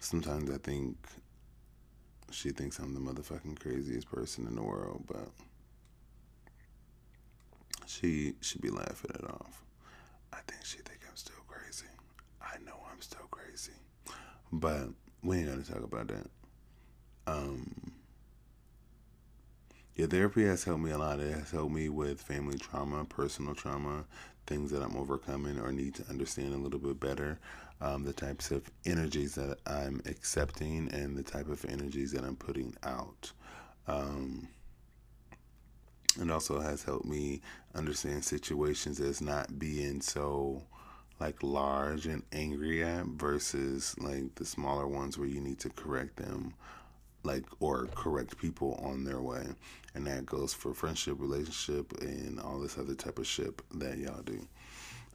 sometimes 0.00 0.50
I 0.50 0.58
think 0.58 0.96
she 2.30 2.50
thinks 2.50 2.78
I'm 2.78 2.92
the 2.92 3.00
motherfucking 3.00 3.58
craziest 3.58 4.10
person 4.10 4.46
in 4.46 4.56
the 4.56 4.62
world, 4.62 5.04
but 5.06 5.28
she 7.86 8.34
should 8.40 8.60
be 8.60 8.70
laughing 8.70 9.12
it 9.14 9.24
off. 9.24 9.64
I 10.32 10.38
think 10.46 10.64
she 10.64 10.78
think 10.78 11.00
I'm 11.08 11.16
still 11.16 11.42
crazy. 11.46 11.86
I 12.42 12.58
know 12.64 12.76
I'm 12.92 13.00
still 13.00 13.26
crazy, 13.30 13.72
but 14.52 14.88
we 15.22 15.38
ain't 15.38 15.48
gonna 15.48 15.62
talk 15.62 15.82
about 15.82 16.08
that. 16.08 16.26
Um, 17.26 17.93
yeah, 19.96 20.06
therapy 20.06 20.44
has 20.44 20.64
helped 20.64 20.82
me 20.82 20.90
a 20.90 20.98
lot. 20.98 21.20
It 21.20 21.32
has 21.34 21.50
helped 21.50 21.72
me 21.72 21.88
with 21.88 22.20
family 22.20 22.58
trauma, 22.58 23.04
personal 23.04 23.54
trauma, 23.54 24.04
things 24.46 24.70
that 24.72 24.82
I'm 24.82 24.96
overcoming 24.96 25.58
or 25.58 25.72
need 25.72 25.94
to 25.96 26.08
understand 26.08 26.52
a 26.52 26.58
little 26.58 26.80
bit 26.80 26.98
better, 26.98 27.38
um, 27.80 28.04
the 28.04 28.12
types 28.12 28.50
of 28.50 28.68
energies 28.84 29.36
that 29.36 29.58
I'm 29.66 30.02
accepting, 30.06 30.92
and 30.92 31.16
the 31.16 31.22
type 31.22 31.48
of 31.48 31.64
energies 31.64 32.12
that 32.12 32.24
I'm 32.24 32.36
putting 32.36 32.74
out. 32.82 33.32
Um, 33.86 34.48
it 36.20 36.30
also 36.30 36.60
has 36.60 36.82
helped 36.82 37.06
me 37.06 37.40
understand 37.74 38.24
situations 38.24 39.00
as 39.00 39.20
not 39.20 39.58
being 39.58 40.00
so 40.00 40.62
like 41.20 41.42
large 41.42 42.06
and 42.06 42.22
angry 42.32 42.82
at 42.82 43.06
versus 43.06 43.94
like 43.98 44.34
the 44.34 44.44
smaller 44.44 44.86
ones 44.86 45.16
where 45.16 45.28
you 45.28 45.40
need 45.40 45.58
to 45.60 45.70
correct 45.70 46.16
them 46.16 46.54
like 47.24 47.44
or 47.60 47.88
correct 47.94 48.38
people 48.38 48.80
on 48.84 49.04
their 49.04 49.20
way. 49.20 49.44
And 49.94 50.06
that 50.06 50.26
goes 50.26 50.52
for 50.54 50.74
friendship 50.74 51.16
relationship 51.18 51.92
and 52.00 52.40
all 52.40 52.60
this 52.60 52.78
other 52.78 52.94
type 52.94 53.18
of 53.18 53.26
shit 53.26 53.60
that 53.78 53.98
y'all 53.98 54.22
do. 54.22 54.46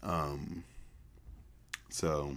Um 0.04 0.64
so 1.90 2.36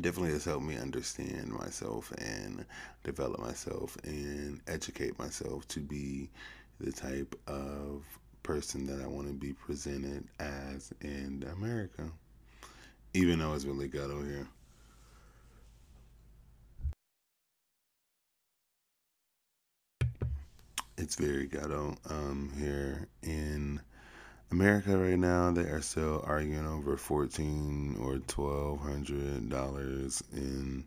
definitely 0.00 0.32
has 0.32 0.44
helped 0.44 0.64
me 0.64 0.76
understand 0.76 1.48
myself 1.50 2.12
and 2.18 2.64
develop 3.04 3.40
myself 3.40 3.96
and 4.04 4.60
educate 4.66 5.18
myself 5.18 5.66
to 5.68 5.80
be 5.80 6.30
the 6.80 6.92
type 6.92 7.34
of 7.46 8.02
person 8.42 8.86
that 8.86 9.02
I 9.02 9.06
want 9.06 9.26
to 9.26 9.34
be 9.34 9.52
presented 9.52 10.26
as 10.38 10.92
in 11.02 11.44
America 11.52 12.10
even 13.14 13.38
though 13.38 13.54
it's 13.54 13.64
really 13.64 13.88
ghetto 13.88 14.22
here 14.22 14.46
it's 21.00 21.16
very 21.16 21.46
ghetto 21.46 21.96
um, 22.08 22.52
here 22.58 23.08
in 23.22 23.80
America 24.50 24.96
right 24.96 25.18
now. 25.18 25.50
They 25.50 25.62
are 25.62 25.80
still 25.80 26.22
arguing 26.26 26.66
over 26.66 26.96
fourteen 26.96 27.96
or 28.00 28.18
twelve 28.18 28.80
hundred 28.80 29.48
dollars 29.48 30.22
in 30.32 30.84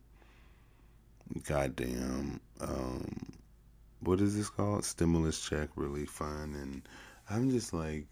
goddamn 1.47 2.39
um, 2.61 3.33
what 4.01 4.21
is 4.21 4.35
this 4.35 4.49
called? 4.49 4.85
Stimulus 4.85 5.41
check 5.41 5.69
relief 5.75 6.09
fund, 6.09 6.55
and 6.55 6.81
I'm 7.29 7.49
just 7.51 7.73
like, 7.73 8.05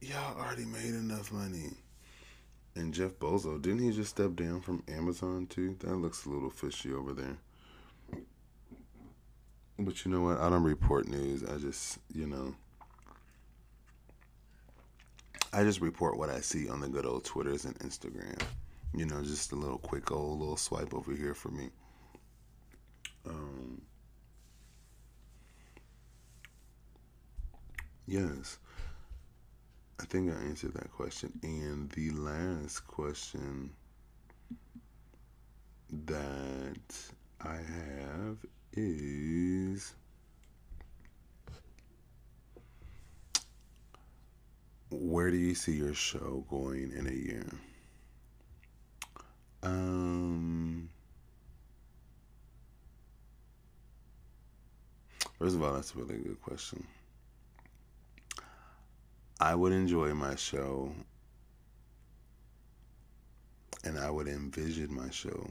y'all 0.00 0.38
already 0.38 0.64
made 0.64 0.94
enough 0.94 1.30
money. 1.30 1.70
And 2.74 2.92
Jeff 2.92 3.12
Bozo, 3.12 3.60
didn't 3.60 3.80
he 3.80 3.90
just 3.90 4.10
step 4.10 4.34
down 4.34 4.60
from 4.60 4.82
Amazon 4.88 5.46
too? 5.46 5.76
That 5.80 5.96
looks 5.96 6.26
a 6.26 6.30
little 6.30 6.50
fishy 6.50 6.92
over 6.92 7.14
there. 7.14 7.38
But 9.78 10.04
you 10.04 10.10
know 10.10 10.22
what? 10.22 10.38
I 10.38 10.48
don't 10.48 10.62
report 10.62 11.06
news. 11.06 11.44
I 11.44 11.58
just, 11.58 11.98
you 12.12 12.26
know, 12.26 12.54
I 15.52 15.62
just 15.62 15.80
report 15.80 16.16
what 16.16 16.30
I 16.30 16.40
see 16.40 16.68
on 16.68 16.80
the 16.80 16.88
good 16.88 17.04
old 17.04 17.24
Twitters 17.24 17.64
and 17.64 17.78
Instagram. 17.80 18.40
You 18.94 19.04
know, 19.06 19.22
just 19.22 19.52
a 19.52 19.56
little 19.56 19.78
quick 19.78 20.10
old 20.10 20.38
little 20.40 20.56
swipe 20.56 20.94
over 20.94 21.12
here 21.12 21.34
for 21.34 21.50
me. 21.50 21.68
Um, 23.28 23.82
Yes. 28.06 28.58
I 30.00 30.04
think 30.04 30.30
I 30.30 30.36
answered 30.44 30.74
that 30.74 30.92
question. 30.92 31.32
And 31.42 31.90
the 31.90 32.10
last 32.10 32.86
question 32.86 33.70
that 36.06 36.94
I 37.40 37.56
have 37.56 38.36
is 38.72 39.94
Where 44.90 45.30
do 45.30 45.36
you 45.36 45.54
see 45.54 45.72
your 45.72 45.94
show 45.94 46.44
going 46.48 46.92
in 46.92 47.06
a 47.08 47.12
year? 47.12 47.46
Um 49.62 50.88
First 55.38 55.56
of 55.56 55.62
all, 55.62 55.74
that's 55.74 55.94
a 55.94 55.98
really 55.98 56.16
good 56.16 56.40
question. 56.40 56.86
I 59.38 59.54
would 59.54 59.72
enjoy 59.72 60.14
my 60.14 60.34
show 60.34 60.92
and 63.84 63.98
I 63.98 64.10
would 64.10 64.28
envision 64.28 64.94
my 64.94 65.10
show 65.10 65.50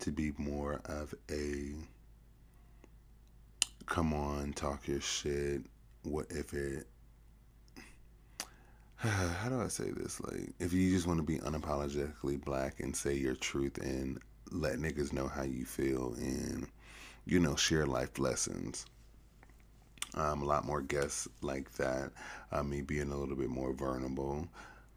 to 0.00 0.12
be 0.12 0.32
more 0.38 0.80
of 0.84 1.14
a 1.30 1.72
come 3.86 4.12
on, 4.12 4.52
talk 4.52 4.86
your 4.88 5.00
shit. 5.00 5.62
What 6.02 6.26
if 6.30 6.52
it 6.52 6.86
how 8.96 9.48
do 9.50 9.60
I 9.60 9.68
say 9.68 9.90
this? 9.90 10.20
Like, 10.20 10.54
if 10.58 10.72
you 10.72 10.90
just 10.90 11.06
want 11.06 11.18
to 11.18 11.24
be 11.24 11.38
unapologetically 11.38 12.42
black 12.42 12.80
and 12.80 12.96
say 12.96 13.14
your 13.14 13.34
truth 13.34 13.76
and 13.78 14.18
let 14.50 14.78
niggas 14.78 15.12
know 15.12 15.28
how 15.28 15.42
you 15.42 15.66
feel 15.66 16.14
and, 16.14 16.66
you 17.26 17.38
know, 17.38 17.56
share 17.56 17.86
life 17.86 18.18
lessons. 18.18 18.86
Um, 20.14 20.42
a 20.42 20.44
lot 20.44 20.64
more 20.64 20.80
guests 20.80 21.28
like 21.42 21.72
that. 21.72 22.12
Uh, 22.52 22.62
me 22.62 22.80
being 22.80 23.10
a 23.10 23.16
little 23.16 23.36
bit 23.36 23.50
more 23.50 23.72
vulnerable. 23.72 24.48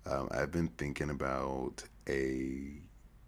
Um, 0.05 0.29
I've 0.31 0.51
been 0.51 0.69
thinking 0.69 1.09
about 1.09 1.83
a 2.07 2.71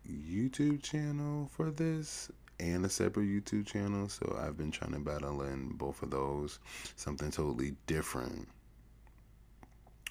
YouTube 0.09 0.81
channel 0.81 1.49
for 1.51 1.71
this 1.71 2.31
and 2.59 2.85
a 2.85 2.89
separate 2.89 3.27
YouTube 3.27 3.65
channel. 3.65 4.09
So 4.09 4.37
I've 4.39 4.57
been 4.57 4.71
trying 4.71 4.93
to 4.93 4.99
battle 4.99 5.41
in 5.43 5.69
both 5.69 6.01
of 6.03 6.11
those. 6.11 6.59
Something 6.95 7.31
totally 7.31 7.75
different. 7.87 8.47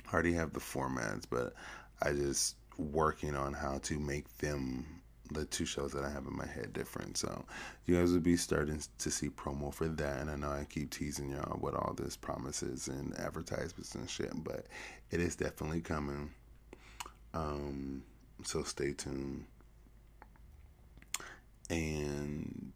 I 0.08 0.12
already 0.12 0.32
have 0.34 0.52
the 0.52 0.60
formats, 0.60 1.24
but 1.28 1.54
I 2.02 2.12
just 2.12 2.56
working 2.78 3.34
on 3.34 3.52
how 3.52 3.78
to 3.82 3.98
make 3.98 4.38
them 4.38 4.86
the 5.30 5.44
two 5.44 5.66
shows 5.66 5.92
that 5.92 6.04
I 6.04 6.10
have 6.10 6.26
in 6.26 6.36
my 6.36 6.46
head 6.46 6.72
different. 6.72 7.18
So 7.18 7.44
you 7.84 7.96
guys 7.96 8.12
will 8.12 8.20
be 8.20 8.36
starting 8.36 8.80
to 8.98 9.10
see 9.10 9.28
promo 9.28 9.72
for 9.72 9.88
that. 9.88 10.20
And 10.20 10.30
I 10.30 10.36
know 10.36 10.48
I 10.48 10.64
keep 10.68 10.90
teasing 10.90 11.30
y'all 11.30 11.58
what 11.58 11.74
all 11.74 11.94
this 11.94 12.16
promises 12.16 12.88
and 12.88 13.14
advertisements 13.18 13.94
and 13.94 14.08
shit, 14.08 14.32
but 14.42 14.66
it 15.10 15.20
is 15.20 15.36
definitely 15.36 15.82
coming. 15.82 16.30
Um, 17.34 18.02
so 18.44 18.62
stay 18.62 18.92
tuned. 18.92 19.44
And 21.70 22.72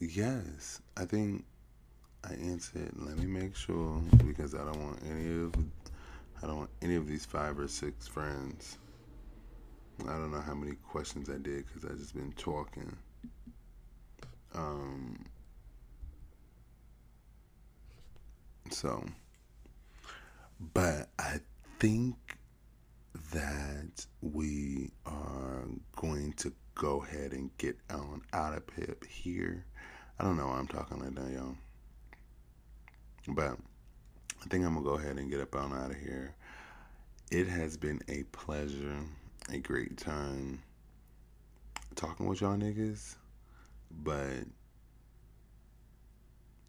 yes, 0.00 0.80
I 0.96 1.04
think 1.04 1.44
I 2.24 2.34
answered. 2.34 2.90
Let 2.96 3.18
me 3.18 3.26
make 3.26 3.56
sure 3.56 4.00
because 4.26 4.54
I 4.54 4.58
don't 4.58 4.82
want 4.82 4.98
any 5.10 5.42
of 5.42 5.54
I 6.42 6.46
don't 6.46 6.58
want 6.58 6.70
any 6.82 6.96
of 6.96 7.06
these 7.08 7.24
five 7.24 7.58
or 7.58 7.68
six 7.68 8.06
friends 8.06 8.78
I 10.06 10.12
don't 10.12 10.30
know 10.30 10.40
how 10.40 10.54
many 10.54 10.76
questions 10.76 11.28
I 11.28 11.38
did 11.38 11.66
because 11.66 11.84
I 11.84 11.94
just 11.94 12.14
been 12.14 12.32
talking. 12.32 12.96
Um, 14.54 15.24
so, 18.70 19.04
but 20.74 21.08
I 21.18 21.40
think 21.80 22.16
that 23.32 24.06
we 24.20 24.90
are 25.06 25.64
going 25.96 26.32
to 26.34 26.52
go 26.74 27.02
ahead 27.02 27.32
and 27.32 27.50
get 27.58 27.76
on 27.90 28.22
out 28.32 28.56
of 28.56 28.66
Pip 28.66 29.04
here. 29.04 29.64
I 30.18 30.24
don't 30.24 30.36
know 30.36 30.46
why 30.46 30.58
I'm 30.58 30.68
talking 30.68 31.00
like 31.00 31.14
that, 31.14 31.32
y'all. 31.32 31.56
But 33.28 33.58
I 34.40 34.48
think 34.48 34.64
I'm 34.64 34.74
gonna 34.74 34.84
go 34.84 34.94
ahead 34.94 35.18
and 35.18 35.30
get 35.30 35.40
up 35.40 35.54
on 35.54 35.72
out 35.72 35.90
of 35.90 35.96
here. 35.96 36.34
It 37.30 37.48
has 37.48 37.76
been 37.76 38.00
a 38.08 38.22
pleasure 38.32 39.00
a 39.50 39.58
great 39.58 39.96
time 39.96 40.62
talking 41.94 42.26
with 42.26 42.42
y'all 42.42 42.56
niggas, 42.56 43.16
but 43.90 44.44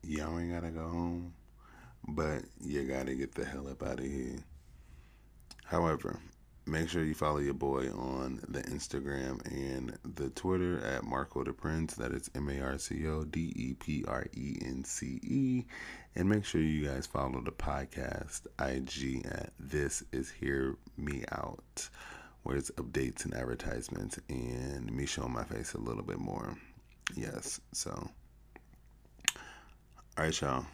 y'all 0.02 0.40
ain't 0.40 0.54
gotta 0.54 0.72
go 0.72 0.88
home, 0.88 1.34
but 2.08 2.44
you 2.62 2.84
gotta 2.84 3.16
get 3.16 3.36
the 3.36 3.44
hell 3.44 3.68
up 3.68 3.84
out 3.84 4.00
of 4.00 4.06
here. 4.06 4.38
However, 5.70 6.20
make 6.66 6.90
sure 6.90 7.04
you 7.04 7.14
follow 7.14 7.38
your 7.38 7.54
boy 7.54 7.92
on 7.92 8.42
the 8.48 8.64
Instagram 8.64 9.46
and 9.46 9.96
the 10.16 10.32
Twitter 10.32 10.84
at 10.84 11.04
Marco 11.04 11.44
the 11.44 11.54
Prince. 11.54 11.94
That 11.94 12.12
is 12.12 12.28
M 12.34 12.50
A 12.50 12.60
R 12.60 12.80
C 12.80 13.08
O 13.08 13.24
D 13.24 13.54
E 13.56 13.74
P 13.76 14.04
R 14.08 14.26
E 14.36 14.58
N 14.66 14.84
C 14.84 15.20
E. 15.22 15.66
And 16.16 16.28
make 16.28 16.44
sure 16.44 16.60
you 16.60 16.88
guys 16.88 17.06
follow 17.06 17.40
the 17.42 17.52
podcast 17.52 18.48
IG 18.60 19.28
at 19.28 19.54
This 19.60 20.04
Is 20.12 20.32
Hear 20.32 20.76
Me 20.98 21.24
Out 21.32 21.88
where 22.42 22.58
it's 22.58 22.72
updates 22.72 23.26
and 23.26 23.36
advertisements 23.36 24.20
and 24.28 24.92
me 24.92 25.06
showing 25.06 25.34
my 25.34 25.44
face 25.44 25.74
a 25.74 25.78
little 25.78 26.02
bit 26.02 26.18
more. 26.18 26.58
Yes, 27.16 27.62
so. 27.74 27.92
All 30.18 30.24
right, 30.26 30.42
y'all. 30.42 30.66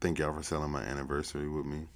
Thank 0.00 0.20
y'all 0.20 0.32
for 0.32 0.44
selling 0.44 0.70
my 0.70 0.82
anniversary 0.82 1.48
with 1.48 1.66
me. 1.66 1.86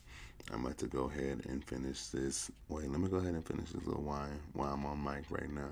I'm 0.53 0.65
about 0.65 0.79
to 0.79 0.87
go 0.87 1.05
ahead 1.05 1.43
and 1.49 1.65
finish 1.65 2.07
this. 2.07 2.51
Wait, 2.69 2.91
let 2.91 3.01
me 3.01 3.09
go 3.09 3.17
ahead 3.17 3.35
and 3.35 3.47
finish 3.47 3.71
this 3.71 3.87
little 3.87 4.03
wine 4.03 4.41
while 4.53 4.73
I'm 4.73 4.85
on 4.87 5.03
mic 5.03 5.31
right 5.31 5.51
now. 5.51 5.71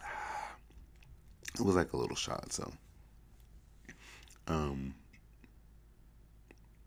It 1.58 1.60
was 1.60 1.76
like 1.76 1.92
a 1.92 1.96
little 1.96 2.16
shot, 2.16 2.52
so. 2.52 2.72
Um. 4.48 4.94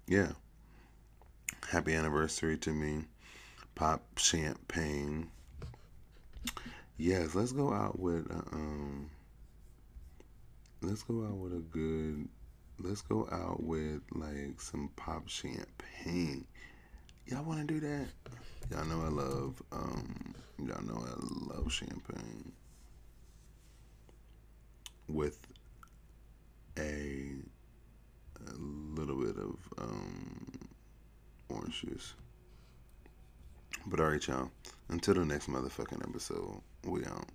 Yeah 0.07 0.31
happy 1.69 1.93
anniversary 1.93 2.57
to 2.57 2.71
me. 2.71 3.03
Pop 3.75 4.01
champagne. 4.17 5.29
Yes, 6.97 7.35
let's 7.35 7.51
go 7.51 7.73
out 7.73 7.99
with 7.99 8.29
uh, 8.31 8.55
um 8.55 9.09
let's 10.81 11.03
go 11.03 11.25
out 11.25 11.35
with 11.35 11.53
a 11.53 11.59
good 11.59 12.27
let's 12.79 13.01
go 13.01 13.27
out 13.31 13.63
with 13.63 14.01
like 14.13 14.61
some 14.61 14.89
pop 14.95 15.27
champagne. 15.27 16.45
Y'all 17.25 17.43
wanna 17.43 17.63
do 17.63 17.79
that? 17.79 18.07
Y'all 18.71 18.85
know 18.85 19.01
I 19.01 19.09
love 19.09 19.61
um 19.71 20.35
y'all 20.59 20.83
know 20.83 21.03
I 21.05 21.55
love 21.55 21.71
champagne. 21.71 22.51
With 25.07 25.39
a, 26.77 27.31
a 28.45 28.53
little 28.55 29.15
bit 29.15 29.37
of 29.37 29.55
um 29.77 30.69
orange 31.49 31.81
juice. 31.81 32.13
But 33.85 33.99
alright, 33.99 34.27
y'all. 34.27 34.51
Until 34.89 35.15
the 35.15 35.25
next 35.25 35.49
motherfucking 35.49 36.07
episode, 36.07 36.61
we 36.83 37.05
out. 37.05 37.25